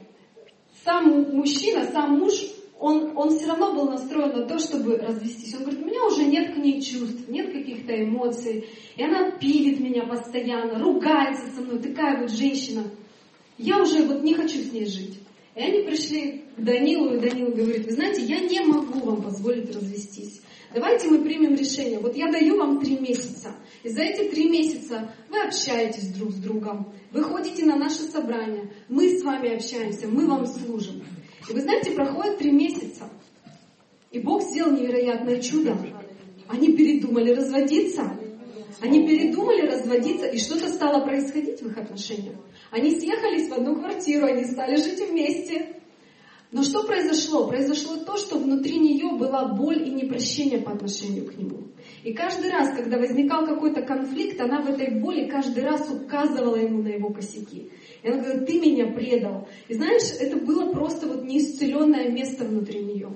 сам 0.87 1.35
мужчина, 1.35 1.85
сам 1.91 2.17
муж, 2.17 2.33
он, 2.79 3.11
он 3.17 3.37
все 3.37 3.47
равно 3.47 3.73
был 3.73 3.89
настроен 3.89 4.37
на 4.37 4.45
то, 4.47 4.57
чтобы 4.57 4.97
развестись. 4.97 5.53
Он 5.55 5.63
говорит, 5.63 5.83
у 5.83 5.85
меня 5.85 6.05
уже 6.05 6.23
нет 6.23 6.53
к 6.53 6.57
ней 6.57 6.81
чувств, 6.81 7.27
нет 7.27 7.51
каких-то 7.51 8.01
эмоций. 8.01 8.69
И 8.95 9.03
она 9.03 9.31
пилит 9.31 9.81
меня 9.81 10.05
постоянно, 10.05 10.79
ругается 10.79 11.47
со 11.53 11.61
мной, 11.61 11.79
такая 11.79 12.21
вот 12.21 12.31
женщина. 12.31 12.85
Я 13.57 13.81
уже 13.81 14.05
вот 14.05 14.23
не 14.23 14.33
хочу 14.33 14.59
с 14.59 14.71
ней 14.71 14.85
жить. 14.85 15.19
И 15.55 15.59
они 15.59 15.81
пришли 15.83 16.45
к 16.55 16.63
Данилу, 16.63 17.15
и 17.15 17.19
Данил 17.19 17.51
говорит, 17.51 17.85
вы 17.85 17.91
знаете, 17.91 18.21
я 18.21 18.39
не 18.39 18.61
могу 18.61 18.99
вам 18.99 19.23
позволить 19.23 19.75
развестись. 19.75 20.41
Давайте 20.73 21.09
мы 21.09 21.23
примем 21.23 21.55
решение. 21.55 21.99
Вот 21.99 22.15
я 22.15 22.31
даю 22.31 22.57
вам 22.57 22.79
три 22.79 22.97
месяца. 22.99 23.55
И 23.83 23.89
за 23.89 24.01
эти 24.01 24.29
три 24.29 24.49
месяца 24.49 25.13
вы 25.29 25.39
общаетесь 25.41 26.09
друг 26.13 26.31
с 26.31 26.35
другом, 26.35 26.93
вы 27.11 27.23
ходите 27.23 27.65
на 27.65 27.75
наше 27.75 28.01
собрание, 28.03 28.71
мы 28.89 29.17
с 29.17 29.23
вами 29.23 29.55
общаемся, 29.55 30.07
мы 30.07 30.27
вам 30.27 30.45
служим. 30.45 31.03
И 31.49 31.53
вы 31.53 31.61
знаете, 31.61 31.91
проходит 31.91 32.37
три 32.37 32.51
месяца, 32.51 33.09
и 34.11 34.19
Бог 34.19 34.41
сделал 34.41 34.71
невероятное 34.71 35.39
чудо. 35.41 35.77
Они 36.47 36.71
передумали 36.73 37.31
разводиться. 37.31 38.17
Они 38.79 39.07
передумали 39.07 39.61
разводиться, 39.67 40.27
и 40.27 40.37
что-то 40.37 40.69
стало 40.69 41.03
происходить 41.03 41.61
в 41.61 41.67
их 41.67 41.77
отношениях. 41.77 42.35
Они 42.69 42.91
съехались 42.91 43.49
в 43.49 43.53
одну 43.53 43.75
квартиру, 43.75 44.27
они 44.27 44.43
стали 44.45 44.75
жить 44.75 45.01
вместе. 45.09 45.77
Но 46.51 46.63
что 46.63 46.83
произошло? 46.83 47.47
Произошло 47.47 47.97
то, 47.97 48.17
что 48.17 48.37
внутри 48.37 48.77
нее 48.77 49.17
была 49.17 49.47
боль 49.47 49.87
и 49.87 49.91
непрощение 49.91 50.59
по 50.59 50.71
отношению 50.71 51.25
к 51.25 51.35
нему. 51.35 51.66
И 52.07 52.13
каждый 52.13 52.49
раз, 52.51 52.73
когда 52.73 52.97
возникал 52.97 53.45
какой-то 53.45 53.81
конфликт, 53.81 54.39
она 54.39 54.61
в 54.61 54.69
этой 54.69 54.97
боли 54.97 55.27
каждый 55.27 55.65
раз 55.65 55.89
указывала 55.91 56.55
ему 56.55 56.81
на 56.81 56.87
его 56.87 57.09
косяки. 57.09 57.69
И 58.01 58.07
она 58.07 58.21
говорила, 58.21 58.45
ты 58.45 58.61
меня 58.61 58.93
предал. 58.93 59.49
И 59.67 59.73
знаешь, 59.73 60.15
это 60.17 60.37
было 60.37 60.71
просто 60.71 61.05
вот 61.05 61.25
неисцеленное 61.25 62.09
место 62.09 62.45
внутри 62.45 62.79
нее. 62.79 63.11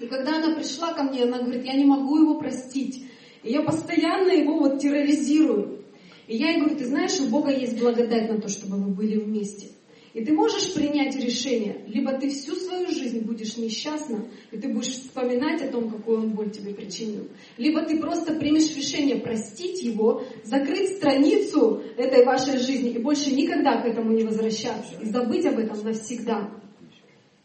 И 0.00 0.06
когда 0.06 0.38
она 0.38 0.56
пришла 0.56 0.94
ко 0.94 1.02
мне, 1.02 1.24
она 1.24 1.40
говорит, 1.40 1.66
я 1.66 1.74
не 1.74 1.84
могу 1.84 2.16
его 2.16 2.38
простить. 2.38 3.04
И 3.42 3.52
я 3.52 3.60
постоянно 3.60 4.30
его 4.30 4.58
вот 4.58 4.78
терроризирую. 4.78 5.80
И 6.26 6.38
я 6.38 6.52
ей 6.52 6.60
говорю, 6.60 6.76
ты 6.78 6.86
знаешь, 6.86 7.20
у 7.20 7.26
Бога 7.26 7.50
есть 7.50 7.78
благодать 7.78 8.30
на 8.30 8.40
то, 8.40 8.48
чтобы 8.48 8.78
мы 8.78 8.88
были 8.88 9.18
вместе. 9.18 9.68
И 10.14 10.24
ты 10.24 10.32
можешь 10.32 10.72
принять 10.74 11.16
решение, 11.16 11.84
либо 11.88 12.12
ты 12.12 12.30
всю 12.30 12.54
свою 12.54 12.86
жизнь 12.86 13.22
будешь 13.22 13.56
несчастна, 13.56 14.24
и 14.52 14.56
ты 14.56 14.68
будешь 14.68 14.92
вспоминать 14.92 15.60
о 15.60 15.72
том, 15.72 15.90
какую 15.90 16.18
он 16.18 16.30
боль 16.30 16.52
тебе 16.52 16.72
причинил. 16.72 17.26
Либо 17.58 17.82
ты 17.82 18.00
просто 18.00 18.34
примешь 18.34 18.76
решение 18.76 19.16
простить 19.16 19.82
его, 19.82 20.22
закрыть 20.44 20.98
страницу 20.98 21.82
этой 21.96 22.24
вашей 22.24 22.58
жизни 22.58 22.90
и 22.90 22.98
больше 22.98 23.34
никогда 23.34 23.82
к 23.82 23.86
этому 23.86 24.12
не 24.12 24.22
возвращаться, 24.22 24.94
и 25.02 25.06
забыть 25.06 25.46
об 25.46 25.58
этом 25.58 25.82
навсегда. 25.82 26.48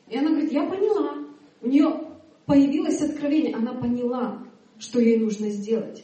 И 0.07 0.15
она 0.15 0.29
говорит, 0.29 0.51
я 0.51 0.63
поняла. 0.67 1.27
У 1.63 1.67
нее 1.67 1.87
появилось 2.45 3.01
откровение, 3.01 3.55
она 3.55 3.73
поняла, 3.73 4.45
что 4.77 4.99
ей 4.99 5.17
нужно 5.17 5.49
сделать. 5.49 6.03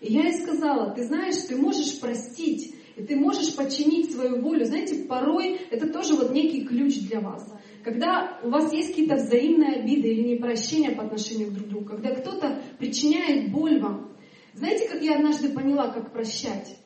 И 0.00 0.12
я 0.12 0.22
ей 0.22 0.34
сказала, 0.34 0.90
ты 0.90 1.04
знаешь, 1.04 1.36
ты 1.48 1.54
можешь 1.54 2.00
простить, 2.00 2.74
и 2.96 3.02
ты 3.02 3.16
можешь 3.16 3.54
подчинить 3.54 4.12
свою 4.12 4.40
волю. 4.40 4.64
Знаете, 4.64 5.04
порой 5.04 5.58
это 5.70 5.88
тоже 5.88 6.14
вот 6.14 6.32
некий 6.32 6.64
ключ 6.64 7.00
для 7.00 7.20
вас. 7.20 7.52
Когда 7.82 8.38
у 8.42 8.50
вас 8.50 8.72
есть 8.72 8.88
какие-то 8.90 9.16
взаимные 9.16 9.80
обиды 9.80 10.08
или 10.08 10.34
непрощения 10.34 10.94
по 10.94 11.02
отношению 11.02 11.50
друг 11.50 11.66
к 11.66 11.70
другу, 11.70 11.86
когда 11.86 12.14
кто-то 12.14 12.62
причиняет 12.78 13.50
боль 13.50 13.80
вам. 13.80 14.12
Знаете, 14.54 14.88
как 14.88 15.02
я 15.02 15.16
однажды 15.16 15.48
поняла, 15.48 15.88
как 15.88 16.12
прощать? 16.12 16.76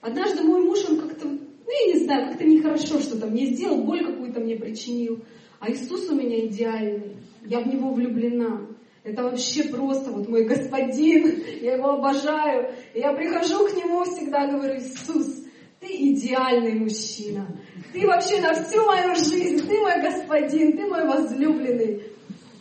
Однажды 0.00 0.42
мой 0.42 0.62
муж, 0.62 0.84
он 0.88 0.98
как-то, 0.98 1.26
ну 1.28 1.38
я 1.66 1.94
не 1.94 2.04
знаю, 2.04 2.28
как-то 2.28 2.44
нехорошо 2.44 2.98
что-то 2.98 3.28
мне 3.28 3.46
сделал, 3.46 3.84
боль 3.84 4.04
какую-то 4.04 4.40
мне 4.40 4.56
причинил. 4.56 5.24
А 5.60 5.70
Иисус 5.70 6.10
у 6.10 6.16
меня 6.16 6.44
идеальный, 6.46 7.16
я 7.46 7.60
в 7.60 7.68
Него 7.68 7.92
влюблена. 7.92 8.66
Это 9.04 9.24
вообще 9.24 9.64
просто 9.64 10.12
вот 10.12 10.28
мой 10.28 10.44
господин, 10.44 11.42
я 11.60 11.74
его 11.74 11.90
обожаю. 11.90 12.72
Я 12.94 13.12
прихожу 13.12 13.66
к 13.66 13.74
нему 13.74 14.04
всегда, 14.04 14.46
говорю, 14.46 14.76
Иисус, 14.76 15.44
ты 15.80 15.88
идеальный 15.88 16.74
мужчина. 16.74 17.46
Ты 17.92 18.06
вообще 18.06 18.40
на 18.40 18.54
всю 18.54 18.84
мою 18.86 19.14
жизнь, 19.16 19.66
ты 19.66 19.80
мой 19.80 20.00
господин, 20.00 20.76
ты 20.76 20.86
мой 20.86 21.04
возлюбленный. 21.06 22.02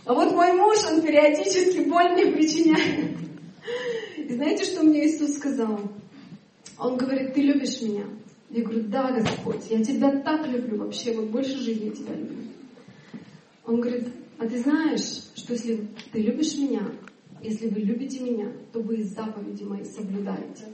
А 0.06 0.14
вот 0.16 0.34
мой 0.34 0.54
муж, 0.54 0.78
он 0.90 1.02
периодически 1.02 1.88
боль 1.88 2.14
мне 2.14 2.32
причиняет. 2.32 3.18
И 4.18 4.34
знаете, 4.34 4.66
что 4.66 4.82
мне 4.82 5.06
Иисус 5.06 5.36
сказал? 5.36 5.80
Он 6.80 6.98
говорит, 6.98 7.36
ты 7.36 7.42
любишь 7.42 7.82
меня? 7.82 8.06
Я 8.50 8.64
говорю, 8.64 8.84
да, 8.88 9.12
Господь, 9.12 9.70
я 9.70 9.84
тебя 9.84 10.20
так 10.22 10.48
люблю 10.48 10.80
вообще, 10.80 11.14
вот 11.14 11.30
больше 11.30 11.58
жизни 11.58 11.92
тебя 11.92 12.16
люблю. 12.16 12.48
Он 13.64 13.80
говорит, 13.80 14.08
а 14.42 14.48
ты 14.48 14.58
знаешь, 14.58 15.30
что 15.36 15.54
если 15.54 15.88
ты 16.12 16.20
любишь 16.20 16.58
меня, 16.58 16.82
если 17.44 17.68
вы 17.68 17.82
любите 17.82 18.22
меня, 18.22 18.52
то 18.74 18.80
вы 18.80 19.04
заповеди 19.04 19.64
мои 19.64 19.84
соблюдаете. 19.84 20.66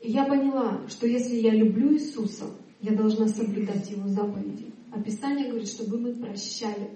И 0.00 0.10
я 0.10 0.24
поняла, 0.24 0.80
что 0.88 1.06
если 1.06 1.34
я 1.34 1.50
люблю 1.50 1.92
Иисуса, 1.92 2.46
я 2.80 2.92
должна 2.92 3.28
соблюдать 3.28 3.90
Его 3.90 4.08
заповеди. 4.08 4.72
А 4.92 5.02
Писание 5.02 5.48
говорит, 5.48 5.68
чтобы 5.68 5.98
мы 5.98 6.14
прощали. 6.14 6.92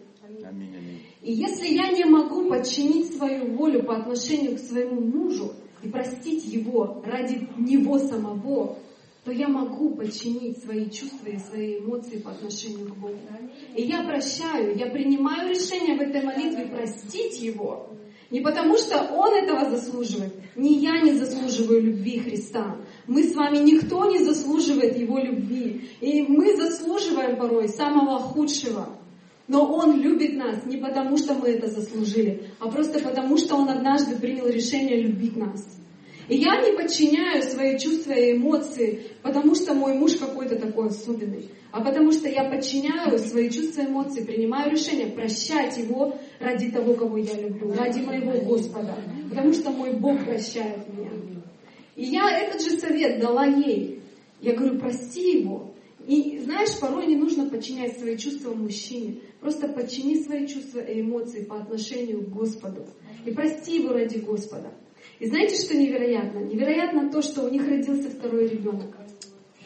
И 1.20 1.32
если 1.34 1.68
я 1.68 1.92
не 1.92 2.06
могу 2.06 2.48
подчинить 2.48 3.14
свою 3.14 3.56
волю 3.56 3.82
по 3.82 3.94
отношению 3.94 4.56
к 4.56 4.60
своему 4.60 5.02
мужу 5.02 5.52
и 5.82 5.88
простить 5.88 6.46
его 6.46 7.02
ради 7.04 7.46
него 7.58 7.98
самого, 7.98 8.78
то 9.26 9.32
я 9.32 9.48
могу 9.48 9.90
подчинить 9.96 10.62
свои 10.62 10.88
чувства 10.88 11.26
и 11.26 11.38
свои 11.38 11.80
эмоции 11.80 12.18
по 12.18 12.30
отношению 12.30 12.86
к 12.86 12.96
Богу. 12.96 13.18
И 13.74 13.82
я 13.82 14.04
прощаю, 14.04 14.76
я 14.78 14.86
принимаю 14.86 15.50
решение 15.50 15.96
в 15.96 16.00
этой 16.00 16.22
молитве 16.22 16.66
простить 16.66 17.40
Его. 17.40 17.90
Не 18.30 18.40
потому, 18.40 18.78
что 18.78 19.00
Он 19.12 19.34
этого 19.34 19.68
заслуживает, 19.68 20.32
не 20.54 20.74
я 20.78 21.00
не 21.00 21.14
заслуживаю 21.14 21.82
любви 21.82 22.20
Христа. 22.20 22.76
Мы 23.08 23.24
с 23.24 23.34
вами, 23.34 23.58
никто 23.58 24.08
не 24.08 24.20
заслуживает 24.20 24.96
Его 24.96 25.18
любви. 25.18 25.90
И 26.00 26.22
мы 26.22 26.56
заслуживаем 26.56 27.36
порой 27.36 27.68
самого 27.68 28.20
худшего. 28.20 28.96
Но 29.48 29.66
Он 29.74 30.00
любит 30.00 30.36
нас 30.36 30.64
не 30.66 30.76
потому, 30.76 31.16
что 31.16 31.34
мы 31.34 31.48
это 31.48 31.66
заслужили, 31.66 32.48
а 32.60 32.68
просто 32.68 33.00
потому, 33.00 33.38
что 33.38 33.56
Он 33.56 33.68
однажды 33.70 34.14
принял 34.14 34.46
решение 34.46 35.02
любить 35.02 35.36
нас. 35.36 35.66
И 36.28 36.36
я 36.38 36.60
не 36.60 36.76
подчиняю 36.76 37.42
свои 37.42 37.78
чувства 37.78 38.12
и 38.12 38.36
эмоции, 38.36 39.02
потому 39.22 39.54
что 39.54 39.74
мой 39.74 39.94
муж 39.94 40.16
какой-то 40.16 40.56
такой 40.56 40.88
особенный, 40.88 41.50
а 41.70 41.84
потому 41.84 42.10
что 42.10 42.28
я 42.28 42.44
подчиняю 42.50 43.18
свои 43.18 43.48
чувства 43.48 43.82
и 43.82 43.86
эмоции, 43.86 44.24
принимаю 44.24 44.72
решение 44.72 45.06
прощать 45.06 45.76
его 45.78 46.18
ради 46.40 46.70
того, 46.70 46.94
кого 46.94 47.16
я 47.16 47.34
люблю, 47.34 47.72
ради 47.74 48.00
моего 48.00 48.32
Господа, 48.44 48.96
потому 49.28 49.52
что 49.52 49.70
мой 49.70 49.92
Бог 49.92 50.24
прощает 50.24 50.88
меня. 50.92 51.10
И 51.94 52.04
я 52.04 52.30
этот 52.30 52.60
же 52.60 52.70
совет 52.70 53.20
дала 53.20 53.46
ей. 53.46 54.00
Я 54.40 54.54
говорю, 54.54 54.78
прости 54.78 55.38
его. 55.38 55.72
И 56.06 56.38
знаешь, 56.44 56.78
порой 56.78 57.06
не 57.06 57.16
нужно 57.16 57.48
подчинять 57.48 57.98
свои 57.98 58.16
чувства 58.16 58.52
мужчине. 58.52 59.20
Просто 59.40 59.66
подчини 59.68 60.22
свои 60.22 60.46
чувства 60.46 60.80
и 60.80 61.00
эмоции 61.00 61.42
по 61.42 61.56
отношению 61.56 62.22
к 62.22 62.28
Господу. 62.28 62.86
И 63.24 63.30
прости 63.30 63.76
его 63.76 63.92
ради 63.92 64.18
Господа. 64.18 64.72
И 65.18 65.26
знаете, 65.26 65.56
что 65.56 65.76
невероятно? 65.76 66.40
Невероятно 66.40 67.10
то, 67.10 67.22
что 67.22 67.42
у 67.42 67.48
них 67.48 67.66
родился 67.66 68.10
второй 68.10 68.48
ребенок. 68.48 68.96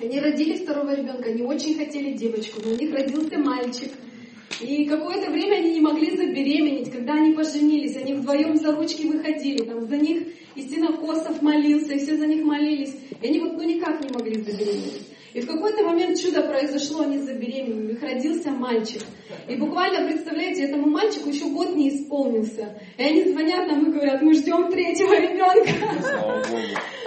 Они 0.01 0.19
родили 0.19 0.57
второго 0.57 0.95
ребенка, 0.95 1.29
они 1.29 1.43
очень 1.43 1.77
хотели 1.77 2.13
девочку, 2.13 2.61
но 2.65 2.73
у 2.73 2.77
них 2.77 2.95
родился 2.95 3.39
мальчик. 3.39 3.91
И 4.61 4.87
какое-то 4.87 5.31
время 5.31 5.57
они 5.57 5.75
не 5.75 5.81
могли 5.81 6.17
забеременеть, 6.17 6.91
когда 6.91 7.15
они 7.15 7.35
поженились, 7.35 7.97
они 7.97 8.15
вдвоем 8.15 8.57
за 8.57 8.75
ручки 8.75 9.07
выходили, 9.07 9.65
там 9.65 9.87
за 9.87 9.97
них 9.97 10.23
и 10.55 10.63
Косов 11.01 11.43
молился, 11.43 11.95
и 11.95 11.99
все 11.99 12.17
за 12.17 12.27
них 12.27 12.45
молились. 12.45 12.95
И 13.21 13.27
они 13.27 13.41
вот 13.41 13.53
ну 13.53 13.63
никак 13.63 14.03
не 14.03 14.11
могли 14.13 14.41
забеременеть. 14.41 15.07
И 15.33 15.41
в 15.41 15.47
какой-то 15.47 15.85
момент 15.85 16.21
чудо 16.21 16.43
произошло, 16.43 17.03
они 17.03 17.19
забеременели, 17.19 17.73
у 17.73 17.89
них 17.93 18.03
родился 18.03 18.51
мальчик. 18.51 19.03
И 19.49 19.57
буквально, 19.57 20.09
представляете, 20.09 20.65
этому 20.65 20.89
мальчику 20.89 21.29
еще 21.29 21.47
год 21.47 21.77
не 21.77 21.91
исполнился. 21.91 22.77
И 22.99 23.03
они 23.03 23.25
звонят 23.31 23.69
нам 23.69 23.91
и 23.91 23.93
говорят, 23.93 24.23
мы 24.23 24.35
ждем 24.35 24.71
третьего 24.71 25.15
ребенка. 25.15 25.71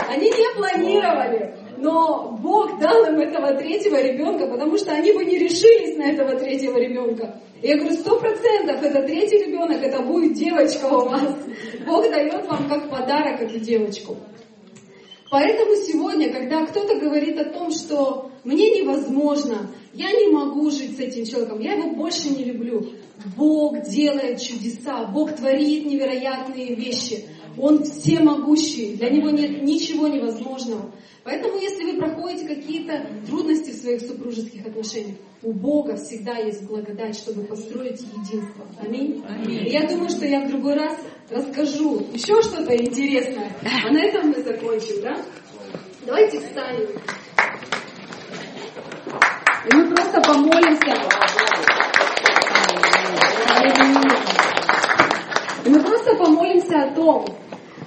Они 0.07 0.30
не 0.30 0.55
планировали. 0.55 1.53
Но 1.78 2.38
Бог 2.41 2.80
дал 2.80 3.05
им 3.07 3.19
этого 3.19 3.55
третьего 3.55 4.01
ребенка, 4.01 4.47
потому 4.47 4.78
что 4.78 4.93
они 4.93 5.11
бы 5.11 5.26
не 5.26 5.38
решились 5.38 5.97
на 5.97 6.11
этого 6.11 6.39
третьего 6.39 6.78
ребенка. 6.78 7.41
И 7.61 7.67
я 7.67 7.78
говорю, 7.78 7.93
сто 7.95 8.19
процентов 8.19 8.82
это 8.82 9.03
третий 9.03 9.45
ребенок, 9.45 9.84
это 9.84 10.01
будет 10.01 10.34
девочка 10.34 10.86
у 10.86 11.09
вас. 11.09 11.36
Бог 11.86 12.09
дает 12.09 12.45
вам 12.47 12.69
как 12.69 12.89
подарок 12.89 13.41
эту 13.41 13.59
девочку. 13.59 14.15
Поэтому 15.34 15.75
сегодня, 15.77 16.31
когда 16.31 16.63
кто-то 16.63 16.99
говорит 16.99 17.39
о 17.39 17.45
том, 17.45 17.71
что 17.71 18.29
мне 18.43 18.69
невозможно, 18.69 19.67
я 19.91 20.11
не 20.11 20.27
могу 20.27 20.69
жить 20.69 20.95
с 20.95 20.99
этим 20.99 21.25
человеком, 21.25 21.59
я 21.59 21.73
его 21.73 21.95
больше 21.95 22.29
не 22.29 22.43
люблю. 22.43 22.93
Бог 23.36 23.81
делает 23.81 24.39
чудеса, 24.39 25.05
Бог 25.05 25.36
творит 25.36 25.88
невероятные 25.88 26.75
вещи. 26.75 27.25
Он 27.57 27.84
всемогущий, 27.84 28.93
для 28.93 29.09
Него 29.09 29.31
нет 29.31 29.63
ничего 29.63 30.07
невозможного. 30.07 30.91
Поэтому, 31.23 31.57
если 31.57 31.84
вы 31.84 31.97
проходите 31.97 32.45
какие-то 32.45 33.03
трудности 33.25 33.71
в 33.71 33.81
своих 33.81 34.01
супружеских 34.01 34.67
отношениях, 34.67 35.17
у 35.44 35.52
Бога 35.52 35.98
всегда 35.98 36.38
есть 36.38 36.66
благодать, 36.66 37.18
чтобы 37.18 37.44
построить 37.44 38.02
единство. 38.02 38.66
Аминь. 38.80 39.24
Аминь. 39.28 39.68
И 39.68 39.72
я 39.72 39.88
думаю, 39.88 40.10
что 40.10 40.26
я 40.26 40.46
в 40.46 40.48
другой 40.48 40.76
раз 40.76 40.98
расскажу 41.30 42.08
еще 42.14 42.41
что-то 42.41 42.76
интересное. 42.76 43.52
А 43.62 43.91
на 43.91 44.00
этом 44.00 44.30
мы 44.30 44.41
закончим, 44.41 45.02
да? 45.02 45.16
Давайте 46.06 46.39
встанем. 46.39 46.89
И 49.66 49.76
мы 49.76 49.94
просто 49.94 50.22
помолимся. 50.22 50.94
И 55.66 55.70
мы 55.70 55.82
просто 55.82 56.16
помолимся 56.16 56.84
о 56.84 56.96
том, 56.96 57.26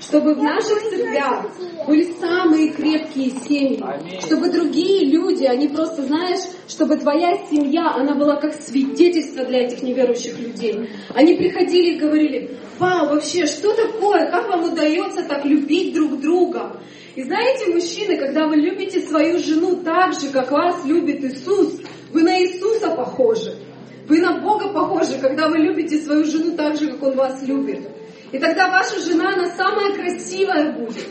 чтобы 0.00 0.34
в 0.34 0.42
наших 0.42 0.80
церквях 0.82 1.46
были 1.86 2.12
самые 2.18 2.72
крепкие 2.72 3.30
семьи, 3.30 3.82
чтобы 4.20 4.50
другие 4.50 5.06
люди, 5.06 5.44
они 5.44 5.68
просто, 5.68 6.02
знаешь, 6.02 6.40
чтобы 6.68 6.96
твоя 6.96 7.34
семья, 7.50 7.94
она 7.94 8.14
была 8.14 8.36
как 8.36 8.54
свидетельство 8.54 9.44
для 9.44 9.64
этих 9.64 9.82
неверующих 9.82 10.38
людей. 10.38 10.90
Они 11.14 11.34
приходили 11.34 11.94
и 11.94 11.98
говорили, 11.98 12.58
вау, 12.78 13.10
вообще, 13.10 13.46
что 13.46 13.72
такое, 13.74 14.30
как 14.30 14.48
вам 14.48 14.64
удается 14.72 15.22
так 15.24 15.44
любить 15.44 15.94
друг 15.94 16.20
друга? 16.20 16.80
И 17.14 17.22
знаете, 17.22 17.72
мужчины, 17.72 18.18
когда 18.18 18.46
вы 18.46 18.56
любите 18.56 19.00
свою 19.00 19.38
жену 19.38 19.76
так 19.76 20.12
же, 20.20 20.28
как 20.28 20.50
вас 20.50 20.84
любит 20.84 21.24
Иисус, 21.24 21.80
вы 22.12 22.22
на 22.22 22.42
Иисуса 22.42 22.90
похожи. 22.90 23.54
Вы 24.06 24.20
на 24.20 24.40
Бога 24.40 24.68
похожи, 24.68 25.18
когда 25.20 25.48
вы 25.48 25.58
любите 25.58 25.98
свою 25.98 26.24
жену 26.24 26.56
так 26.56 26.76
же, 26.78 26.92
как 26.92 27.02
Он 27.02 27.16
вас 27.16 27.42
любит. 27.42 27.88
И 28.32 28.38
тогда 28.38 28.68
ваша 28.68 29.00
жена, 29.00 29.34
она 29.34 29.50
самая 29.56 29.92
красивая 29.92 30.72
будет. 30.72 31.06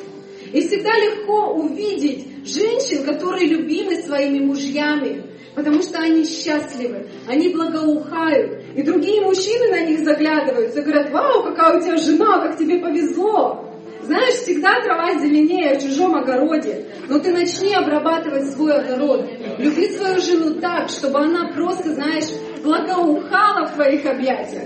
И 0.52 0.62
всегда 0.68 0.92
легко 0.96 1.54
увидеть 1.54 2.46
женщин, 2.46 3.04
которые 3.04 3.48
любимы 3.48 3.96
своими 3.96 4.40
мужьями, 4.40 5.24
потому 5.56 5.82
что 5.82 6.00
они 6.00 6.26
счастливы, 6.26 7.08
они 7.28 7.50
благоухают. 7.50 8.64
И 8.76 8.84
другие 8.84 9.22
мужчины 9.22 9.70
на 9.70 9.82
них 9.82 10.00
заглядываются 10.00 10.80
и 10.80 10.84
говорят, 10.84 11.12
вау, 11.12 11.44
какая 11.44 11.78
у 11.78 11.82
тебя 11.82 11.98
жена, 11.98 12.42
как 12.42 12.58
тебе 12.58 12.80
повезло. 12.80 13.62
Знаешь, 14.04 14.36
всегда 14.36 14.82
трава 14.82 15.18
зеленее 15.20 15.80
в 15.80 15.82
чужом 15.82 16.16
огороде, 16.16 16.86
но 17.10 17.18
ты 17.18 17.32
начни 17.32 17.74
обрабатывать 17.74 18.52
свой 18.52 18.74
огород. 18.74 19.28
Люби 19.58 19.88
свою 19.90 20.22
жену 20.22 20.60
так, 20.60 20.90
чтобы 20.90 21.20
она 21.20 21.52
просто, 21.54 21.96
знаешь, 21.96 22.26
благоухала 22.66 23.68
в 23.68 23.76
твоих 23.76 24.06
объятиях. 24.06 24.64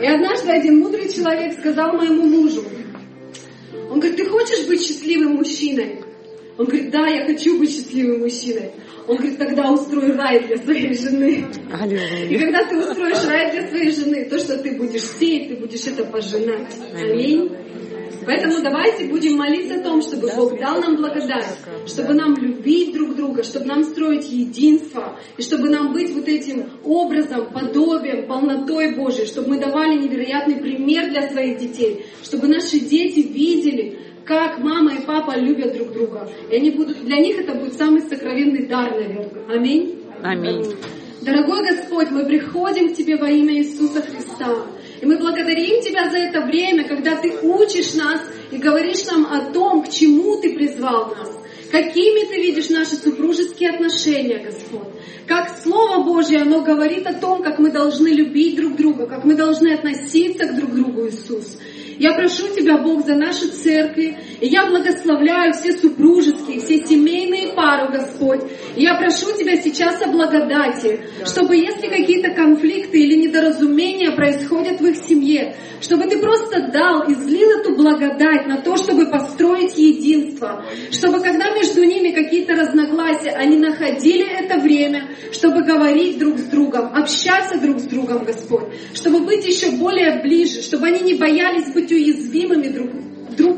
И 0.00 0.06
однажды 0.06 0.50
один 0.50 0.78
мудрый 0.80 1.12
человек 1.12 1.58
сказал 1.58 1.92
моему 1.92 2.22
мужу, 2.22 2.64
он 3.90 4.00
говорит, 4.00 4.16
ты 4.16 4.24
хочешь 4.26 4.66
быть 4.66 4.84
счастливым 4.84 5.36
мужчиной? 5.36 6.00
Он 6.58 6.64
говорит, 6.64 6.90
да, 6.90 7.06
я 7.06 7.26
хочу 7.26 7.58
быть 7.58 7.70
счастливым 7.70 8.20
мужчиной. 8.20 8.72
Он 9.06 9.16
говорит, 9.16 9.38
тогда 9.38 9.70
устрой 9.70 10.12
рай 10.12 10.42
для 10.44 10.56
своей 10.56 10.94
жены. 10.94 11.44
И 12.28 12.38
когда 12.38 12.64
ты 12.64 12.78
устроишь 12.78 13.24
рай 13.26 13.52
для 13.52 13.68
своей 13.68 13.90
жены, 13.92 14.24
то, 14.24 14.38
что 14.38 14.56
ты 14.58 14.76
будешь 14.76 15.04
сеять, 15.04 15.50
ты 15.50 15.56
будешь 15.56 15.86
это 15.86 16.04
пожинать. 16.04 16.74
Аминь. 16.94 17.52
Поэтому 18.26 18.60
давайте 18.60 19.06
будем 19.06 19.36
молиться 19.36 19.76
о 19.76 19.82
том, 19.82 20.02
чтобы 20.02 20.28
Бог 20.34 20.58
дал 20.58 20.80
нам 20.80 20.96
благодать, 20.96 21.46
чтобы 21.86 22.14
нам 22.14 22.34
любить 22.34 22.92
друг 22.92 23.14
друга, 23.14 23.44
чтобы 23.44 23.66
нам 23.66 23.84
строить 23.84 24.28
единство, 24.30 25.16
и 25.36 25.42
чтобы 25.42 25.70
нам 25.70 25.92
быть 25.92 26.12
вот 26.12 26.26
этим 26.26 26.68
образом, 26.82 27.52
подобием, 27.52 28.26
полнотой 28.26 28.96
Божией, 28.96 29.26
чтобы 29.26 29.50
мы 29.50 29.60
давали 29.60 29.96
невероятный 29.96 30.56
пример 30.56 31.08
для 31.10 31.30
своих 31.30 31.58
детей, 31.58 32.06
чтобы 32.24 32.48
наши 32.48 32.80
дети 32.80 33.20
видели, 33.20 34.00
как 34.24 34.58
мама 34.58 34.94
и 34.94 35.06
папа 35.06 35.38
любят 35.38 35.74
друг 35.74 35.92
друга. 35.92 36.28
И 36.50 36.56
они 36.56 36.72
будут, 36.72 37.04
для 37.04 37.18
них 37.18 37.38
это 37.38 37.54
будет 37.54 37.74
самый 37.74 38.02
сокровенный 38.02 38.66
дар, 38.66 38.90
наверное. 38.90 39.30
Аминь. 39.48 40.02
Аминь. 40.22 40.74
Дорогой 41.22 41.62
Господь, 41.70 42.10
мы 42.10 42.24
приходим 42.26 42.92
к 42.92 42.96
Тебе 42.96 43.16
во 43.16 43.30
имя 43.30 43.54
Иисуса 43.56 44.02
Христа. 44.02 44.66
И 45.00 45.06
мы 45.06 45.18
благодарим 45.18 45.82
Тебя 45.82 46.10
за 46.10 46.18
это 46.18 46.40
время, 46.42 46.86
когда 46.88 47.16
Ты 47.16 47.38
учишь 47.42 47.94
нас 47.94 48.20
и 48.50 48.56
говоришь 48.56 49.04
нам 49.06 49.26
о 49.26 49.52
том, 49.52 49.82
к 49.82 49.90
чему 49.90 50.40
Ты 50.40 50.54
призвал 50.54 51.14
нас. 51.14 51.30
Какими 51.70 52.26
Ты 52.28 52.40
видишь 52.40 52.70
наши 52.70 52.96
супружеские 52.96 53.70
отношения, 53.70 54.38
Господь. 54.38 54.88
Как 55.26 55.58
Слово 55.62 56.04
Божье, 56.04 56.40
оно 56.42 56.62
говорит 56.62 57.06
о 57.06 57.14
том, 57.14 57.42
как 57.42 57.58
мы 57.58 57.70
должны 57.70 58.08
любить 58.08 58.56
друг 58.56 58.76
друга, 58.76 59.06
как 59.06 59.24
мы 59.24 59.34
должны 59.34 59.72
относиться 59.72 60.46
к 60.46 60.56
друг 60.56 60.72
другу, 60.74 61.08
Иисус. 61.08 61.58
Я 61.98 62.12
прошу 62.14 62.48
Тебя, 62.54 62.78
Бог, 62.78 63.06
за 63.06 63.14
наши 63.14 63.48
церкви, 63.48 64.18
и 64.40 64.46
я 64.46 64.66
благословляю 64.66 65.52
все 65.54 65.72
супружеские, 65.72 66.60
все 66.60 66.84
семейные 66.84 67.52
пары, 67.54 67.90
Господь. 67.90 68.42
И 68.76 68.82
я 68.82 68.96
прошу 68.96 69.32
Тебя 69.36 69.56
сейчас 69.56 70.02
о 70.02 70.08
благодати, 70.08 71.00
чтобы 71.24 71.56
если 71.56 71.88
какие-то 71.88 72.34
конфликты 72.34 73.00
или 73.00 73.26
недоразумения 73.26 74.14
происходят 74.14 74.80
в 74.80 74.86
их 74.86 74.96
семье, 74.96 75.56
чтобы 75.80 76.04
Ты 76.04 76.18
просто 76.18 76.68
дал, 76.70 77.10
излил 77.10 77.50
эту 77.60 77.74
благодать 77.74 78.46
на 78.46 78.60
то, 78.60 78.76
чтобы 78.76 79.06
построить 79.06 79.76
единство, 79.78 80.64
чтобы 80.90 81.20
когда 81.20 81.50
между 81.54 81.82
ними 81.82 82.10
какие-то 82.10 82.54
разногласия, 82.54 83.30
они 83.30 83.56
находили 83.56 84.26
это 84.26 84.58
время, 84.58 85.08
чтобы 85.32 85.64
говорить 85.64 86.18
друг 86.18 86.38
с 86.38 86.44
другом, 86.44 86.94
общаться 86.94 87.58
друг 87.58 87.80
с 87.80 87.84
другом, 87.84 88.24
Господь, 88.24 88.64
чтобы 88.94 89.20
быть 89.20 89.46
еще 89.46 89.70
более 89.72 90.20
ближе, 90.22 90.60
чтобы 90.60 90.88
они 90.88 91.00
не 91.00 91.14
боялись 91.14 91.72
быть 91.72 91.85
уязвимыми 91.94 92.68
друг, 92.68 92.90
друг, 93.36 93.56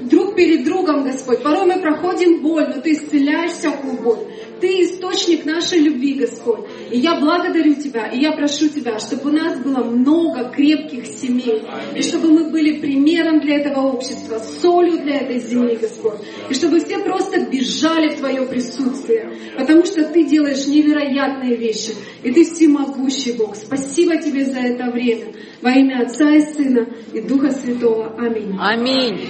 друг 0.00 0.34
перед 0.34 0.64
другом, 0.64 1.04
Господь. 1.04 1.42
Порой 1.42 1.66
мы 1.66 1.80
проходим 1.80 2.42
боль, 2.42 2.68
но 2.74 2.80
Ты 2.80 2.92
исцеляешь 2.92 3.52
всякую 3.52 3.94
боль. 4.02 4.18
Ты 4.62 4.84
источник 4.84 5.44
нашей 5.44 5.80
любви, 5.80 6.14
Господь. 6.14 6.60
И 6.92 6.98
я 7.00 7.18
благодарю 7.18 7.74
Тебя, 7.74 8.06
и 8.06 8.20
я 8.20 8.30
прошу 8.30 8.68
Тебя, 8.68 9.00
чтобы 9.00 9.30
у 9.30 9.32
нас 9.32 9.58
было 9.58 9.82
много 9.82 10.50
крепких 10.50 11.04
семей, 11.04 11.64
и 11.96 12.00
чтобы 12.00 12.28
мы 12.28 12.48
были 12.48 12.78
примером 12.78 13.40
для 13.40 13.56
этого 13.56 13.88
общества, 13.88 14.38
солью 14.38 15.02
для 15.02 15.16
этой 15.16 15.40
земли, 15.40 15.74
Господь. 15.74 16.20
И 16.48 16.54
чтобы 16.54 16.78
все 16.78 17.00
просто 17.00 17.40
бежали 17.40 18.10
в 18.10 18.18
Твое 18.20 18.46
присутствие, 18.46 19.36
потому 19.58 19.84
что 19.84 20.04
Ты 20.04 20.22
делаешь 20.28 20.64
невероятные 20.68 21.56
вещи, 21.56 21.96
и 22.22 22.30
Ты 22.30 22.44
всемогущий 22.44 23.32
Бог. 23.32 23.56
Спасибо 23.56 24.16
Тебе 24.18 24.44
за 24.44 24.60
это 24.60 24.92
время. 24.92 25.32
Во 25.60 25.72
имя 25.72 26.04
Отца 26.04 26.30
и 26.30 26.40
Сына 26.40 26.86
и 27.12 27.20
Духа 27.20 27.50
Святого. 27.50 28.14
Аминь. 28.16 28.56
Аминь. 28.60 29.26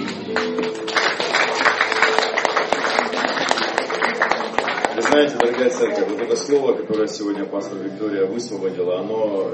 Знаете, 5.13 5.35
дорогая 5.37 5.69
церковь, 5.69 6.07
вот 6.09 6.21
это 6.21 6.35
слово, 6.35 6.73
которое 6.73 7.07
сегодня 7.07 7.45
пастор 7.45 7.77
Виктория 7.77 8.25
высвободила, 8.25 8.99
оно 8.99 9.51